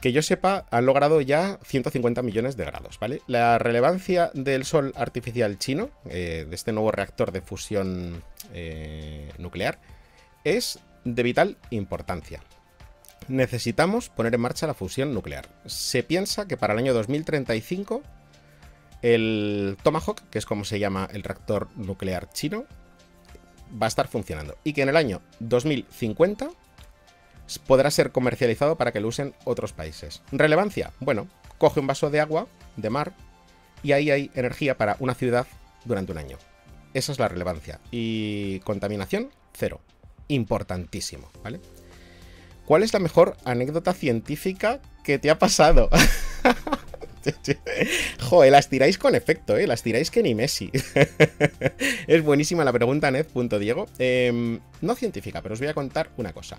Que 0.00 0.12
yo 0.12 0.22
sepa, 0.22 0.66
han 0.70 0.86
logrado 0.86 1.20
ya 1.20 1.58
150 1.62 2.22
millones 2.22 2.56
de 2.56 2.64
grados, 2.64 2.98
¿vale? 2.98 3.20
La 3.26 3.58
relevancia 3.58 4.30
del 4.32 4.64
sol 4.64 4.92
artificial 4.96 5.58
chino, 5.58 5.90
eh, 6.08 6.46
de 6.48 6.54
este 6.54 6.72
nuevo 6.72 6.90
reactor 6.90 7.32
de 7.32 7.42
fusión 7.42 8.22
eh, 8.54 9.30
nuclear, 9.38 9.78
es 10.44 10.78
de 11.04 11.22
vital 11.22 11.58
importancia. 11.70 12.42
Necesitamos 13.28 14.08
poner 14.08 14.34
en 14.34 14.40
marcha 14.40 14.66
la 14.66 14.74
fusión 14.74 15.12
nuclear. 15.12 15.48
Se 15.66 16.02
piensa 16.02 16.48
que 16.48 16.56
para 16.56 16.72
el 16.72 16.78
año 16.78 16.94
2035 16.94 18.02
el 19.02 19.76
Tomahawk, 19.82 20.22
que 20.30 20.38
es 20.38 20.46
como 20.46 20.64
se 20.64 20.78
llama 20.78 21.08
el 21.12 21.22
reactor 21.22 21.68
nuclear 21.76 22.30
chino, 22.32 22.64
va 23.80 23.86
a 23.86 23.88
estar 23.88 24.08
funcionando. 24.08 24.56
Y 24.64 24.72
que 24.72 24.82
en 24.82 24.88
el 24.88 24.96
año 24.96 25.22
2050 25.40 26.50
podrá 27.58 27.90
ser 27.90 28.12
comercializado 28.12 28.76
para 28.76 28.92
que 28.92 29.00
lo 29.00 29.08
usen 29.08 29.34
otros 29.44 29.72
países. 29.72 30.22
Relevancia, 30.32 30.92
bueno, 31.00 31.28
coge 31.58 31.80
un 31.80 31.86
vaso 31.86 32.10
de 32.10 32.20
agua, 32.20 32.46
de 32.76 32.90
mar, 32.90 33.12
y 33.82 33.92
ahí 33.92 34.10
hay 34.10 34.30
energía 34.34 34.76
para 34.76 34.96
una 35.00 35.14
ciudad 35.14 35.46
durante 35.84 36.12
un 36.12 36.18
año. 36.18 36.38
Esa 36.94 37.12
es 37.12 37.18
la 37.18 37.28
relevancia. 37.28 37.80
Y 37.90 38.60
contaminación, 38.60 39.30
cero. 39.54 39.80
Importantísimo, 40.28 41.30
¿vale? 41.42 41.60
¿Cuál 42.66 42.82
es 42.82 42.92
la 42.92 43.00
mejor 43.00 43.36
anécdota 43.44 43.92
científica 43.92 44.80
que 45.02 45.18
te 45.18 45.30
ha 45.30 45.38
pasado? 45.38 45.88
Joder, 48.20 48.52
las 48.52 48.68
tiráis 48.68 48.96
con 48.96 49.14
efecto, 49.14 49.56
¿eh? 49.56 49.66
Las 49.66 49.82
tiráis 49.82 50.10
que 50.10 50.22
ni 50.22 50.34
Messi. 50.34 50.70
es 52.06 52.22
buenísima 52.22 52.64
la 52.64 52.72
pregunta, 52.72 53.10
Ned.diego. 53.10 53.86
Eh, 53.98 54.58
no 54.80 54.94
científica, 54.94 55.42
pero 55.42 55.54
os 55.54 55.60
voy 55.60 55.68
a 55.68 55.74
contar 55.74 56.10
una 56.16 56.32
cosa. 56.32 56.58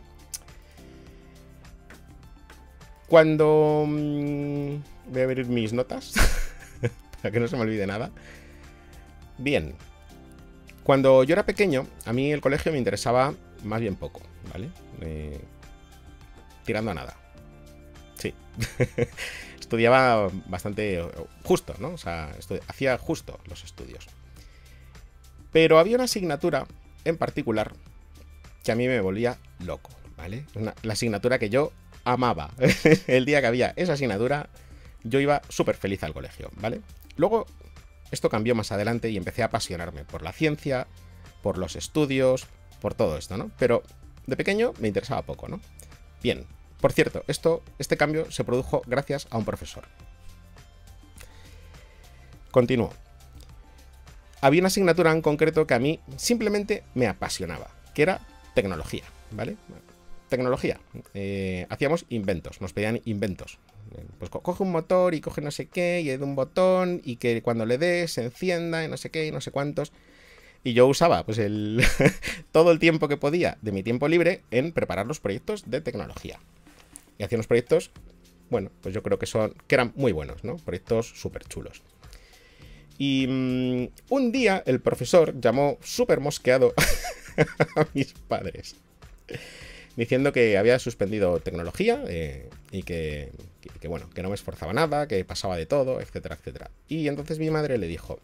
Cuando... 3.11 3.83
Mm, 3.85 4.75
voy 5.11 5.21
a 5.21 5.23
abrir 5.25 5.45
mis 5.47 5.73
notas, 5.73 6.13
para 7.21 7.29
que 7.29 7.41
no 7.41 7.49
se 7.49 7.57
me 7.57 7.63
olvide 7.63 7.85
nada. 7.85 8.09
Bien. 9.37 9.75
Cuando 10.85 11.25
yo 11.25 11.33
era 11.33 11.45
pequeño, 11.45 11.87
a 12.05 12.13
mí 12.13 12.31
el 12.31 12.39
colegio 12.39 12.71
me 12.71 12.77
interesaba 12.77 13.33
más 13.65 13.81
bien 13.81 13.97
poco, 13.97 14.21
¿vale? 14.53 14.69
Eh, 15.01 15.41
tirando 16.63 16.91
a 16.91 16.93
nada. 16.93 17.17
Sí. 18.15 18.33
estudiaba 19.59 20.29
bastante 20.45 21.03
justo, 21.43 21.75
¿no? 21.79 21.89
O 21.89 21.97
sea, 21.97 22.33
hacía 22.69 22.97
justo 22.97 23.41
los 23.49 23.65
estudios. 23.65 24.07
Pero 25.51 25.79
había 25.79 25.95
una 25.95 26.05
asignatura 26.05 26.65
en 27.03 27.17
particular 27.17 27.73
que 28.63 28.71
a 28.71 28.75
mí 28.75 28.87
me 28.87 29.01
volvía 29.01 29.37
loco, 29.59 29.89
¿vale? 30.15 30.45
la 30.55 30.93
asignatura 30.93 31.39
que 31.39 31.49
yo 31.49 31.73
amaba. 32.03 32.51
El 33.07 33.25
día 33.25 33.41
que 33.41 33.47
había 33.47 33.73
esa 33.75 33.93
asignatura, 33.93 34.49
yo 35.03 35.19
iba 35.19 35.41
súper 35.49 35.75
feliz 35.75 36.03
al 36.03 36.13
colegio, 36.13 36.49
¿vale? 36.57 36.81
Luego, 37.15 37.45
esto 38.11 38.29
cambió 38.29 38.55
más 38.55 38.71
adelante 38.71 39.09
y 39.09 39.17
empecé 39.17 39.41
a 39.41 39.45
apasionarme 39.45 40.03
por 40.03 40.21
la 40.21 40.33
ciencia, 40.33 40.87
por 41.41 41.57
los 41.57 41.75
estudios, 41.75 42.45
por 42.81 42.93
todo 42.93 43.17
esto, 43.17 43.37
¿no? 43.37 43.51
Pero 43.57 43.83
de 44.27 44.35
pequeño 44.35 44.73
me 44.79 44.87
interesaba 44.87 45.21
poco, 45.21 45.47
¿no? 45.47 45.59
Bien, 46.21 46.45
por 46.79 46.93
cierto, 46.93 47.23
esto, 47.27 47.63
este 47.79 47.97
cambio 47.97 48.29
se 48.31 48.43
produjo 48.43 48.81
gracias 48.85 49.27
a 49.29 49.37
un 49.37 49.45
profesor. 49.45 49.85
Continúo. 52.49 52.91
Había 54.41 54.61
una 54.61 54.67
asignatura 54.67 55.11
en 55.11 55.21
concreto 55.21 55.67
que 55.67 55.75
a 55.75 55.79
mí 55.79 55.99
simplemente 56.17 56.83
me 56.95 57.07
apasionaba, 57.07 57.67
que 57.93 58.01
era 58.01 58.21
tecnología, 58.55 59.03
¿vale? 59.31 59.55
Tecnología. 60.31 60.79
Eh, 61.13 61.67
hacíamos 61.69 62.05
inventos, 62.09 62.61
nos 62.61 62.73
pedían 62.73 63.01
inventos. 63.05 63.59
Pues 64.17 64.31
coge 64.31 64.63
un 64.63 64.71
motor 64.71 65.13
y 65.13 65.19
coge 65.19 65.41
no 65.41 65.51
sé 65.51 65.67
qué, 65.67 66.01
y 66.01 66.09
hay 66.09 66.15
un 66.17 66.35
botón, 66.35 67.01
y 67.03 67.17
que 67.17 67.41
cuando 67.41 67.65
le 67.65 67.77
des 67.77 68.13
se 68.13 68.23
encienda, 68.23 68.83
y 68.83 68.87
no 68.87 68.95
sé 68.95 69.09
qué, 69.09 69.27
y 69.27 69.31
no 69.31 69.41
sé 69.41 69.51
cuántos. 69.51 69.91
Y 70.63 70.73
yo 70.73 70.87
usaba 70.87 71.25
pues 71.25 71.37
el 71.37 71.83
todo 72.51 72.71
el 72.71 72.79
tiempo 72.79 73.09
que 73.09 73.17
podía 73.17 73.57
de 73.61 73.73
mi 73.73 73.83
tiempo 73.83 74.07
libre 74.07 74.41
en 74.51 74.71
preparar 74.71 75.05
los 75.05 75.19
proyectos 75.19 75.69
de 75.69 75.81
tecnología 75.81 76.39
y 77.17 77.23
hacía 77.23 77.35
unos 77.37 77.47
proyectos, 77.47 77.91
bueno, 78.49 78.71
pues 78.81 78.95
yo 78.95 79.03
creo 79.03 79.19
que 79.19 79.25
son 79.25 79.53
que 79.67 79.75
eran 79.75 79.91
muy 79.95 80.11
buenos, 80.11 80.43
¿no? 80.43 80.55
Proyectos 80.55 81.07
súper 81.07 81.43
chulos. 81.43 81.83
Y 82.97 83.27
mm, 83.27 83.87
un 84.09 84.31
día 84.31 84.63
el 84.65 84.79
profesor 84.79 85.39
llamó 85.39 85.77
súper 85.83 86.19
mosqueado 86.21 86.73
a 87.75 87.85
mis 87.93 88.13
padres, 88.13 88.75
diciendo 89.95 90.31
que 90.31 90.57
había 90.57 90.79
suspendido 90.79 91.39
tecnología 91.39 92.03
eh, 92.07 92.49
y 92.71 92.83
que, 92.83 93.31
que, 93.79 93.87
bueno, 93.87 94.09
que 94.09 94.23
no 94.23 94.29
me 94.29 94.35
esforzaba 94.35 94.73
nada, 94.73 95.07
que 95.07 95.23
pasaba 95.25 95.57
de 95.57 95.65
todo, 95.65 95.99
etcétera, 96.01 96.35
etcétera. 96.35 96.71
Y 96.87 97.07
entonces 97.07 97.39
mi 97.39 97.49
madre 97.49 97.77
le 97.77 97.87
dijo, 97.87 98.19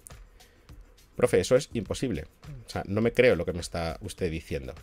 profe, 1.15 1.39
eso 1.39 1.55
es 1.55 1.69
imposible. 1.73 2.25
O 2.65 2.69
sea, 2.69 2.83
no 2.87 3.01
me 3.01 3.11
creo 3.11 3.35
lo 3.35 3.45
que 3.45 3.53
me 3.53 3.61
está 3.61 3.97
usted 4.01 4.31
diciendo. 4.31 4.73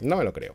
No 0.00 0.16
me 0.16 0.24
lo 0.24 0.32
creo. 0.32 0.54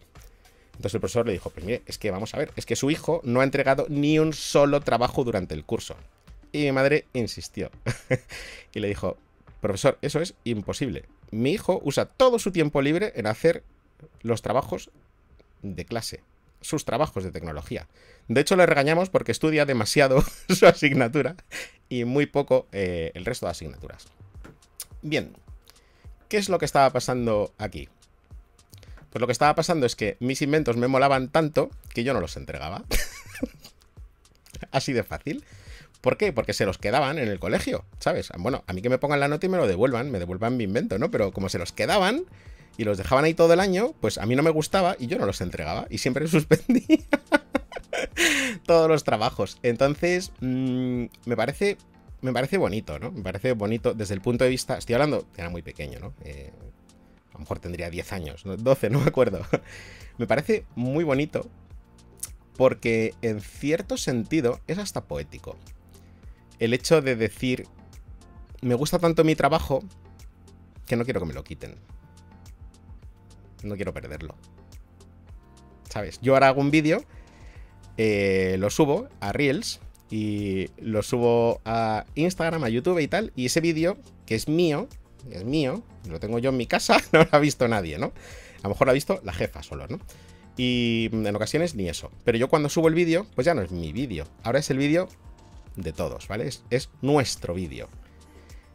Entonces 0.76 0.96
el 0.96 1.02
profesor 1.02 1.28
le 1.28 1.34
dijo, 1.34 1.52
pues 1.52 1.66
mire, 1.66 1.84
es 1.86 1.98
que 1.98 2.10
vamos 2.10 2.34
a 2.34 2.38
ver, 2.38 2.52
es 2.56 2.66
que 2.66 2.76
su 2.76 2.90
hijo 2.90 3.22
no 3.24 3.42
ha 3.42 3.44
entregado 3.44 3.86
ni 3.90 4.18
un 4.18 4.34
solo 4.34 4.82
trabajo 4.82 5.24
durante 5.24 5.54
el 5.54 5.66
curso. 5.66 5.96
Y 6.52 6.64
mi 6.64 6.72
madre 6.72 7.06
insistió. 7.14 7.70
y 8.74 8.80
le 8.80 8.88
dijo, 8.88 9.18
profesor, 9.62 9.98
eso 10.02 10.20
es 10.20 10.34
imposible. 10.44 11.06
Mi 11.32 11.52
hijo 11.52 11.80
usa 11.84 12.06
todo 12.06 12.40
su 12.40 12.52
tiempo 12.52 12.82
libre 12.82 13.14
en 13.16 13.28
hacer 13.28 13.64
los 14.22 14.42
trabajos 14.42 14.92
de 15.62 15.86
clase, 15.86 16.22
sus 16.62 16.86
trabajos 16.86 17.24
de 17.24 17.32
tecnología. 17.32 17.88
De 18.28 18.42
hecho, 18.42 18.56
le 18.56 18.66
regañamos 18.66 19.10
porque 19.10 19.32
estudia 19.32 19.66
demasiado 19.66 20.24
su 20.50 20.66
asignatura 20.66 21.36
y 21.90 22.06
muy 22.06 22.26
poco 22.26 22.68
eh, 22.72 23.12
el 23.16 23.26
resto 23.26 23.46
de 23.46 23.52
asignaturas. 23.52 24.08
Bien, 25.02 25.34
¿qué 26.30 26.38
es 26.38 26.50
lo 26.50 26.60
que 26.60 26.66
estaba 26.66 26.90
pasando 26.92 27.54
aquí? 27.58 27.90
Pues 29.10 29.22
lo 29.22 29.28
que 29.28 29.34
estaba 29.34 29.54
pasando 29.54 29.86
es 29.86 29.96
que 29.96 30.18
mis 30.20 30.42
inventos 30.42 30.76
me 30.76 30.88
molaban 30.88 31.30
tanto 31.30 31.70
que 31.94 32.04
yo 32.04 32.14
no 32.14 32.20
los 32.20 32.36
entregaba. 32.36 32.84
Así 34.72 34.94
de 34.94 35.04
fácil. 35.04 35.44
¿Por 36.02 36.18
qué? 36.18 36.34
Porque 36.34 36.54
se 36.54 36.66
los 36.66 36.80
quedaban 36.80 37.18
en 37.18 37.28
el 37.28 37.40
colegio, 37.40 37.86
¿sabes? 38.00 38.32
Bueno, 38.38 38.64
a 38.68 38.74
mí 38.74 38.82
que 38.82 38.90
me 38.90 38.98
pongan 38.98 39.20
la 39.20 39.28
nota 39.28 39.46
y 39.46 39.50
me 39.50 39.58
lo 39.58 39.68
devuelvan, 39.68 40.12
me 40.12 40.20
devuelvan 40.20 40.58
mi 40.58 40.66
invento, 40.66 40.98
¿no? 40.98 41.12
Pero 41.12 41.32
como 41.32 41.48
se 41.48 41.60
los 41.60 41.72
quedaban 41.72 42.26
y 42.78 42.84
los 42.84 42.98
dejaban 42.98 43.26
ahí 43.26 43.34
todo 43.34 43.54
el 43.54 43.60
año, 43.60 43.94
pues 44.00 44.18
a 44.18 44.26
mí 44.26 44.36
no 44.36 44.44
me 44.44 44.50
gustaba 44.50 44.96
y 45.00 45.08
yo 45.08 45.18
no 45.18 45.26
los 45.26 45.42
entregaba 45.42 45.88
y 45.90 46.00
siempre 46.00 46.28
suspendía 46.30 46.98
todos 48.66 48.90
los 48.90 49.04
trabajos. 49.04 49.58
Entonces, 49.64 50.32
mmm, 50.42 51.06
me 51.26 51.36
parece 51.36 51.78
me 52.24 52.32
parece 52.32 52.58
bonito, 52.58 53.00
¿no? 53.00 53.12
Me 53.12 53.22
parece 53.22 53.52
bonito 53.52 53.94
desde 53.94 54.14
el 54.14 54.22
punto 54.22 54.46
de 54.46 54.50
vista, 54.50 54.78
estoy 54.78 54.94
hablando, 54.96 55.28
era 55.36 55.50
muy 55.50 55.62
pequeño, 55.62 56.00
¿no? 56.00 56.14
Eh, 56.24 56.52
a 57.32 57.34
lo 57.34 57.40
mejor 57.40 57.60
tendría 57.60 57.90
10 57.90 58.14
años, 58.14 58.44
12, 58.46 58.90
no 58.90 59.02
me 59.02 59.08
acuerdo. 59.08 59.46
me 60.18 60.26
parece 60.26 60.66
muy 60.76 61.04
bonito 61.04 61.50
porque 62.56 63.14
en 63.22 63.42
cierto 63.42 63.98
sentido 63.98 64.62
es 64.68 64.78
hasta 64.78 65.04
poético. 65.04 65.58
El 66.60 66.74
hecho 66.74 67.02
de 67.02 67.18
decir, 67.18 67.68
me 68.62 68.76
gusta 68.76 69.00
tanto 69.00 69.26
mi 69.26 69.36
trabajo 69.36 69.84
que 70.88 70.96
no 70.96 71.04
quiero 71.04 71.20
que 71.20 71.26
me 71.26 71.34
lo 71.34 71.44
quiten. 71.44 71.76
No 73.64 73.76
quiero 73.76 73.94
perderlo. 73.94 74.36
¿Sabes? 75.90 76.20
Yo 76.22 76.34
ahora 76.34 76.50
hago 76.50 76.62
un 76.62 76.72
vídeo, 76.72 77.04
eh, 77.98 78.56
lo 78.60 78.70
subo 78.70 79.08
a 79.20 79.32
Reels 79.32 79.80
y 80.10 80.68
lo 80.78 81.04
subo 81.04 81.62
a 81.66 82.06
Instagram, 82.16 82.64
a 82.64 82.70
YouTube 82.70 83.00
y 83.00 83.08
tal, 83.08 83.32
y 83.36 83.46
ese 83.46 83.62
vídeo, 83.62 83.98
que 84.26 84.36
es 84.36 84.48
mío, 84.48 84.88
es 85.32 85.44
mío, 85.44 85.84
lo 86.10 86.20
tengo 86.20 86.40
yo 86.40 86.50
en 86.50 86.58
mi 86.58 86.68
casa, 86.68 86.98
no 87.12 87.20
lo 87.20 87.30
ha 87.32 87.40
visto 87.40 87.68
nadie, 87.68 87.98
¿no? 87.98 88.14
A 88.60 88.64
lo 88.64 88.70
mejor 88.70 88.88
lo 88.88 88.92
ha 88.92 88.94
visto 88.94 89.20
la 89.24 89.34
jefa 89.34 89.64
solo, 89.64 89.88
¿no? 89.88 90.00
Y 90.56 91.10
en 91.12 91.36
ocasiones 91.36 91.76
ni 91.76 91.90
eso. 91.90 92.12
Pero 92.24 92.38
yo 92.38 92.48
cuando 92.48 92.70
subo 92.70 92.88
el 92.88 92.94
vídeo, 92.94 93.26
pues 93.36 93.46
ya 93.46 93.54
no 93.54 93.62
es 93.62 93.72
mi 93.72 93.92
vídeo. 93.92 94.26
Ahora 94.44 94.60
es 94.60 94.70
el 94.70 94.78
vídeo 94.78 95.10
de 95.76 95.94
todos, 95.94 96.28
¿vale? 96.28 96.50
Es, 96.70 96.90
nuestro 97.02 97.54
vídeo. 97.54 97.90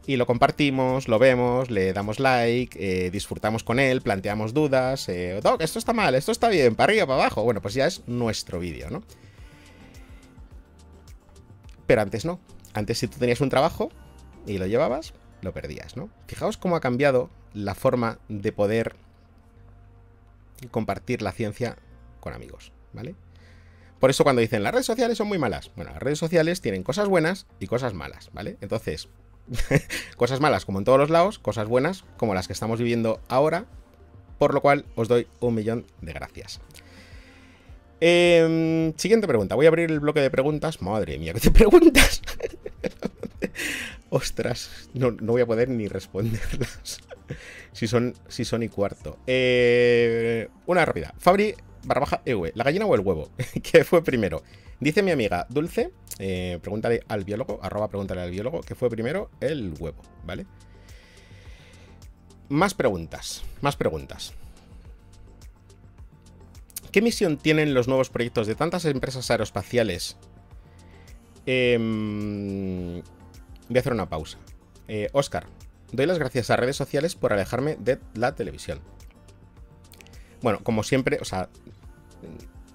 Y 0.09 0.17
lo 0.17 0.25
compartimos, 0.25 1.07
lo 1.07 1.19
vemos, 1.19 1.69
le 1.69 1.93
damos 1.93 2.19
like, 2.19 2.75
eh, 2.81 3.11
disfrutamos 3.11 3.63
con 3.63 3.77
él, 3.77 4.01
planteamos 4.01 4.55
dudas. 4.55 5.07
Eh, 5.07 5.39
esto 5.59 5.77
está 5.77 5.93
mal, 5.93 6.15
esto 6.15 6.31
está 6.31 6.49
bien, 6.49 6.73
para 6.73 6.91
arriba, 6.91 7.05
para 7.05 7.21
abajo. 7.21 7.43
Bueno, 7.43 7.61
pues 7.61 7.75
ya 7.75 7.85
es 7.85 8.01
nuestro 8.07 8.59
vídeo, 8.59 8.89
¿no? 8.89 9.03
Pero 11.85 12.01
antes 12.01 12.25
no. 12.25 12.39
Antes 12.73 12.97
si 12.97 13.07
tú 13.07 13.19
tenías 13.19 13.39
un 13.39 13.49
trabajo 13.49 13.91
y 14.47 14.57
lo 14.57 14.65
llevabas, 14.65 15.13
lo 15.43 15.53
perdías, 15.53 15.95
¿no? 15.95 16.09
Fijaos 16.25 16.57
cómo 16.57 16.75
ha 16.75 16.81
cambiado 16.81 17.29
la 17.53 17.75
forma 17.75 18.17
de 18.29 18.51
poder 18.51 18.95
compartir 20.71 21.21
la 21.21 21.33
ciencia 21.33 21.77
con 22.19 22.33
amigos, 22.33 22.71
¿vale? 22.93 23.13
Por 23.99 24.09
eso 24.09 24.23
cuando 24.23 24.41
dicen 24.41 24.63
las 24.63 24.73
redes 24.73 24.87
sociales 24.87 25.19
son 25.19 25.27
muy 25.27 25.37
malas, 25.37 25.69
bueno, 25.75 25.91
las 25.91 26.01
redes 26.01 26.17
sociales 26.17 26.61
tienen 26.61 26.81
cosas 26.81 27.07
buenas 27.07 27.45
y 27.59 27.67
cosas 27.67 27.93
malas, 27.93 28.31
¿vale? 28.33 28.57
Entonces, 28.61 29.07
cosas 30.17 30.39
malas 30.39 30.65
como 30.65 30.79
en 30.79 30.85
todos 30.85 30.99
los 30.99 31.09
lados, 31.09 31.39
cosas 31.39 31.67
buenas 31.67 32.03
como 32.17 32.33
las 32.33 32.47
que 32.47 32.53
estamos 32.53 32.79
viviendo 32.79 33.19
ahora, 33.27 33.65
por 34.37 34.53
lo 34.53 34.61
cual 34.61 34.85
os 34.95 35.07
doy 35.07 35.27
un 35.39 35.55
millón 35.55 35.85
de 36.01 36.13
gracias. 36.13 36.61
Em, 38.01 38.93
siguiente 38.95 39.27
pregunta. 39.27 39.55
Voy 39.55 39.65
a 39.65 39.69
abrir 39.69 39.91
el 39.91 39.99
bloque 39.99 40.21
de 40.21 40.29
preguntas. 40.29 40.81
Madre 40.81 41.17
mía, 41.19 41.33
¿qué 41.33 41.39
te 41.39 41.51
preguntas? 41.51 42.21
Ostras, 44.09 44.89
no, 44.93 45.11
no, 45.11 45.33
voy 45.33 45.41
a 45.41 45.45
poder 45.45 45.69
ni 45.69 45.87
responderlas. 45.87 46.99
si, 47.73 47.87
son, 47.87 48.13
si 48.27 48.45
son 48.45 48.63
y 48.63 48.69
cuarto. 48.69 49.17
Eh, 49.27 50.47
una 50.65 50.85
rápida. 50.85 51.13
Fabri 51.17 51.55
barra 51.83 52.01
baja 52.01 52.21
EV. 52.25 52.51
¿La 52.55 52.63
gallina 52.63 52.85
o 52.85 52.95
el 52.95 53.01
huevo? 53.01 53.29
¿Qué 53.63 53.83
fue 53.83 54.03
primero? 54.03 54.43
Dice 54.79 55.03
mi 55.03 55.11
amiga 55.11 55.45
Dulce, 55.49 55.91
eh, 56.19 56.59
pregúntale 56.61 57.01
al 57.07 57.25
biólogo, 57.25 57.59
arroba 57.61 57.89
pregúntale 57.89 58.21
al 58.21 58.31
biólogo, 58.31 58.61
que 58.61 58.75
fue 58.75 58.89
primero 58.89 59.29
el 59.41 59.73
huevo, 59.77 60.01
¿vale? 60.25 60.45
Más 62.47 62.73
preguntas, 62.73 63.43
más 63.61 63.75
preguntas. 63.75 64.33
¿Qué 66.91 67.01
misión 67.01 67.37
tienen 67.37 67.73
los 67.73 67.87
nuevos 67.87 68.09
proyectos 68.09 68.47
de 68.47 68.55
tantas 68.55 68.85
empresas 68.85 69.29
aeroespaciales? 69.29 70.17
Em, 71.45 73.01
voy 73.67 73.77
a 73.77 73.79
hacer 73.79 73.93
una 73.93 74.09
pausa. 74.09 74.39
Oscar, 75.13 75.43
eh, 75.43 75.47
doy 75.91 76.05
las 76.05 76.17
gracias 76.19 76.49
a 76.49 76.55
redes 76.55 76.77
sociales 76.77 77.15
por 77.15 77.33
alejarme 77.33 77.75
de 77.79 77.99
la 78.15 78.33
televisión. 78.33 78.79
Bueno, 80.41 80.59
como 80.63 80.83
siempre, 80.83 81.17
o 81.21 81.25
sea, 81.25 81.49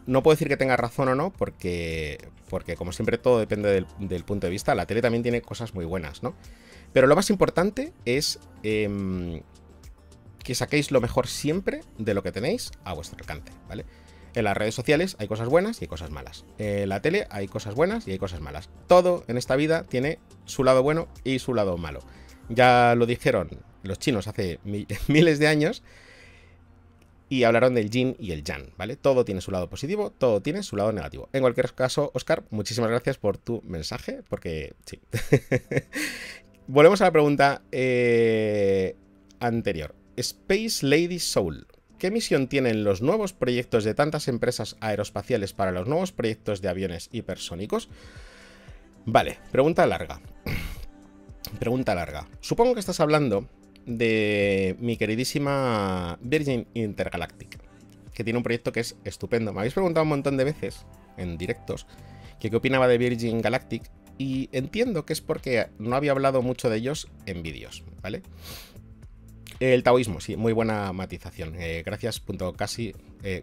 no 0.07 0.23
puedo 0.23 0.35
decir 0.35 0.49
que 0.49 0.57
tenga 0.57 0.77
razón 0.77 1.09
o 1.09 1.15
no, 1.15 1.33
porque, 1.33 2.19
porque 2.49 2.77
como 2.77 2.93
siempre 2.93 3.19
todo 3.19 3.39
depende 3.39 3.87
del, 3.99 4.25
punto 4.25 4.47
de 4.47 4.51
vista. 4.51 4.75
La 4.75 4.87
tele 4.87 5.03
también 5.03 5.23
tiene 5.23 5.43
cosas 5.43 5.75
muy 5.75 5.85
buenas, 5.85 6.23
¿no? 6.23 6.35
Pero 6.93 7.07
lo 7.07 7.17
más 7.17 7.31
importante 7.31 7.93
es 8.05 8.39
em, 8.63 9.43
que 10.43 10.55
saquéis 10.55 10.91
lo 10.91 11.01
mejor 11.01 11.27
siempre 11.27 11.81
de 11.99 12.15
lo 12.15 12.23
que 12.23 12.33
tenéis 12.33 12.71
a 12.85 12.93
vuestro 12.93 13.19
alcance, 13.19 13.53
¿vale? 13.69 13.85
En 14.35 14.45
las 14.45 14.57
redes 14.57 14.75
sociales 14.75 15.17
hay 15.19 15.29
cosas 15.29 15.49
buenas 15.49 15.81
y 15.81 15.85
hay 15.85 15.89
cosas 15.89 16.11
malas. 16.11 16.45
En 16.59 16.89
la 16.89 17.01
tele 17.01 17.27
hay 17.31 17.47
cosas 17.47 17.75
buenas 17.75 18.07
y 18.09 18.13
hay 18.13 18.19
cosas 18.19 18.41
malas. 18.41 18.69
Todo 18.89 19.25
en 19.29 19.37
esta 19.39 19.57
vida 19.57 19.85
tiene 19.85 20.19
su 20.45 20.65
lado 20.65 20.83
bueno 20.83 21.09
y 21.23 21.39
su 21.39 21.55
lado 21.55 21.77
malo. 21.79 22.01
Ya 22.49 22.95
lo 22.97 23.07
dijeron 23.07 23.49
los 23.83 23.99
chinos 23.99 24.27
hace 24.27 24.59
miles 25.09 25.39
de 25.39 25.47
años 25.47 25.83
y 27.29 27.45
hablaron 27.45 27.75
del 27.75 27.91
yin 27.91 28.17
y 28.19 28.33
el 28.33 28.45
yang, 28.45 28.71
¿vale? 28.77 28.97
Todo 28.97 29.25
tiene 29.25 29.41
su 29.41 29.51
lado 29.51 29.69
positivo, 29.69 30.11
todo 30.11 30.41
tiene 30.43 30.63
su 30.63 30.77
lado 30.77 30.93
negativo. 30.93 31.29
En 31.33 31.41
cualquier 31.41 31.73
caso, 31.75 32.11
Oscar, 32.15 32.45
muchísimas 32.51 32.91
gracias 32.91 33.19
por 33.19 33.39
tu 33.39 33.63
mensaje, 33.63 34.23
porque 34.29 34.75
sí. 34.85 35.01
Volvemos 36.67 37.01
a 37.01 37.05
la 37.05 37.13
pregunta 37.13 37.63
eh, 37.73 38.97
anterior. 39.41 39.95
Space 40.17 40.87
Lady 40.87 41.19
Soul. 41.19 41.67
¿Qué 41.99 42.11
misión 42.11 42.49
tienen 42.49 42.85
los 42.85 43.03
nuevos 43.03 43.33
proyectos 43.33 43.85
de 43.85 43.95
tantas 43.95 44.29
empresas 44.29 44.77
aeroespaciales 44.81 45.53
para 45.53 45.73
los 45.73 45.87
nuevos 45.87 46.13
proyectos 46.13 46.61
de 46.61 46.69
aviones 46.69 47.09
hipersónicos? 47.13 47.89
Vale, 49.07 49.39
pregunta 49.51 49.87
larga. 49.87 50.21
pregunta 51.59 51.95
larga. 51.95 52.29
Supongo 52.41 52.75
que 52.75 52.81
estás 52.81 53.01
hablando 53.01 53.49
de 53.87 54.77
mi 54.81 54.97
queridísima 54.97 56.19
Virgin 56.23 56.67
Intergalactic, 56.75 57.59
que 58.13 58.25
tiene 58.25 58.39
un 58.39 58.43
proyecto 58.43 58.73
que 58.73 58.81
es 58.81 58.97
estupendo. 59.05 59.53
Me 59.53 59.61
habéis 59.61 59.75
preguntado 59.75 60.05
un 60.05 60.11
montón 60.11 60.37
de 60.37 60.45
veces 60.45 60.87
en 61.17 61.37
directos 61.39 61.87
que 62.41 62.51
qué 62.51 62.57
opinaba 62.57 62.89
de 62.89 62.99
Virgin 62.99 63.41
Galactic 63.41 63.91
y 64.19 64.49
entiendo 64.53 65.05
que 65.05 65.13
es 65.13 65.21
porque 65.21 65.69
no 65.79 65.97
había 65.97 66.13
hablado 66.13 66.43
mucho 66.43 66.71
de 66.71 66.77
ellos 66.77 67.09
en 67.27 67.43
vídeos, 67.43 67.85
¿vale? 68.03 68.23
El 69.61 69.83
taoísmo, 69.83 70.21
sí, 70.21 70.37
muy 70.37 70.53
buena 70.53 70.93
matización. 70.93 71.55
Eh, 71.59 71.83
gracias, 71.85 72.21
punto 72.21 72.53
casi, 72.53 72.95
eh. 73.23 73.43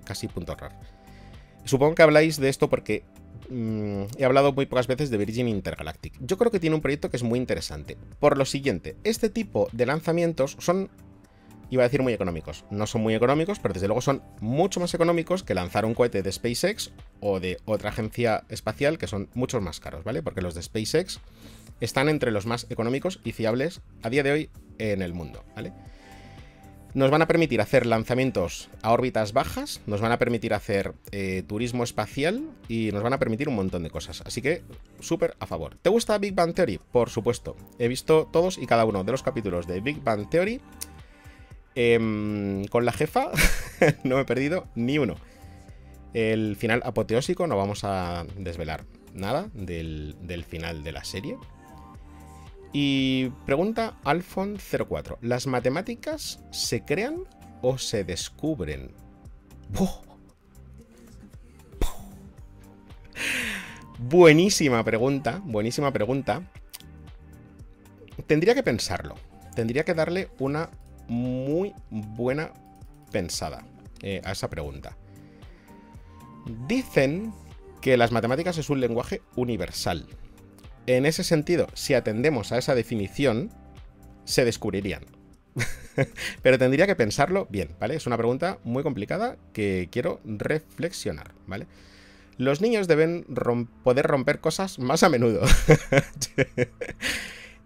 Supongo 1.63 1.95
que 1.95 2.03
habláis 2.03 2.37
de 2.37 2.49
esto 2.49 2.69
porque 2.69 3.03
Mm, 3.49 4.03
he 4.17 4.23
hablado 4.23 4.53
muy 4.53 4.65
pocas 4.65 4.87
veces 4.87 5.09
de 5.09 5.17
Virgin 5.17 5.47
Intergalactic. 5.47 6.13
Yo 6.21 6.37
creo 6.37 6.51
que 6.51 6.59
tiene 6.59 6.75
un 6.75 6.81
proyecto 6.81 7.09
que 7.09 7.17
es 7.17 7.23
muy 7.23 7.37
interesante. 7.37 7.97
Por 8.19 8.37
lo 8.37 8.45
siguiente, 8.45 8.95
este 9.03 9.29
tipo 9.29 9.67
de 9.73 9.85
lanzamientos 9.85 10.55
son, 10.59 10.89
iba 11.69 11.83
a 11.83 11.87
decir 11.87 12.01
muy 12.01 12.13
económicos. 12.13 12.63
No 12.69 12.87
son 12.87 13.01
muy 13.01 13.13
económicos, 13.13 13.59
pero 13.59 13.73
desde 13.73 13.87
luego 13.87 14.01
son 14.01 14.21
mucho 14.39 14.79
más 14.79 14.93
económicos 14.93 15.43
que 15.43 15.53
lanzar 15.53 15.85
un 15.85 15.93
cohete 15.93 16.23
de 16.23 16.31
SpaceX 16.31 16.91
o 17.19 17.39
de 17.39 17.57
otra 17.65 17.89
agencia 17.89 18.45
espacial 18.47 18.97
que 18.97 19.07
son 19.07 19.29
muchos 19.33 19.61
más 19.61 19.81
caros, 19.81 20.05
¿vale? 20.05 20.23
Porque 20.23 20.41
los 20.41 20.55
de 20.55 20.61
SpaceX 20.61 21.19
están 21.81 22.07
entre 22.07 22.31
los 22.31 22.45
más 22.45 22.67
económicos 22.69 23.19
y 23.25 23.33
fiables 23.33 23.81
a 24.01 24.09
día 24.09 24.23
de 24.23 24.31
hoy 24.31 24.49
en 24.77 25.01
el 25.01 25.13
mundo, 25.13 25.43
¿vale? 25.55 25.73
Nos 26.93 27.09
van 27.09 27.21
a 27.21 27.27
permitir 27.27 27.61
hacer 27.61 27.85
lanzamientos 27.85 28.69
a 28.81 28.91
órbitas 28.91 29.31
bajas, 29.31 29.79
nos 29.87 30.01
van 30.01 30.11
a 30.11 30.19
permitir 30.19 30.53
hacer 30.53 30.93
eh, 31.11 31.41
turismo 31.47 31.85
espacial 31.85 32.43
y 32.67 32.91
nos 32.91 33.01
van 33.01 33.13
a 33.13 33.19
permitir 33.19 33.47
un 33.47 33.55
montón 33.55 33.83
de 33.83 33.89
cosas. 33.89 34.21
Así 34.25 34.41
que 34.41 34.61
súper 34.99 35.35
a 35.39 35.45
favor. 35.45 35.77
¿Te 35.81 35.89
gusta 35.89 36.17
Big 36.17 36.35
Bang 36.35 36.53
Theory? 36.53 36.81
Por 36.91 37.09
supuesto. 37.09 37.55
He 37.79 37.87
visto 37.87 38.27
todos 38.31 38.57
y 38.57 38.67
cada 38.67 38.83
uno 38.83 39.05
de 39.05 39.11
los 39.13 39.23
capítulos 39.23 39.67
de 39.67 39.79
Big 39.79 40.03
Bang 40.03 40.29
Theory. 40.29 40.59
Em, 41.75 42.65
con 42.65 42.83
la 42.83 42.91
jefa 42.91 43.31
no 44.03 44.15
me 44.15 44.23
he 44.23 44.25
perdido 44.25 44.67
ni 44.75 44.97
uno. 44.97 45.15
El 46.13 46.57
final 46.57 46.81
apoteósico, 46.83 47.47
no 47.47 47.55
vamos 47.55 47.85
a 47.85 48.25
desvelar 48.37 48.83
nada 49.13 49.49
del, 49.53 50.17
del 50.21 50.43
final 50.43 50.83
de 50.83 50.91
la 50.91 51.05
serie. 51.05 51.37
Y 52.73 53.29
pregunta 53.45 53.97
Alfon04. 54.03 55.17
¿Las 55.21 55.47
matemáticas 55.47 56.39
se 56.51 56.83
crean 56.83 57.23
o 57.61 57.77
se 57.77 58.03
descubren? 58.03 58.91
Buenísima 63.99 64.83
pregunta, 64.83 65.41
buenísima 65.43 65.91
pregunta. 65.91 66.43
Tendría 68.25 68.55
que 68.55 68.63
pensarlo. 68.63 69.15
Tendría 69.55 69.83
que 69.83 69.93
darle 69.93 70.29
una 70.39 70.69
muy 71.07 71.73
buena 71.89 72.51
pensada 73.11 73.65
eh, 74.01 74.21
a 74.23 74.31
esa 74.31 74.49
pregunta. 74.49 74.97
Dicen 76.67 77.33
que 77.81 77.97
las 77.97 78.11
matemáticas 78.11 78.57
es 78.57 78.69
un 78.69 78.79
lenguaje 78.79 79.21
universal. 79.35 80.07
En 80.97 81.05
ese 81.05 81.23
sentido, 81.23 81.69
si 81.73 81.93
atendemos 81.93 82.51
a 82.51 82.57
esa 82.57 82.75
definición, 82.75 83.49
se 84.25 84.43
descubrirían. 84.43 85.05
Pero 86.43 86.59
tendría 86.59 86.85
que 86.85 86.97
pensarlo 86.97 87.47
bien, 87.49 87.69
¿vale? 87.79 87.95
Es 87.95 88.07
una 88.07 88.17
pregunta 88.17 88.57
muy 88.65 88.83
complicada 88.83 89.37
que 89.53 89.87
quiero 89.89 90.19
reflexionar, 90.25 91.31
¿vale? 91.47 91.67
Los 92.37 92.59
niños 92.59 92.89
deben 92.89 93.25
poder 93.83 94.05
romper 94.05 94.41
cosas 94.41 94.79
más 94.79 95.03
a 95.03 95.09
menudo. 95.09 95.41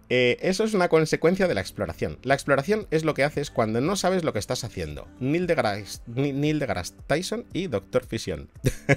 Eh, 0.08 0.38
eso 0.40 0.62
es 0.62 0.72
una 0.72 0.88
consecuencia 0.88 1.48
de 1.48 1.54
la 1.54 1.60
exploración. 1.60 2.20
La 2.22 2.34
exploración 2.34 2.86
es 2.92 3.04
lo 3.04 3.12
que 3.14 3.24
haces 3.24 3.50
cuando 3.50 3.80
no 3.80 3.96
sabes 3.96 4.22
lo 4.22 4.32
que 4.32 4.38
estás 4.38 4.62
haciendo. 4.62 5.08
Neil 5.18 5.48
deGrasse, 5.48 6.00
Neil 6.06 6.60
deGrasse 6.60 6.94
Tyson 7.08 7.44
y 7.52 7.66
Doctor 7.66 8.06
Fisión. 8.06 8.48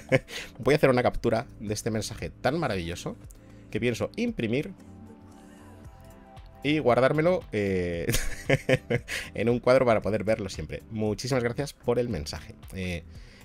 Voy 0.60 0.76
a 0.76 0.78
hacer 0.78 0.92
una 0.92 1.02
captura 1.02 1.48
de 1.60 1.74
este 1.74 1.90
mensaje 1.90 2.30
tan 2.30 2.60
maravilloso 2.60 3.18
que 3.70 3.80
pienso 3.80 4.09
imprimir 4.15 4.74
y 6.63 6.80
guardármelo 6.80 7.43
eh, 7.51 8.11
en 9.34 9.49
un 9.49 9.59
cuadro 9.59 9.86
para 9.86 10.01
poder 10.01 10.24
verlo 10.24 10.49
siempre. 10.49 10.84
Muchísimas 10.91 11.43
gracias 11.43 11.74
por 11.74 11.99
el 11.99 12.09
mensaje. 12.09 12.55
Eh, 12.74 13.03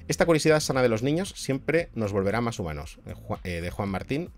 esta 0.08 0.26
curiosidad 0.26 0.60
sana 0.60 0.82
de 0.82 0.88
los 0.88 1.02
niños 1.02 1.32
siempre 1.36 1.88
nos 1.94 2.12
volverá 2.12 2.40
más 2.40 2.58
humanos. 2.58 2.98
Eh, 3.44 3.60
de 3.60 3.70
Juan 3.70 3.88
Martín, 3.88 4.30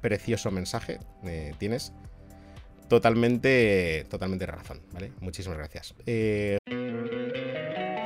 precioso 0.00 0.50
mensaje. 0.50 0.98
tienes 1.58 1.92
totalmente, 2.88 4.06
totalmente 4.10 4.46
razón, 4.46 4.80
¿vale? 4.92 5.12
Muchísimas 5.20 5.58
gracias. 5.58 5.94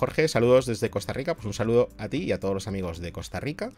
Jorge, 0.00 0.28
saludos 0.28 0.64
desde 0.64 0.88
Costa 0.88 1.12
Rica. 1.12 1.34
Pues 1.34 1.44
un 1.44 1.52
saludo 1.52 1.90
a 1.98 2.08
ti 2.08 2.24
y 2.24 2.32
a 2.32 2.40
todos 2.40 2.54
los 2.54 2.66
amigos 2.66 3.00
de 3.00 3.12
Costa 3.12 3.38
Rica. 3.38 3.70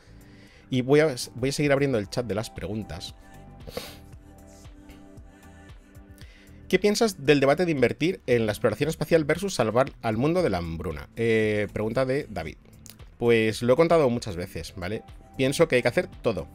Y 0.71 0.83
voy 0.83 1.01
a, 1.01 1.17
seguir 1.17 1.73
abriendo 1.73 1.99
el 1.99 2.09
chat 2.09 2.25
de 2.25 2.37
las 2.37 2.49
preguntas. 2.49 3.17
¿Qué 6.69 6.79
piensas 6.79 7.27
del 7.27 7.41
debate 7.41 7.67
de 7.67 7.73
invertir 7.73 8.21
en 8.29 8.47
la 8.47 8.53
exploración 8.53 8.89
espacial 8.89 9.25
versus 9.25 9.55
salvar 9.55 9.91
al 10.01 10.17
mundo 10.17 10.45
de 10.45 10.51
la 10.51 10.59
hambruna? 10.59 11.09
Eh, 11.17 11.67
pregunta 11.73 12.07
de 12.07 12.29
David. 12.31 12.57
Pues 13.19 13.61
lo 13.63 13.73
he 13.73 13.77
contado 13.77 14.09
muchas 14.09 14.37
veces, 14.37 14.75
¿vale? 14.77 15.03
Pienso 15.37 15.67
que 15.67 15.75
hay 15.75 15.83
que 15.83 15.89
hacer 15.89 16.07
todo. 16.07 16.47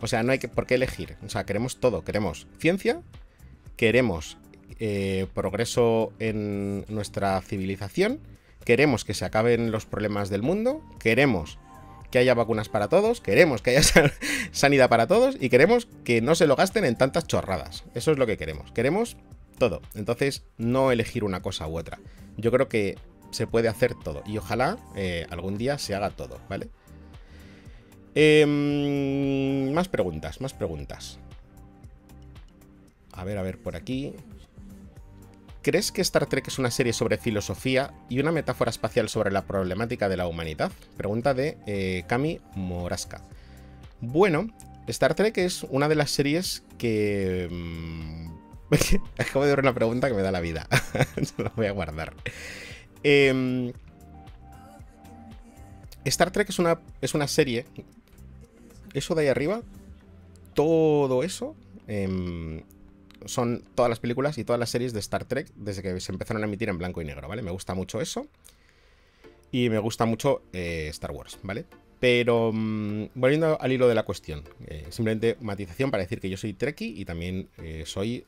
O 0.00 0.08
sea, 0.08 0.24
no 0.24 0.32
hay 0.32 0.40
que, 0.40 0.48
por 0.48 0.66
qué 0.66 0.74
elegir. 0.74 1.16
O 1.24 1.28
sea, 1.28 1.46
queremos 1.46 1.78
todo. 1.78 2.02
Queremos 2.02 2.48
ciencia, 2.58 3.02
queremos 3.76 4.36
eh, 4.80 5.28
progreso 5.32 6.12
en 6.18 6.84
nuestra 6.88 7.40
civilización, 7.40 8.18
queremos 8.66 9.04
que 9.04 9.14
se 9.14 9.24
acaben 9.24 9.70
los 9.70 9.86
problemas 9.86 10.28
del 10.28 10.42
mundo, 10.42 10.82
queremos 10.98 11.58
que 12.10 12.18
haya 12.18 12.34
vacunas 12.34 12.68
para 12.68 12.88
todos, 12.88 13.20
queremos 13.20 13.62
que 13.62 13.70
haya 13.76 13.82
sanidad 14.52 14.88
para 14.90 15.06
todos 15.06 15.36
y 15.40 15.48
queremos 15.48 15.86
que 16.04 16.20
no 16.20 16.34
se 16.34 16.46
lo 16.46 16.56
gasten 16.56 16.84
en 16.84 16.96
tantas 16.96 17.26
chorradas. 17.26 17.84
Eso 17.94 18.10
es 18.10 18.18
lo 18.18 18.26
que 18.26 18.36
queremos. 18.36 18.72
Queremos 18.72 19.16
todo. 19.58 19.80
Entonces, 19.94 20.44
no 20.58 20.90
elegir 20.90 21.22
una 21.22 21.42
cosa 21.42 21.66
u 21.68 21.78
otra. 21.78 22.00
Yo 22.36 22.50
creo 22.50 22.68
que 22.68 22.98
se 23.30 23.46
puede 23.46 23.68
hacer 23.68 23.94
todo 23.94 24.22
y 24.26 24.36
ojalá 24.36 24.78
eh, 24.96 25.26
algún 25.30 25.58
día 25.58 25.78
se 25.78 25.94
haga 25.94 26.10
todo, 26.10 26.40
¿vale? 26.48 26.68
Em, 28.16 29.72
más 29.72 29.88
preguntas, 29.88 30.40
más 30.40 30.54
preguntas. 30.54 31.20
A 33.12 33.22
ver, 33.22 33.38
a 33.38 33.42
ver, 33.42 33.58
por 33.58 33.76
aquí. 33.76 34.14
¿Crees 35.66 35.90
que 35.90 36.00
Star 36.00 36.26
Trek 36.26 36.46
es 36.46 36.60
una 36.60 36.70
serie 36.70 36.92
sobre 36.92 37.18
filosofía 37.18 37.92
y 38.08 38.20
una 38.20 38.30
metáfora 38.30 38.70
espacial 38.70 39.08
sobre 39.08 39.32
la 39.32 39.48
problemática 39.48 40.08
de 40.08 40.16
la 40.16 40.28
humanidad? 40.28 40.70
Pregunta 40.96 41.34
de 41.34 41.58
eh, 41.66 42.04
Cami 42.06 42.40
Morasca. 42.54 43.24
Bueno, 44.00 44.46
Star 44.86 45.16
Trek 45.16 45.36
es 45.38 45.64
una 45.64 45.88
de 45.88 45.96
las 45.96 46.12
series 46.12 46.62
que... 46.78 47.48
Mm, 47.50 48.28
acabo 49.18 49.44
de 49.44 49.50
ver 49.50 49.58
una 49.58 49.74
pregunta 49.74 50.06
que 50.06 50.14
me 50.14 50.22
da 50.22 50.30
la 50.30 50.38
vida. 50.38 50.68
La 51.36 51.52
voy 51.56 51.66
a 51.66 51.72
guardar. 51.72 52.14
Em, 53.02 53.72
Star 56.04 56.30
Trek 56.30 56.48
es 56.48 56.60
una, 56.60 56.78
es 57.00 57.12
una 57.12 57.26
serie... 57.26 57.66
Eso 58.94 59.16
de 59.16 59.22
ahí 59.22 59.28
arriba, 59.28 59.62
todo 60.54 61.24
eso 61.24 61.56
em, 61.88 62.62
son 63.26 63.62
todas 63.74 63.88
las 63.88 64.00
películas 64.00 64.38
y 64.38 64.44
todas 64.44 64.58
las 64.58 64.70
series 64.70 64.92
de 64.92 65.00
Star 65.00 65.24
Trek 65.24 65.48
desde 65.54 65.82
que 65.82 66.00
se 66.00 66.12
empezaron 66.12 66.42
a 66.42 66.46
emitir 66.46 66.68
en 66.68 66.78
blanco 66.78 67.02
y 67.02 67.04
negro, 67.04 67.28
¿vale? 67.28 67.42
Me 67.42 67.50
gusta 67.50 67.74
mucho 67.74 68.00
eso. 68.00 68.26
Y 69.52 69.70
me 69.70 69.78
gusta 69.78 70.04
mucho 70.04 70.42
eh, 70.52 70.88
Star 70.90 71.12
Wars, 71.12 71.38
¿vale? 71.42 71.64
Pero 72.00 72.50
mm, 72.52 73.06
volviendo 73.14 73.58
al 73.60 73.72
hilo 73.72 73.88
de 73.88 73.94
la 73.94 74.02
cuestión, 74.02 74.42
eh, 74.66 74.86
simplemente 74.90 75.36
matización 75.40 75.90
para 75.90 76.02
decir 76.02 76.20
que 76.20 76.28
yo 76.28 76.36
soy 76.36 76.52
Trekkie 76.52 76.94
y 77.00 77.04
también 77.04 77.48
eh, 77.58 77.84
soy 77.86 78.24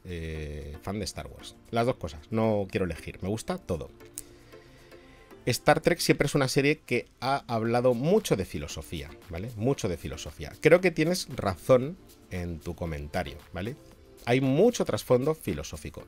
fan 0.82 0.98
de 0.98 1.04
Star 1.04 1.26
Wars. 1.26 1.56
Las 1.70 1.86
dos 1.86 1.96
cosas, 1.96 2.20
no 2.30 2.66
quiero 2.70 2.86
elegir, 2.86 3.18
me 3.22 3.28
gusta 3.28 3.58
todo. 3.58 3.90
Star 5.44 5.80
Trek 5.80 5.98
siempre 5.98 6.26
es 6.26 6.34
una 6.34 6.48
serie 6.48 6.80
que 6.80 7.08
ha 7.20 7.42
hablado 7.46 7.94
mucho 7.94 8.36
de 8.36 8.44
filosofía, 8.44 9.10
¿vale? 9.30 9.50
Mucho 9.56 9.88
de 9.88 9.96
filosofía. 9.96 10.52
Creo 10.60 10.80
que 10.82 10.90
tienes 10.90 11.26
razón 11.34 11.96
en 12.30 12.60
tu 12.60 12.74
comentario, 12.74 13.38
¿vale? 13.52 13.74
Hay 14.28 14.42
mucho 14.42 14.84
trasfondo 14.84 15.34
filosófico. 15.34 16.06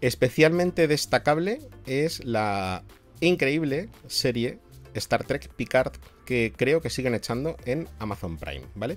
Especialmente 0.00 0.88
destacable 0.88 1.58
es 1.84 2.24
la 2.24 2.82
increíble 3.20 3.90
serie 4.06 4.58
Star 4.94 5.24
Trek 5.24 5.50
Picard 5.50 5.92
que 6.24 6.54
creo 6.56 6.80
que 6.80 6.88
siguen 6.88 7.14
echando 7.14 7.58
en 7.66 7.88
Amazon 7.98 8.38
Prime, 8.38 8.64
¿vale? 8.74 8.96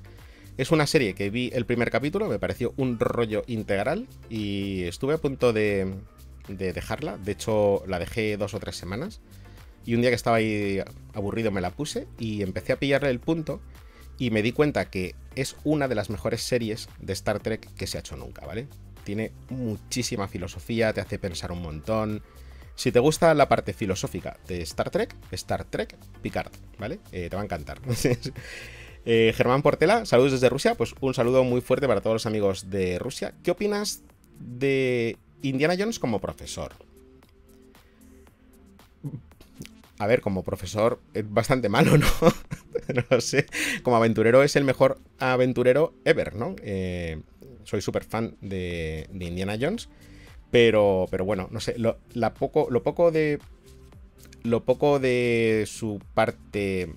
Es 0.55 0.71
una 0.71 0.87
serie 0.87 1.15
que 1.15 1.29
vi 1.29 1.51
el 1.53 1.65
primer 1.65 1.91
capítulo, 1.91 2.29
me 2.29 2.39
pareció 2.39 2.73
un 2.77 2.97
rollo 2.97 3.43
integral 3.47 4.07
y 4.29 4.83
estuve 4.83 5.15
a 5.15 5.17
punto 5.17 5.51
de, 5.51 5.93
de 6.47 6.71
dejarla. 6.71 7.17
De 7.17 7.33
hecho, 7.33 7.83
la 7.87 7.99
dejé 7.99 8.37
dos 8.37 8.53
o 8.53 8.59
tres 8.61 8.77
semanas. 8.77 9.19
Y 9.83 9.95
un 9.95 10.01
día 10.01 10.11
que 10.11 10.15
estaba 10.15 10.37
ahí 10.37 10.79
aburrido 11.13 11.51
me 11.51 11.59
la 11.59 11.71
puse 11.71 12.07
y 12.19 12.41
empecé 12.41 12.71
a 12.71 12.79
pillarle 12.79 13.09
el 13.09 13.19
punto 13.19 13.59
y 14.17 14.31
me 14.31 14.41
di 14.41 14.51
cuenta 14.51 14.89
que 14.89 15.15
es 15.35 15.55
una 15.63 15.87
de 15.87 15.95
las 15.95 16.09
mejores 16.09 16.41
series 16.41 16.89
de 16.99 17.13
Star 17.13 17.39
Trek 17.39 17.73
que 17.75 17.87
se 17.87 17.97
ha 17.97 17.99
hecho 17.99 18.15
nunca, 18.15 18.45
¿vale? 18.45 18.67
Tiene 19.03 19.31
muchísima 19.49 20.27
filosofía, 20.27 20.93
te 20.93 21.01
hace 21.01 21.19
pensar 21.19 21.51
un 21.51 21.61
montón. 21.61 22.23
Si 22.75 22.91
te 22.91 22.99
gusta 22.99 23.33
la 23.33 23.47
parte 23.47 23.73
filosófica 23.73 24.37
de 24.47 24.61
Star 24.61 24.89
Trek, 24.89 25.15
Star 25.31 25.65
Trek 25.65 25.95
Picard, 26.21 26.51
¿vale? 26.77 26.99
Eh, 27.11 27.29
te 27.29 27.35
va 27.35 27.41
a 27.41 27.45
encantar. 27.45 27.79
eh, 29.05 29.33
Germán 29.35 29.61
Portela, 29.61 30.05
saludos 30.05 30.33
desde 30.33 30.49
Rusia. 30.49 30.75
Pues 30.75 30.95
un 30.99 31.13
saludo 31.13 31.43
muy 31.43 31.61
fuerte 31.61 31.87
para 31.87 32.01
todos 32.01 32.15
los 32.15 32.25
amigos 32.25 32.69
de 32.69 32.99
Rusia. 32.99 33.33
¿Qué 33.43 33.51
opinas 33.51 34.01
de 34.39 35.17
Indiana 35.41 35.75
Jones 35.77 35.99
como 35.99 36.19
profesor? 36.19 36.73
A 39.97 40.07
ver, 40.07 40.21
como 40.21 40.43
profesor 40.43 40.99
es 41.13 41.31
bastante 41.31 41.69
malo, 41.69 41.97
¿no? 41.97 42.07
no 43.09 43.21
sé. 43.21 43.45
Como 43.83 43.95
aventurero 43.95 44.43
es 44.43 44.55
el 44.55 44.63
mejor 44.63 44.99
aventurero 45.19 45.93
ever, 46.03 46.35
¿no? 46.35 46.55
Eh, 46.61 47.21
soy 47.63 47.81
súper 47.81 48.03
fan 48.03 48.35
de, 48.41 49.09
Indiana 49.13 49.57
Jones. 49.59 49.89
Pero, 50.51 51.07
pero 51.09 51.25
bueno, 51.25 51.47
no 51.51 51.59
sé. 51.59 51.75
Lo, 51.77 51.97
poco, 52.37 52.67
lo 52.69 52.83
poco 52.83 53.11
de. 53.11 53.39
Lo 54.43 54.63
poco 54.63 54.99
de 54.99 55.65
su 55.67 55.99
parte 56.13 56.93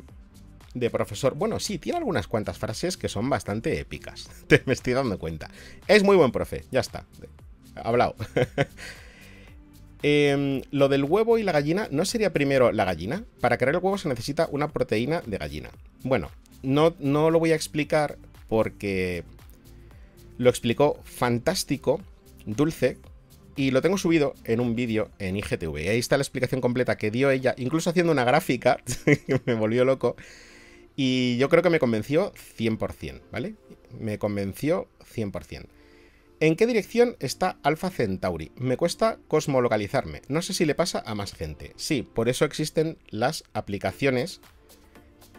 de 0.75 0.91
profesor. 0.91 1.35
Bueno, 1.35 1.61
sí, 1.61 1.79
tiene 1.79 1.99
algunas 1.99 2.27
cuantas 2.27 2.59
frases 2.59 2.97
que 2.97 3.09
son 3.09 3.31
bastante 3.31 3.79
épicas. 3.79 4.29
Me 4.67 4.73
estoy 4.73 4.93
dando 4.93 5.19
cuenta. 5.19 5.51
Es 5.87 6.03
muy 6.03 6.17
buen 6.17 6.33
profe, 6.33 6.65
ya 6.71 6.81
está. 6.81 7.07
Hablado. 7.77 8.17
Em, 10.03 10.63
lo 10.71 10.89
del 10.89 11.05
huevo 11.05 11.39
y 11.39 11.43
la 11.43 11.53
gallina, 11.53 11.89
¿no 11.91 12.05
sería 12.05 12.33
primero 12.33 12.71
la 12.73 12.85
gallina? 12.85 13.25
Para 13.41 13.59
crear 13.59 13.75
el 13.75 13.83
huevo 13.83 13.99
se 13.99 14.09
necesita 14.09 14.49
una 14.51 14.69
proteína 14.73 15.23
de 15.27 15.39
gallina. 15.39 15.71
Bueno, 16.05 16.31
no, 16.63 16.95
no 16.99 17.31
lo 17.31 17.39
voy 17.39 17.53
a 17.53 17.57
explicar 17.57 18.19
porque 18.49 19.25
lo 20.39 20.51
explicó 20.51 21.01
fantástico, 21.05 22.01
dulce, 22.47 22.99
y 23.59 23.73
lo 23.73 23.83
tengo 23.83 23.99
subido 23.99 24.35
en 24.45 24.61
un 24.61 24.77
vídeo 24.77 25.11
en 25.19 25.37
IGTV. 25.37 25.75
Ahí 25.91 25.99
está 25.99 26.17
la 26.17 26.23
explicación 26.23 26.61
completa 26.61 26.97
que 26.97 27.11
dio 27.11 27.31
ella, 27.31 27.57
incluso 27.59 27.91
haciendo 27.91 28.13
una 28.13 28.23
gráfica, 28.23 28.79
que 29.05 29.41
me 29.47 29.55
volvió 29.55 29.85
loco. 29.85 30.15
Y 30.95 31.37
yo 31.39 31.49
creo 31.49 31.63
que 31.63 31.71
me 31.71 31.81
convenció 31.81 32.33
100%, 32.57 33.21
¿vale? 33.33 33.57
Me 33.99 34.19
convenció 34.19 34.89
100%. 35.13 35.67
¿En 36.41 36.55
qué 36.55 36.69
dirección 36.69 37.17
está 37.19 37.59
Alpha 37.65 37.91
Centauri? 37.91 38.53
Me 38.55 38.77
cuesta 38.77 39.19
cosmolocalizarme. 39.27 40.23
No 40.29 40.41
sé 40.41 40.55
si 40.55 40.65
le 40.67 40.77
pasa 40.77 41.03
a 41.05 41.17
más 41.17 41.35
gente. 41.35 41.73
Sí, 41.75 42.03
por 42.03 42.29
eso 42.29 42.45
existen 42.45 42.97
las 43.11 43.43
aplicaciones 43.55 44.41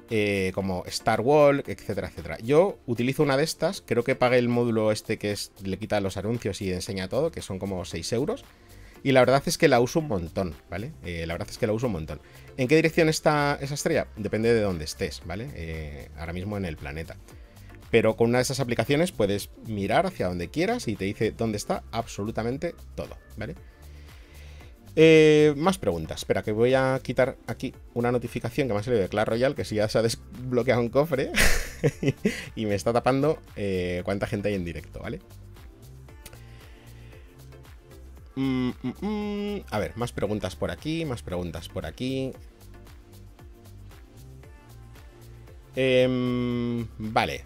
eh, 0.10 0.52
como 0.54 0.84
Star 0.88 1.22
Wall, 1.22 1.64
etcétera, 1.68 2.10
etcétera. 2.10 2.38
Yo 2.44 2.80
utilizo 2.86 3.24
una 3.24 3.38
de 3.38 3.46
estas, 3.46 3.82
creo 3.86 4.04
que 4.04 4.16
pagué 4.16 4.40
el 4.40 4.50
módulo 4.50 4.92
este 4.92 5.18
que 5.18 5.34
le 5.64 5.78
quita 5.78 6.02
los 6.02 6.18
anuncios 6.18 6.62
y 6.62 6.74
enseña 6.74 7.08
todo, 7.08 7.32
que 7.32 7.42
son 7.42 7.60
como 7.60 7.86
6 7.86 8.12
euros. 8.12 8.44
Y 9.02 9.14
la 9.14 9.22
verdad 9.22 9.42
es 9.46 9.58
que 9.58 9.70
la 9.70 9.80
uso 9.80 10.00
un 10.00 10.10
montón, 10.10 10.54
¿vale? 10.70 10.92
Eh, 11.06 11.26
la 11.26 11.34
verdad 11.34 11.48
es 11.50 11.58
que 11.58 11.66
la 11.66 11.72
uso 11.72 11.86
un 11.86 11.94
montón. 11.94 12.20
¿En 12.58 12.68
qué 12.68 12.76
dirección 12.76 13.08
está 13.08 13.58
esa 13.62 13.76
estrella? 13.76 14.08
Depende 14.18 14.54
de 14.54 14.60
dónde 14.60 14.84
estés, 14.84 15.22
¿vale? 15.26 15.50
Eh, 15.56 16.10
ahora 16.18 16.34
mismo 16.34 16.58
en 16.58 16.66
el 16.66 16.76
planeta. 16.76 17.16
Pero 17.92 18.16
con 18.16 18.30
una 18.30 18.38
de 18.38 18.44
esas 18.44 18.60
aplicaciones 18.60 19.12
puedes 19.12 19.50
mirar 19.66 20.06
hacia 20.06 20.28
donde 20.28 20.50
quieras 20.50 20.88
y 20.88 20.96
te 20.96 21.06
dice 21.06 21.32
dónde 21.32 21.58
está 21.58 21.84
absolutamente 21.92 22.76
todo, 22.96 23.18
¿vale? 23.38 23.56
Eh, 24.96 25.54
más 25.56 25.78
preguntas. 25.78 26.20
Espera, 26.20 26.44
que 26.44 26.52
voy 26.52 26.74
a 26.74 27.00
quitar 27.02 27.38
aquí 27.48 27.74
una 27.94 28.12
notificación 28.12 28.68
que 28.68 28.74
me 28.74 28.80
ha 28.80 28.84
salido 28.84 29.02
de 29.02 29.10
Clash 29.10 29.28
Royale, 29.28 29.56
que 29.56 29.66
si 29.66 29.76
ya 29.76 29.88
se 29.88 29.98
ha 29.98 30.02
desbloqueado 30.02 30.82
un 30.82 30.90
cofre 30.90 31.32
y 32.56 32.66
me 32.66 32.76
está 32.76 32.92
tapando 32.92 33.42
eh, 33.56 34.02
cuánta 34.04 34.28
gente 34.28 34.50
hay 34.50 34.56
en 34.56 34.66
directo, 34.66 35.00
¿vale? 35.00 35.20
Mm, 38.36 38.70
mm, 38.82 39.06
mm. 39.06 39.64
A 39.70 39.80
ver, 39.80 39.98
más 39.98 40.12
preguntas 40.12 40.56
por 40.56 40.72
aquí, 40.72 41.06
más 41.06 41.22
preguntas 41.24 41.70
por 41.70 41.86
aquí. 41.86 42.32
Em, 45.76 46.88
vale, 46.98 47.46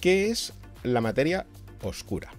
¿Qué 0.00 0.30
es 0.30 0.52
la 0.84 1.00
materia 1.00 1.46
oscura? 1.82 2.30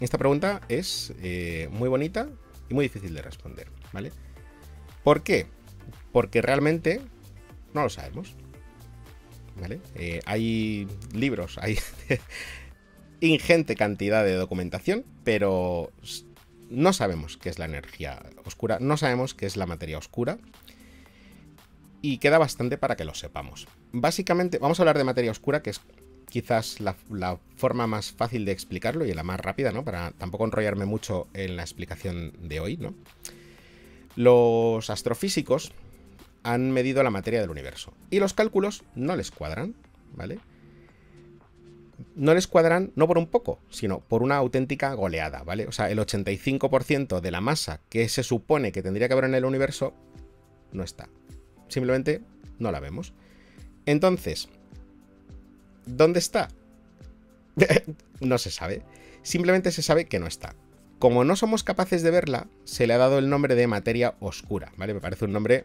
Esta 0.00 0.16
pregunta 0.16 0.62
es 0.68 1.12
eh, 1.20 1.68
muy 1.72 1.90
bonita 1.90 2.28
y 2.70 2.74
muy 2.74 2.86
difícil 2.86 3.12
de 3.12 3.20
responder, 3.20 3.68
¿vale? 3.92 4.12
¿Por 5.04 5.22
qué? 5.22 5.46
Porque 6.10 6.40
realmente 6.40 7.02
no 7.74 7.82
lo 7.82 7.90
sabemos. 7.90 8.34
¿Vale? 9.60 9.80
Eh, 9.94 10.20
hay 10.24 10.88
libros, 11.12 11.58
hay 11.58 11.78
ingente 13.20 13.76
cantidad 13.76 14.24
de 14.24 14.32
documentación, 14.32 15.04
pero 15.22 15.92
no 16.70 16.94
sabemos 16.94 17.36
qué 17.36 17.50
es 17.50 17.58
la 17.58 17.66
energía 17.66 18.22
oscura, 18.46 18.78
no 18.80 18.96
sabemos 18.96 19.34
qué 19.34 19.44
es 19.44 19.58
la 19.58 19.66
materia 19.66 19.98
oscura. 19.98 20.38
Y 22.00 22.16
queda 22.16 22.38
bastante 22.38 22.78
para 22.78 22.96
que 22.96 23.04
lo 23.04 23.14
sepamos. 23.14 23.68
Básicamente, 23.92 24.56
vamos 24.56 24.80
a 24.80 24.82
hablar 24.82 24.96
de 24.96 25.04
materia 25.04 25.30
oscura, 25.30 25.62
que 25.62 25.68
es 25.68 25.82
quizás 26.30 26.80
la, 26.80 26.96
forma 27.56 27.86
más 27.86 28.12
fácil 28.12 28.44
de 28.46 28.52
explicarlo 28.52 29.04
y 29.04 29.12
la 29.12 29.22
más 29.22 29.38
rápida, 29.38 29.72
¿no? 29.72 29.84
Para 29.84 30.12
tampoco 30.12 30.44
enrollarme 30.44 30.86
mucho 30.86 31.28
en 31.34 31.56
la 31.56 31.62
explicación 31.62 32.32
de 32.40 32.60
hoy, 32.60 32.76
¿no? 32.78 32.94
Los 34.16 34.88
astrofísicos 34.88 35.72
han 36.42 36.70
medido 36.70 37.02
la 37.02 37.10
materia 37.10 37.40
del 37.40 37.50
universo 37.50 37.92
y 38.10 38.18
los 38.18 38.32
cálculos 38.32 38.82
no 38.94 39.14
les 39.14 39.30
cuadran, 39.30 39.74
¿vale? 40.14 40.38
No 42.14 42.32
les 42.32 42.46
cuadran 42.46 42.92
no 42.96 43.06
por 43.06 43.18
un 43.18 43.26
poco, 43.26 43.60
sino 43.68 44.00
por 44.00 44.22
una 44.22 44.36
auténtica 44.36 44.94
goleada, 44.94 45.42
¿vale? 45.42 45.66
O 45.66 45.72
sea, 45.72 45.90
el 45.90 45.98
85% 45.98 47.20
de 47.20 47.30
la 47.30 47.42
masa 47.42 47.80
que 47.90 48.08
se 48.08 48.22
supone 48.22 48.72
que 48.72 48.82
tendría 48.82 49.06
que 49.06 49.12
haber 49.12 49.26
en 49.26 49.34
el 49.34 49.44
universo 49.44 49.92
no 50.72 50.82
está. 50.82 51.10
Simplemente 51.68 52.22
no 52.58 52.72
la 52.72 52.80
vemos. 52.80 53.12
Entonces, 53.86 54.48
¿dónde 55.96 56.18
está? 56.18 56.48
no 58.20 58.38
se 58.38 58.50
sabe. 58.50 58.82
Simplemente 59.22 59.72
se 59.72 59.82
sabe 59.82 60.06
que 60.06 60.18
no 60.18 60.26
está. 60.26 60.54
Como 60.98 61.24
no 61.24 61.36
somos 61.36 61.64
capaces 61.64 62.02
de 62.02 62.10
verla, 62.10 62.48
se 62.64 62.86
le 62.86 62.94
ha 62.94 62.98
dado 62.98 63.18
el 63.18 63.30
nombre 63.30 63.54
de 63.54 63.66
materia 63.66 64.14
oscura, 64.20 64.72
¿vale? 64.76 64.94
Me 64.94 65.00
parece 65.00 65.24
un 65.24 65.32
nombre 65.32 65.64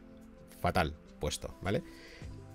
fatal 0.62 0.96
puesto, 1.20 1.58
¿vale? 1.62 1.84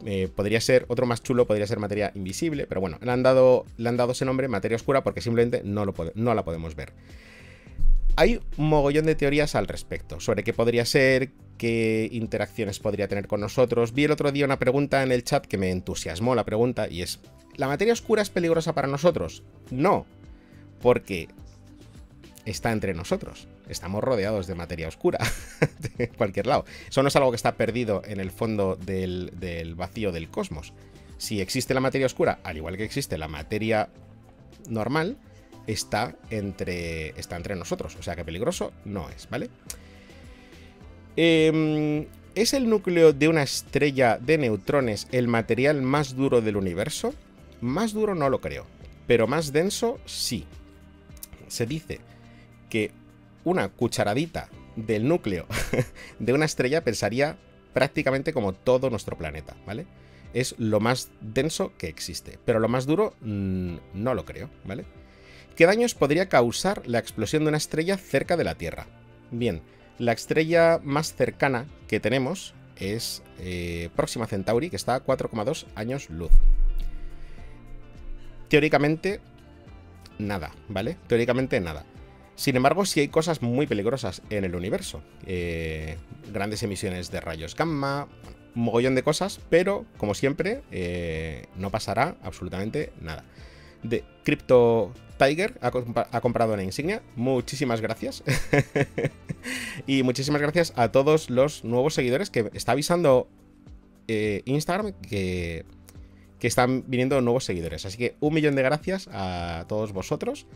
Eh, 0.06 0.28
podría 0.34 0.60
ser, 0.60 0.86
otro 0.88 1.04
más 1.04 1.22
chulo 1.22 1.46
podría 1.46 1.66
ser 1.66 1.78
materia 1.78 2.10
invisible, 2.14 2.66
pero 2.66 2.80
bueno, 2.80 2.98
le 3.02 3.10
han 3.10 3.22
dado, 3.22 3.66
le 3.76 3.88
han 3.88 3.98
dado 3.98 4.12
ese 4.12 4.24
nombre, 4.24 4.48
materia 4.48 4.76
oscura, 4.76 5.04
porque 5.04 5.20
simplemente 5.20 5.62
no, 5.62 5.84
lo 5.84 5.94
no 6.14 6.34
la 6.34 6.44
podemos 6.44 6.74
ver. 6.74 6.94
Hay 8.16 8.40
un 8.56 8.68
mogollón 8.68 9.06
de 9.06 9.14
teorías 9.14 9.54
al 9.54 9.66
respecto, 9.66 10.20
sobre 10.20 10.42
qué 10.42 10.54
podría 10.54 10.86
ser, 10.86 11.32
qué 11.60 12.08
interacciones 12.10 12.78
podría 12.78 13.06
tener 13.06 13.26
con 13.26 13.42
nosotros. 13.42 13.92
Vi 13.92 14.04
el 14.04 14.12
otro 14.12 14.32
día 14.32 14.46
una 14.46 14.58
pregunta 14.58 15.02
en 15.02 15.12
el 15.12 15.24
chat 15.24 15.44
que 15.44 15.58
me 15.58 15.70
entusiasmó 15.70 16.34
la 16.34 16.46
pregunta 16.46 16.88
y 16.88 17.02
es, 17.02 17.20
¿la 17.54 17.68
materia 17.68 17.92
oscura 17.92 18.22
es 18.22 18.30
peligrosa 18.30 18.72
para 18.72 18.88
nosotros? 18.88 19.42
No, 19.70 20.06
porque 20.80 21.28
está 22.46 22.72
entre 22.72 22.94
nosotros. 22.94 23.46
Estamos 23.68 24.02
rodeados 24.02 24.46
de 24.46 24.54
materia 24.54 24.88
oscura, 24.88 25.18
de 25.98 26.08
cualquier 26.08 26.46
lado. 26.46 26.64
Eso 26.88 27.02
no 27.02 27.08
es 27.08 27.16
algo 27.16 27.30
que 27.30 27.36
está 27.36 27.56
perdido 27.56 28.00
en 28.06 28.20
el 28.20 28.30
fondo 28.30 28.76
del, 28.76 29.74
vacío 29.76 30.12
del 30.12 30.30
cosmos. 30.30 30.72
Si 31.18 31.42
existe 31.42 31.74
la 31.74 31.80
materia 31.80 32.06
oscura, 32.06 32.38
al 32.42 32.56
igual 32.56 32.78
que 32.78 32.84
existe 32.84 33.18
la 33.18 33.28
materia 33.28 33.90
normal, 34.66 35.18
está 35.66 36.16
entre, 36.30 37.10
está 37.20 37.36
entre 37.36 37.54
nosotros. 37.54 37.96
O 37.96 38.02
sea 38.02 38.16
que 38.16 38.24
peligroso 38.24 38.72
no 38.86 39.10
es, 39.10 39.28
¿vale? 39.28 39.50
Em, 41.22 42.06
¿Es 42.34 42.54
el 42.54 42.70
núcleo 42.70 43.12
de 43.12 43.28
una 43.28 43.42
estrella 43.42 44.16
de 44.16 44.38
neutrones 44.38 45.06
el 45.12 45.28
material 45.28 45.82
más 45.82 46.16
duro 46.16 46.40
del 46.40 46.56
universo? 46.56 47.12
Más 47.60 47.92
duro 47.92 48.14
no 48.14 48.30
lo 48.30 48.40
creo, 48.40 48.64
pero 49.06 49.26
más 49.26 49.52
denso 49.52 49.98
sí. 50.06 50.46
Se 51.46 51.66
dice 51.66 52.00
que 52.70 52.92
una 53.44 53.68
cucharadita 53.68 54.48
del 54.76 55.06
núcleo 55.06 55.46
de 56.18 56.32
una 56.32 56.46
estrella 56.46 56.84
pensaría 56.84 57.36
prácticamente 57.74 58.32
como 58.32 58.54
todo 58.54 58.88
nuestro 58.88 59.18
planeta, 59.18 59.54
¿vale? 59.66 59.84
Es 60.32 60.54
lo 60.56 60.80
más 60.80 61.10
denso 61.20 61.74
que 61.76 61.88
existe, 61.88 62.38
pero 62.46 62.60
lo 62.60 62.68
más 62.68 62.86
duro 62.86 63.14
mm, 63.20 63.74
no 63.92 64.14
lo 64.14 64.24
creo, 64.24 64.48
¿vale? 64.64 64.86
¿Qué 65.54 65.66
daños 65.66 65.94
podría 65.94 66.30
causar 66.30 66.80
la 66.86 66.98
explosión 66.98 67.42
de 67.42 67.48
una 67.48 67.58
estrella 67.58 67.98
cerca 67.98 68.38
de 68.38 68.44
la 68.44 68.54
Tierra? 68.54 68.86
Bien, 69.30 69.60
la 70.00 70.12
estrella 70.12 70.80
más 70.82 71.14
cercana 71.14 71.66
que 71.86 72.00
tenemos 72.00 72.54
es 72.76 73.22
eh, 73.38 73.90
Próxima 73.94 74.26
Centauri, 74.26 74.70
que 74.70 74.76
está 74.76 74.94
a 74.94 75.04
4,2 75.04 75.66
años 75.74 76.08
luz. 76.08 76.32
Teóricamente, 78.48 79.20
nada, 80.18 80.52
¿vale? 80.68 80.96
Teóricamente 81.06 81.60
nada. 81.60 81.84
Sin 82.34 82.56
embargo, 82.56 82.86
sí 82.86 83.00
hay 83.00 83.08
cosas 83.08 83.42
muy 83.42 83.66
peligrosas 83.66 84.22
en 84.30 84.44
el 84.44 84.56
universo. 84.56 85.02
Eh, 85.26 85.98
grandes 86.32 86.62
emisiones 86.62 87.10
de 87.10 87.20
rayos 87.20 87.54
gamma, 87.54 88.08
un 88.56 88.62
mogollón 88.62 88.94
de 88.94 89.02
cosas, 89.02 89.38
pero 89.50 89.84
como 89.98 90.14
siempre, 90.14 90.62
eh, 90.70 91.44
no 91.56 91.70
pasará 91.70 92.16
absolutamente 92.22 92.90
nada. 93.02 93.24
De 93.82 94.02
Crypto 94.24 94.94
Tiger 95.18 95.58
ha, 95.60 96.20
comprado 96.22 96.54
una 96.54 96.62
insignia. 96.62 97.02
Muchísimas 97.16 97.82
gracias. 97.82 98.24
y 99.86 100.02
muchísimas 100.02 100.40
gracias 100.40 100.72
a 100.76 100.92
todos 100.92 101.30
los 101.30 101.64
nuevos 101.64 101.94
seguidores 101.94 102.30
que 102.30 102.50
está 102.54 102.72
avisando 102.72 103.28
eh, 104.08 104.42
Instagram 104.44 104.92
que, 104.92 105.64
que 106.38 106.46
están 106.46 106.84
viniendo 106.88 107.20
nuevos 107.20 107.44
seguidores. 107.44 107.86
Así 107.86 107.96
que 107.98 108.16
un 108.20 108.34
millón 108.34 108.56
de 108.56 108.62
gracias 108.62 109.08
a 109.12 109.66
todos 109.68 109.92
vosotros. 109.92 110.46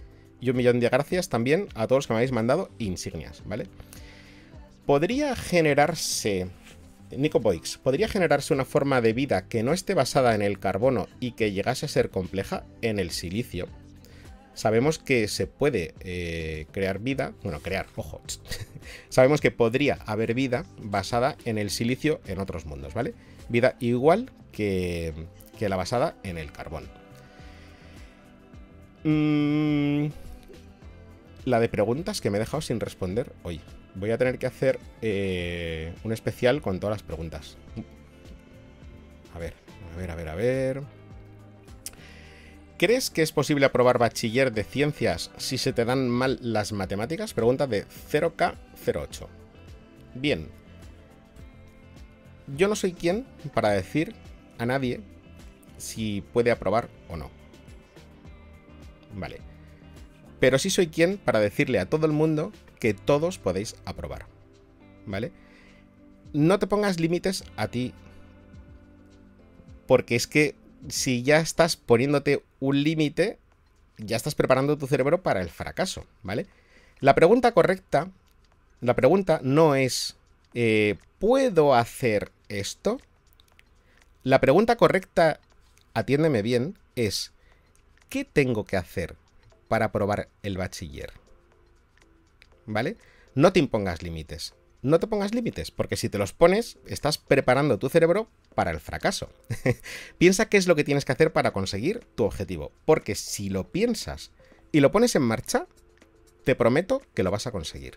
Y 0.41 0.51
un 0.51 0.57
millón 0.57 0.80
de 0.80 0.89
gracias 0.89 1.28
también 1.28 1.68
a 1.74 1.87
todos 1.87 2.01
los 2.01 2.07
que 2.07 2.12
me 2.12 2.18
habéis 2.18 2.32
mandado 2.32 2.68
insignias, 2.78 3.43
¿vale? 3.47 3.66
Podría 4.85 5.37
generarse. 5.37 6.49
Nico 7.16 7.41
Boix, 7.41 7.78
¿podría 7.78 8.09
generarse 8.09 8.53
una 8.53 8.64
forma 8.64 9.01
de 9.01 9.12
vida 9.12 9.49
que 9.49 9.62
no 9.62 9.72
esté 9.72 9.95
basada 9.95 10.35
en 10.35 10.43
el 10.43 10.59
carbono 10.59 11.07
y 11.20 11.32
que 11.32 11.53
llegase 11.53 11.87
a 11.87 11.89
ser 11.89 12.11
compleja 12.11 12.64
en 12.82 12.99
el 12.99 13.11
silicio? 13.11 13.68
Sabemos 14.55 14.99
que 14.99 15.29
se 15.29 15.47
puede 15.47 15.95
eh, 16.01 16.67
crear 16.73 17.01
vida, 17.01 17.33
bueno, 17.43 17.61
crear, 17.61 17.87
ojo, 17.97 18.23
sabemos 19.09 19.41
que 19.41 19.51
podría 19.51 19.99
haber 20.07 20.35
vida 20.35 20.65
basada 20.79 21.37
en 21.45 21.59
el 21.59 21.71
silicio 21.71 22.21
en 22.27 22.39
otros 22.39 22.67
mundos, 22.67 22.95
¿vale? 22.95 23.15
Vida 23.49 23.77
igual 23.81 24.31
que, 24.53 25.13
que 25.59 25.69
la 25.69 25.77
basada 25.77 26.17
en 26.23 26.39
el 26.39 26.53
carbón. 26.53 26.89
Mmm 29.05 30.25
la 31.45 31.61
de 31.61 31.69
preguntas 31.69 32.21
que 32.21 32.31
me 32.31 32.39
he 32.39 32.41
dejado 32.41 32.61
sin 32.61 32.81
responder 32.81 33.33
hoy. 33.43 33.61
Voy 33.95 34.11
a 34.11 34.19
tener 34.19 34.39
que 34.39 34.47
hacer 34.47 34.79
eh, 35.03 35.93
un 36.03 36.13
especial 36.13 36.61
con 36.63 36.81
todas 36.81 36.95
las 36.95 37.03
preguntas. 37.03 37.57
A 39.35 39.39
ver, 39.39 39.55
a 39.93 39.97
ver, 39.97 40.11
a 40.11 40.15
ver, 40.15 40.29
a 40.29 40.35
ver. 40.35 40.83
¿Crees 42.85 43.09
que 43.09 43.22
es 43.22 43.32
posible 43.32 43.64
aprobar 43.64 43.97
bachiller 43.97 44.53
de 44.53 44.62
ciencias 44.62 45.30
si 45.39 45.57
se 45.57 45.72
te 45.72 45.87
dan 45.87 46.11
mal 46.11 46.39
las 46.43 46.72
matemáticas? 46.72 47.32
Pregunta 47.32 47.66
de 47.66 47.87
0K08. 47.87 49.26
Bien. 50.14 50.51
Yo 52.55 52.68
no 52.68 52.76
soy 52.76 52.93
quien 52.93 53.24
para 53.55 53.70
decir 53.70 54.14
a 54.59 54.66
nadie 54.66 55.01
si 55.78 56.20
puede 56.35 56.51
aprobar 56.51 56.91
o 57.09 57.16
no. 57.16 57.30
Vale 59.14 59.41
pero 60.39 60.59
sí 60.59 60.68
soy 60.68 60.89
quien 60.89 61.16
para 61.16 61.41
decirle 61.41 61.78
a 61.78 61.89
todo 61.89 62.05
el 62.05 62.12
mundo 62.12 62.53
que 62.78 62.93
todos 62.93 63.39
podéis 63.39 63.76
aprobar. 63.87 64.26
¿Vale? 65.07 65.32
No 66.35 66.59
te 66.59 66.66
pongas 66.66 67.01
límites 67.01 67.45
a 67.57 67.68
ti. 67.68 67.95
Porque 69.87 70.16
es 70.16 70.26
que 70.26 70.55
si 70.89 71.22
ya 71.22 71.39
estás 71.39 71.76
poniéndote 71.76 72.43
un 72.61 72.82
límite, 72.82 73.39
ya 73.99 74.16
estás 74.16 74.35
preparando 74.35 74.76
tu 74.78 74.87
cerebro 74.87 75.22
para 75.22 75.41
el 75.41 75.51
fracaso, 75.51 76.07
¿vale? 76.22 76.47
La 77.01 77.14
pregunta 77.14 77.53
correcta, 77.53 78.11
la 78.80 78.95
pregunta 78.95 79.41
no 79.43 79.74
es, 79.74 80.16
eh, 80.55 80.97
¿puedo 81.18 81.74
hacer 81.74 82.30
esto? 82.49 83.01
La 84.22 84.41
pregunta 84.41 84.76
correcta, 84.76 85.41
atiéndeme 85.93 86.43
bien, 86.43 86.78
es, 86.97 87.32
¿qué 88.09 88.24
tengo 88.24 88.64
que 88.64 88.76
hacer 88.76 89.16
para 89.68 89.93
probar 89.93 90.28
el 90.43 90.57
bachiller. 90.57 91.12
¿Vale? 92.66 92.97
No 93.35 93.53
te 93.53 93.59
impongas 93.59 94.03
límites. 94.03 94.55
No 94.85 95.01
te 95.01 95.07
pongas 95.07 95.35
límites, 95.35 95.70
porque 95.70 95.97
si 95.97 96.11
te 96.11 96.18
los 96.18 96.35
pones, 96.35 96.76
estás 96.87 97.16
preparando 97.16 97.78
tu 97.78 97.89
cerebro 97.89 98.28
para 98.55 98.70
el 98.70 98.80
fracaso. 98.80 99.30
Piensa 100.18 100.51
qué 100.51 100.59
es 100.59 100.66
lo 100.66 100.76
que 100.76 100.85
tienes 100.85 101.07
que 101.07 101.12
hacer 101.12 101.32
para 101.32 101.55
conseguir 101.55 102.01
tu 102.14 102.24
objetivo, 102.24 102.70
porque 102.85 103.14
si 103.14 103.49
lo 103.49 103.72
piensas 103.72 104.30
y 104.72 104.80
lo 104.80 104.93
pones 104.93 105.16
en 105.16 105.22
marcha, 105.22 105.66
te 106.45 106.55
prometo 106.55 107.01
que 107.14 107.22
lo 107.22 107.30
vas 107.30 107.47
a 107.47 107.51
conseguir. 107.51 107.97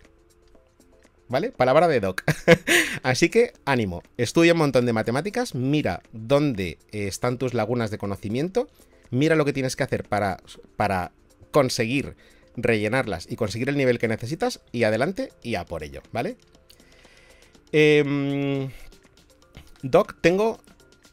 ¿Vale? 1.27 1.51
Palabra 1.51 1.89
de 1.89 1.99
Doc. 1.99 2.23
Así 3.03 3.27
que 3.27 3.51
ánimo, 3.65 4.01
estudia 4.15 4.53
un 4.53 4.59
montón 4.59 4.85
de 4.85 4.93
matemáticas, 4.93 5.55
mira 5.55 6.01
dónde 6.13 6.79
están 6.93 7.38
tus 7.38 7.53
lagunas 7.53 7.91
de 7.91 7.97
conocimiento, 7.97 8.69
mira 9.11 9.35
lo 9.35 9.43
que 9.43 9.51
tienes 9.51 9.75
que 9.75 9.83
hacer 9.83 10.07
para, 10.07 10.38
para 10.77 11.11
conseguir 11.51 12.15
rellenarlas 12.55 13.27
y 13.29 13.35
conseguir 13.35 13.67
el 13.67 13.75
nivel 13.75 13.99
que 13.99 14.07
necesitas 14.07 14.61
y 14.71 14.83
adelante 14.83 15.33
y 15.43 15.55
a 15.55 15.65
por 15.65 15.83
ello, 15.83 16.01
¿vale? 16.13 16.38
Em, 17.72 18.70
doc, 19.82 20.15
tengo 20.22 20.59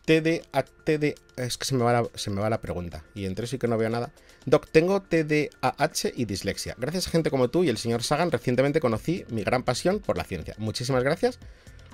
TD, 0.04 0.42
TD, 0.84 1.14
es 1.36 1.58
que 1.58 1.64
se 1.64 1.74
me, 1.74 1.82
va 1.82 2.50
la, 2.50 2.60
pregunta 2.60 3.04
y 3.14 3.24
entre 3.24 3.46
eso 3.46 3.56
y 3.56 3.58
que 3.58 3.68
no 3.68 3.78
veo 3.78 3.90
nada. 3.90 4.12
Doc, 4.46 4.68
tengo 4.70 5.00
TDAH 5.00 6.12
y 6.14 6.26
dislexia. 6.26 6.74
Gracias 6.78 7.08
a 7.08 7.10
gente 7.10 7.30
como 7.30 7.48
tú 7.48 7.64
y 7.64 7.70
el 7.70 7.78
señor 7.78 8.02
Sagan 8.02 8.30
recientemente 8.30 8.80
conocí 8.80 9.24
mi 9.30 9.42
gran 9.42 9.62
pasión 9.62 10.00
por 10.00 10.18
la 10.18 10.24
ciencia. 10.24 10.54
Muchísimas 10.58 11.02
gracias 11.02 11.38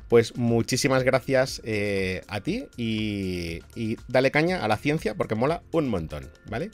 Pues 0.08 0.36
muchísimas 0.36 1.04
gracias 1.04 1.62
eh, 1.64 2.22
a 2.26 2.40
ti 2.40 2.66
y 2.76 3.61
dale 4.08 4.32
caña 4.32 4.64
a 4.64 4.68
la 4.68 4.76
ciencia 4.76 5.14
porque 5.14 5.36
mola 5.36 5.62
un 5.70 5.88
montón, 5.88 6.28
¿vale? 6.48 6.70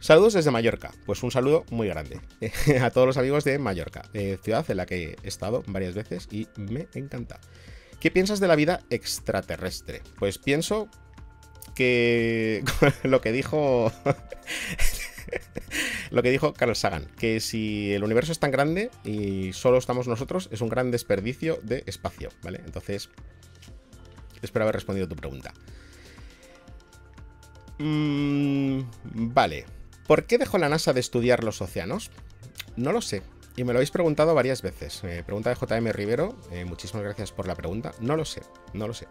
Saludos 0.00 0.32
desde 0.32 0.50
Mallorca. 0.50 0.92
Pues 1.04 1.22
un 1.22 1.30
saludo 1.30 1.64
muy 1.70 1.86
grande 1.86 2.20
a 2.80 2.90
todos 2.90 3.06
los 3.06 3.18
amigos 3.18 3.44
de 3.44 3.58
Mallorca, 3.58 4.08
eh, 4.14 4.38
ciudad 4.42 4.68
en 4.70 4.78
la 4.78 4.86
que 4.86 5.16
he 5.22 5.28
estado 5.28 5.62
varias 5.66 5.94
veces 5.94 6.26
y 6.30 6.48
me 6.56 6.88
encanta. 6.94 7.38
¿Qué 8.00 8.10
piensas 8.10 8.40
de 8.40 8.48
la 8.48 8.56
vida 8.56 8.80
extraterrestre? 8.88 10.02
Pues 10.18 10.38
pienso 10.38 10.88
que 11.74 12.64
lo 13.02 13.20
que 13.20 13.30
dijo 13.30 13.92
lo 16.10 16.22
que 16.22 16.30
dijo 16.30 16.54
Carl 16.54 16.74
Sagan, 16.74 17.04
que 17.18 17.40
si 17.40 17.92
el 17.92 18.02
universo 18.02 18.32
es 18.32 18.38
tan 18.38 18.50
grande 18.50 18.90
y 19.04 19.52
solo 19.52 19.76
estamos 19.76 20.08
nosotros, 20.08 20.48
es 20.50 20.62
un 20.62 20.70
gran 20.70 20.90
desperdicio 20.90 21.60
de 21.62 21.84
espacio, 21.86 22.30
¿vale? 22.42 22.62
Entonces, 22.64 23.10
espero 24.40 24.64
haber 24.64 24.76
respondido 24.76 25.06
tu 25.06 25.16
pregunta. 25.16 25.52
Mm, 27.78 28.80
vale. 29.12 29.79
¿Por 30.06 30.24
qué 30.24 30.38
dejó 30.38 30.58
la 30.58 30.68
NASA 30.68 30.92
de 30.92 31.00
estudiar 31.00 31.44
los 31.44 31.60
océanos? 31.62 32.10
No 32.76 32.92
lo 32.92 33.00
sé. 33.00 33.22
Y 33.56 33.64
me 33.64 33.72
lo 33.72 33.78
habéis 33.78 33.90
preguntado 33.90 34.34
varias 34.34 34.62
veces. 34.62 35.02
Eh, 35.04 35.22
pregunta 35.24 35.50
de 35.50 35.56
JM 35.56 35.92
Rivero. 35.92 36.36
Eh, 36.50 36.64
muchísimas 36.64 37.04
gracias 37.04 37.32
por 37.32 37.46
la 37.46 37.54
pregunta. 37.54 37.92
No 38.00 38.16
lo 38.16 38.24
sé. 38.24 38.42
No 38.72 38.86
lo 38.86 38.94
sé. 38.94 39.06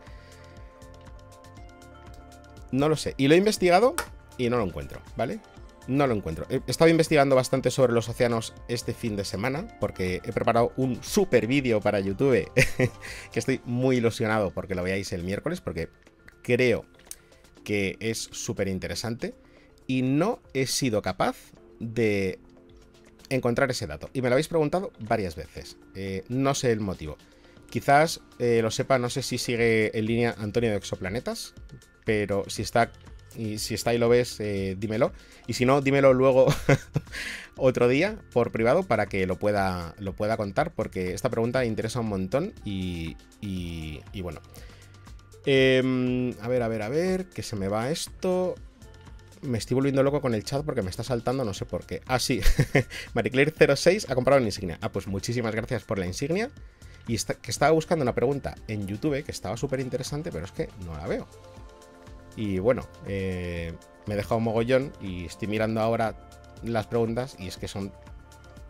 No 2.71 2.89
lo 2.89 2.95
sé. 2.95 3.13
Y 3.17 3.27
lo 3.27 3.35
he 3.35 3.37
investigado 3.37 3.95
y 4.37 4.49
no 4.49 4.57
lo 4.57 4.63
encuentro, 4.63 5.01
¿vale? 5.15 5.39
No 5.87 6.05
lo 6.05 6.13
encuentro. 6.13 6.45
He 6.49 6.61
estado 6.67 6.89
investigando 6.91 7.35
bastante 7.35 7.71
sobre 7.71 7.93
los 7.93 8.09
océanos 8.09 8.53
este 8.67 8.93
fin 8.93 9.15
de 9.15 9.25
semana 9.25 9.67
porque 9.79 10.21
he 10.23 10.31
preparado 10.31 10.71
un 10.77 11.03
super 11.03 11.47
vídeo 11.47 11.81
para 11.81 11.99
YouTube 11.99 12.51
que 13.31 13.39
estoy 13.39 13.61
muy 13.65 13.97
ilusionado 13.97 14.51
porque 14.51 14.75
lo 14.75 14.83
veáis 14.83 15.11
el 15.13 15.23
miércoles 15.23 15.61
porque 15.61 15.89
creo 16.43 16.85
que 17.63 17.97
es 17.99 18.29
súper 18.31 18.67
interesante 18.67 19.33
y 19.89 20.03
no 20.03 20.39
he 20.53 20.67
sido 20.67 21.01
capaz 21.01 21.35
de 21.79 22.37
encontrar 23.29 23.71
ese 23.71 23.87
dato. 23.87 24.11
Y 24.13 24.21
me 24.21 24.29
lo 24.29 24.35
habéis 24.35 24.47
preguntado 24.47 24.91
varias 24.99 25.35
veces. 25.35 25.77
Eh, 25.95 26.23
no 26.29 26.53
sé 26.53 26.71
el 26.71 26.79
motivo. 26.79 27.17
Quizás 27.71 28.21
eh, 28.37 28.59
lo 28.61 28.69
sepa, 28.69 28.99
no 28.99 29.09
sé 29.09 29.23
si 29.23 29.39
sigue 29.39 29.97
en 29.97 30.05
línea 30.05 30.35
Antonio 30.37 30.69
de 30.69 30.77
Exoplanetas, 30.77 31.55
pero 32.05 32.43
si 32.47 32.61
está 32.61 32.91
y 33.35 33.57
si 33.57 33.73
está 33.73 33.95
y 33.95 33.97
lo 33.97 34.09
ves, 34.09 34.39
eh, 34.39 34.75
dímelo. 34.77 35.11
Y 35.47 35.53
si 35.53 35.65
no, 35.65 35.81
dímelo 35.81 36.13
luego 36.13 36.53
otro 37.57 37.87
día 37.87 38.19
por 38.31 38.51
privado 38.51 38.83
para 38.83 39.07
que 39.07 39.25
lo 39.25 39.39
pueda, 39.39 39.95
lo 39.97 40.13
pueda 40.13 40.37
contar, 40.37 40.71
porque 40.75 41.15
esta 41.15 41.31
pregunta 41.31 41.65
interesa 41.65 41.99
un 41.99 42.09
montón 42.09 42.53
y, 42.63 43.17
y, 43.41 44.01
y 44.13 44.21
bueno. 44.21 44.39
Em, 45.47 46.31
a 46.41 46.47
ver, 46.47 46.61
a 46.61 46.67
ver, 46.67 46.83
a 46.83 46.89
ver, 46.89 47.25
que 47.25 47.41
se 47.41 47.55
me 47.55 47.69
va 47.69 47.89
esto 47.89 48.53
me 49.41 49.57
estoy 49.57 49.75
volviendo 49.75 50.03
loco 50.03 50.21
con 50.21 50.33
el 50.33 50.43
chat 50.43 50.63
porque 50.63 50.81
me 50.81 50.89
está 50.89 51.03
saltando, 51.03 51.43
no 51.43 51.53
sé 51.53 51.65
por 51.65 51.85
qué. 51.85 52.01
Ah, 52.05 52.19
sí, 52.19 52.41
Mariclaire06 53.13 54.05
ha 54.09 54.15
comprado 54.15 54.39
una 54.39 54.47
insignia. 54.47 54.77
Ah, 54.81 54.91
pues 54.91 55.07
muchísimas 55.07 55.53
gracias 55.55 55.83
por 55.83 55.99
la 55.99 56.05
insignia. 56.05 56.49
Y 57.07 57.17
que 57.17 57.49
estaba 57.49 57.71
buscando 57.71 58.03
una 58.03 58.13
pregunta 58.13 58.55
en 58.67 58.85
YouTube 58.85 59.23
que 59.23 59.31
estaba 59.31 59.57
súper 59.57 59.79
interesante, 59.79 60.31
pero 60.31 60.45
es 60.45 60.51
que 60.51 60.69
no 60.85 60.93
la 60.93 61.07
veo. 61.07 61.27
Y 62.35 62.59
bueno, 62.59 62.87
eh, 63.07 63.73
me 64.05 64.13
he 64.13 64.17
dejado 64.17 64.37
un 64.37 64.43
mogollón 64.43 64.93
y 65.01 65.25
estoy 65.25 65.47
mirando 65.47 65.81
ahora 65.81 66.29
las 66.63 66.87
preguntas 66.87 67.35
y 67.39 67.47
es 67.47 67.57
que 67.57 67.67
son 67.67 67.91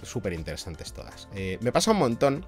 súper 0.03 0.34
interesantes 0.34 0.93
todas. 0.93 1.28
Eh, 1.36 1.57
me 1.61 1.72
pasa 1.72 1.91
un 1.91 1.97
montón, 1.97 2.45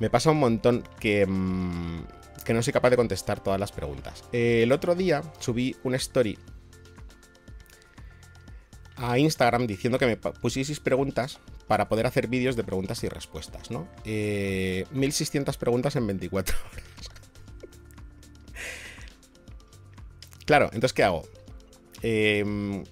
me 0.00 0.10
pasa 0.10 0.30
un 0.30 0.38
montón 0.38 0.84
que, 0.98 1.26
mm, 1.26 2.04
que 2.44 2.52
no 2.52 2.62
soy 2.62 2.72
capaz 2.72 2.90
de 2.90 2.96
contestar 2.96 3.40
todas 3.40 3.58
las 3.58 3.72
preguntas. 3.72 4.24
Eh, 4.32 4.62
el 4.64 4.72
otro 4.72 4.94
día 4.94 5.22
subí 5.38 5.76
una 5.82 5.96
story 5.96 6.38
a 9.00 9.18
Instagram 9.18 9.66
diciendo 9.66 9.98
que 9.98 10.04
me 10.04 10.16
pusieseis 10.16 10.78
preguntas 10.78 11.40
para 11.66 11.88
poder 11.88 12.06
hacer 12.06 12.28
vídeos 12.28 12.54
de 12.54 12.64
preguntas 12.64 13.02
y 13.02 13.08
respuestas, 13.08 13.70
¿no? 13.70 13.88
1600 14.04 15.54
eh, 15.54 15.58
preguntas 15.58 15.96
en 15.96 16.06
24 16.06 16.56
horas. 16.72 16.84
claro, 20.44 20.66
entonces, 20.66 20.92
¿qué 20.92 21.02
hago? 21.02 21.22
Em, 22.02 22.84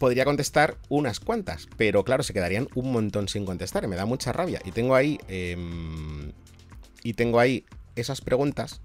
podría 0.00 0.24
contestar 0.24 0.76
unas 0.88 1.20
cuantas, 1.20 1.68
pero 1.76 2.02
claro, 2.02 2.24
se 2.24 2.32
quedarían 2.32 2.68
un 2.74 2.90
montón 2.90 3.28
sin 3.28 3.46
contestar 3.46 3.86
me 3.86 3.96
da 3.96 4.06
mucha 4.06 4.32
rabia. 4.32 4.60
Y 4.64 4.72
tengo 4.72 4.96
ahí. 4.96 5.20
Em, 5.28 6.32
y 7.04 7.14
tengo 7.14 7.38
ahí 7.38 7.64
esas 7.94 8.20
preguntas 8.22 8.80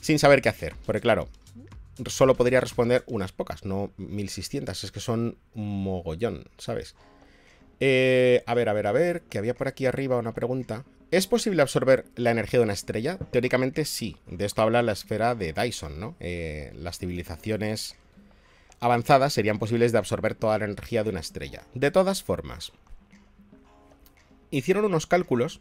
sin 0.00 0.18
saber 0.18 0.42
qué 0.42 0.48
hacer. 0.48 0.74
Porque 0.84 1.00
claro, 1.00 1.28
solo 2.06 2.34
podría 2.34 2.60
responder 2.60 3.04
unas 3.06 3.32
pocas, 3.32 3.64
no 3.64 3.92
1600. 3.96 4.84
Es 4.84 4.92
que 4.92 5.00
son 5.00 5.38
mogollón, 5.54 6.48
¿sabes? 6.58 6.94
Eh, 7.80 8.42
a 8.46 8.54
ver, 8.54 8.68
a 8.68 8.72
ver, 8.72 8.86
a 8.86 8.92
ver, 8.92 9.22
que 9.22 9.38
había 9.38 9.54
por 9.54 9.68
aquí 9.68 9.86
arriba 9.86 10.16
una 10.16 10.34
pregunta. 10.34 10.84
¿Es 11.10 11.26
posible 11.26 11.62
absorber 11.62 12.06
la 12.16 12.30
energía 12.30 12.58
de 12.58 12.64
una 12.64 12.72
estrella? 12.72 13.18
Teóricamente 13.30 13.84
sí. 13.84 14.16
De 14.26 14.44
esto 14.44 14.62
habla 14.62 14.82
la 14.82 14.92
esfera 14.92 15.34
de 15.34 15.52
Dyson, 15.52 16.00
¿no? 16.00 16.16
Eh, 16.18 16.72
las 16.74 16.98
civilizaciones 16.98 17.96
avanzadas 18.80 19.32
serían 19.32 19.58
posibles 19.58 19.92
de 19.92 19.98
absorber 19.98 20.34
toda 20.34 20.58
la 20.58 20.64
energía 20.64 21.04
de 21.04 21.10
una 21.10 21.20
estrella. 21.20 21.62
De 21.74 21.90
todas 21.90 22.22
formas, 22.22 22.72
hicieron 24.50 24.84
unos 24.84 25.06
cálculos 25.06 25.60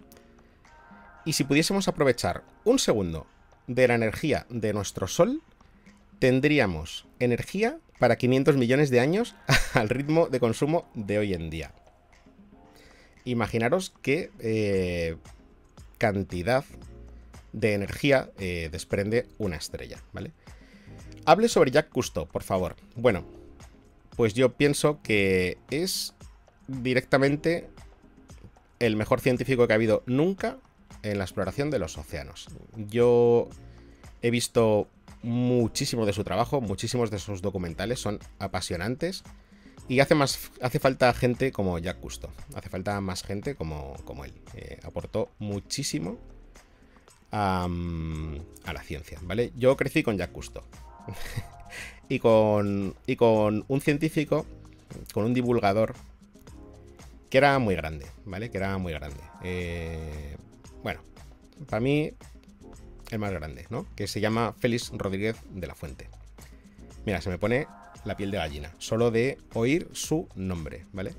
y 1.25 1.33
si 1.33 1.43
pudiésemos 1.43 1.87
aprovechar 1.87 2.43
un 2.63 2.79
segundo 2.79 3.27
de 3.67 3.87
la 3.87 3.95
energía 3.95 4.45
de 4.49 4.73
nuestro 4.73 5.07
Sol, 5.07 5.41
tendríamos 6.19 7.07
energía 7.19 7.79
para 7.99 8.17
500 8.17 8.57
millones 8.57 8.89
de 8.89 8.99
años 8.99 9.35
al 9.73 9.89
ritmo 9.89 10.27
de 10.27 10.39
consumo 10.39 10.89
de 10.93 11.17
hoy 11.17 11.33
en 11.33 11.49
día. 11.49 11.73
Imaginaros 13.25 13.93
qué 14.01 14.31
eh, 14.39 15.15
cantidad 15.97 16.65
de 17.53 17.73
energía 17.73 18.31
eh, 18.37 18.69
desprende 18.71 19.27
una 19.37 19.55
estrella, 19.55 19.99
¿vale? 20.11 20.31
Hable 21.25 21.47
sobre 21.47 21.71
Jack 21.71 21.89
Cousteau, 21.89 22.27
por 22.27 22.43
favor. 22.43 22.75
Bueno, 22.95 23.23
pues 24.17 24.33
yo 24.33 24.53
pienso 24.53 25.01
que 25.01 25.57
es 25.69 26.13
directamente 26.67 27.69
el 28.79 28.95
mejor 28.95 29.21
científico 29.21 29.65
que 29.67 29.73
ha 29.73 29.75
habido 29.75 30.03
nunca 30.05 30.57
en 31.03 31.17
la 31.17 31.23
exploración 31.23 31.69
de 31.69 31.79
los 31.79 31.97
océanos. 31.97 32.47
Yo 32.75 33.49
he 34.21 34.29
visto 34.29 34.89
muchísimo 35.23 36.05
de 36.05 36.13
su 36.13 36.23
trabajo, 36.23 36.61
muchísimos 36.61 37.09
de 37.09 37.19
sus 37.19 37.41
documentales 37.41 37.99
son 37.99 38.19
apasionantes. 38.39 39.23
Y 39.87 39.99
hace, 39.99 40.15
más, 40.15 40.51
hace 40.61 40.79
falta 40.79 41.13
gente 41.13 41.51
como 41.51 41.77
Jack 41.77 41.99
Cousteau. 41.99 42.31
Hace 42.55 42.69
falta 42.69 43.01
más 43.01 43.23
gente 43.23 43.55
como, 43.55 43.95
como 44.05 44.23
él. 44.23 44.33
Eh, 44.55 44.79
aportó 44.83 45.29
muchísimo 45.39 46.17
a, 47.31 47.67
la 47.67 48.83
ciencia, 48.83 49.19
¿vale? 49.23 49.51
Yo 49.57 49.75
crecí 49.75 50.03
con 50.03 50.17
Jack 50.17 50.31
Cousteau. 50.31 50.63
y, 52.09 52.19
con, 52.19 52.95
y 53.07 53.15
con 53.17 53.65
un 53.67 53.81
científico, 53.81 54.45
con 55.13 55.25
un 55.25 55.33
divulgador, 55.33 55.95
que 57.29 57.37
era 57.39 57.57
muy 57.59 57.75
grande, 57.75 58.05
¿vale? 58.25 58.51
Que 58.51 58.57
era 58.57 58.77
muy 58.77 58.93
grande. 58.93 59.19
Eh, 59.43 60.37
bueno, 60.81 61.01
para 61.67 61.81
mí 61.81 62.13
el 63.11 63.19
más 63.19 63.31
grande, 63.31 63.65
¿no? 63.69 63.85
Que 63.95 64.07
se 64.07 64.21
llama 64.21 64.53
Félix 64.59 64.91
Rodríguez 64.93 65.37
de 65.51 65.67
la 65.67 65.75
Fuente. 65.75 66.09
Mira, 67.05 67.21
se 67.21 67.29
me 67.29 67.37
pone 67.37 67.67
la 68.05 68.17
piel 68.17 68.31
de 68.31 68.37
gallina, 68.37 68.73
solo 68.77 69.11
de 69.11 69.37
oír 69.53 69.87
su 69.93 70.27
nombre, 70.35 70.85
¿vale? 70.91 71.13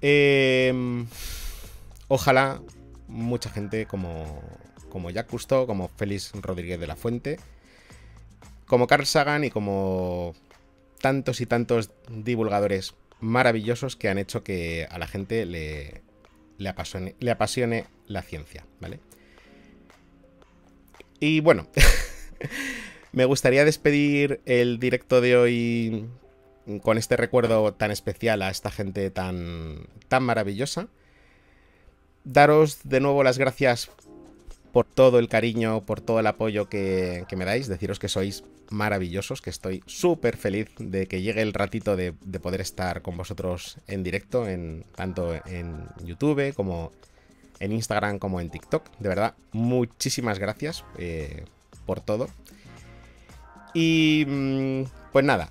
Em, 0.00 1.06
ojalá 2.08 2.60
mucha 3.08 3.50
gente 3.50 3.86
como, 3.86 4.42
como 4.88 5.10
Jacques 5.10 5.30
Cousteau, 5.30 5.66
como 5.66 5.88
Félix 5.88 6.32
Rodríguez 6.34 6.78
de 6.78 6.86
la 6.86 6.96
Fuente, 6.96 7.38
como 8.66 8.86
Carl 8.86 9.06
Sagan 9.06 9.44
y 9.44 9.50
como 9.50 10.34
tantos 11.00 11.40
y 11.40 11.46
tantos 11.46 11.90
divulgadores 12.08 12.94
maravillosos 13.20 13.96
que 13.96 14.08
han 14.08 14.18
hecho 14.18 14.42
que 14.42 14.86
a 14.90 14.98
la 14.98 15.06
gente 15.06 15.46
le, 15.46 16.02
le 16.58 17.30
apasione 17.30 17.86
la 18.06 18.22
ciencia, 18.22 18.66
¿vale? 18.80 19.00
Y 21.20 21.40
bueno, 21.40 21.66
me 23.12 23.24
gustaría 23.24 23.64
despedir 23.64 24.40
el 24.44 24.78
directo 24.78 25.20
de 25.20 25.36
hoy 25.36 26.06
con 26.82 26.98
este 26.98 27.16
recuerdo 27.16 27.72
tan 27.74 27.90
especial 27.90 28.42
a 28.42 28.50
esta 28.50 28.70
gente 28.70 29.10
tan, 29.10 29.86
tan 30.08 30.22
maravillosa. 30.22 30.88
Daros 32.24 32.80
de 32.84 33.00
nuevo 33.00 33.22
las 33.22 33.38
gracias 33.38 33.90
por 34.72 34.84
todo 34.84 35.18
el 35.18 35.28
cariño, 35.28 35.86
por 35.86 36.00
todo 36.00 36.20
el 36.20 36.26
apoyo 36.26 36.68
que, 36.68 37.24
me 37.34 37.44
dais. 37.44 37.68
Deciros 37.68 37.98
que 37.98 38.08
sois 38.08 38.44
maravillosos, 38.68 39.40
que 39.40 39.48
estoy 39.48 39.82
súper 39.86 40.36
feliz 40.36 40.68
de 40.78 41.06
que 41.06 41.22
llegue 41.22 41.40
el 41.40 41.54
ratito 41.54 41.96
de, 41.96 42.12
poder 42.42 42.60
estar 42.60 43.00
con 43.00 43.16
vosotros 43.16 43.78
en 43.86 44.02
directo, 44.02 44.46
en, 44.46 44.84
tanto 44.94 45.34
en 45.46 45.88
YouTube 46.04 46.52
como 46.52 46.92
en 47.60 47.72
Instagram 47.72 48.18
como 48.18 48.40
en 48.40 48.50
TikTok. 48.50 48.84
De 48.98 49.08
verdad, 49.08 49.34
muchísimas 49.52 50.38
gracias 50.38 50.84
eh, 50.98 51.44
por 51.84 52.00
todo. 52.00 52.28
Y 53.74 54.24
mm, 54.26 54.82
pues 55.12 55.24
nada, 55.24 55.50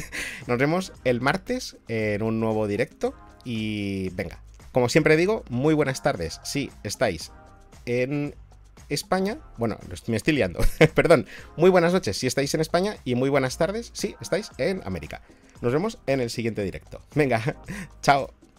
nos 0.46 0.58
vemos 0.58 0.92
el 1.04 1.20
martes 1.20 1.76
en 1.88 2.22
un 2.22 2.40
nuevo 2.40 2.66
directo. 2.66 3.14
Y 3.44 4.10
venga, 4.10 4.40
como 4.72 4.88
siempre 4.88 5.16
digo, 5.16 5.44
muy 5.48 5.74
buenas 5.74 6.02
tardes 6.02 6.40
si 6.42 6.70
estáis 6.82 7.32
en 7.86 8.34
España. 8.88 9.38
Bueno, 9.56 9.78
me 10.06 10.16
estoy 10.16 10.34
liando. 10.34 10.60
Perdón. 10.94 11.26
Muy 11.56 11.70
buenas 11.70 11.92
noches 11.92 12.16
si 12.16 12.26
estáis 12.26 12.54
en 12.54 12.60
España 12.60 12.96
y 13.04 13.14
muy 13.14 13.30
buenas 13.30 13.58
tardes 13.58 13.90
si 13.92 14.16
estáis 14.20 14.50
en 14.58 14.82
América. 14.84 15.22
Nos 15.60 15.72
vemos 15.72 15.98
en 16.06 16.20
el 16.20 16.30
siguiente 16.30 16.62
directo. 16.62 17.00
Venga, 17.14 17.56
chao. 18.02 18.35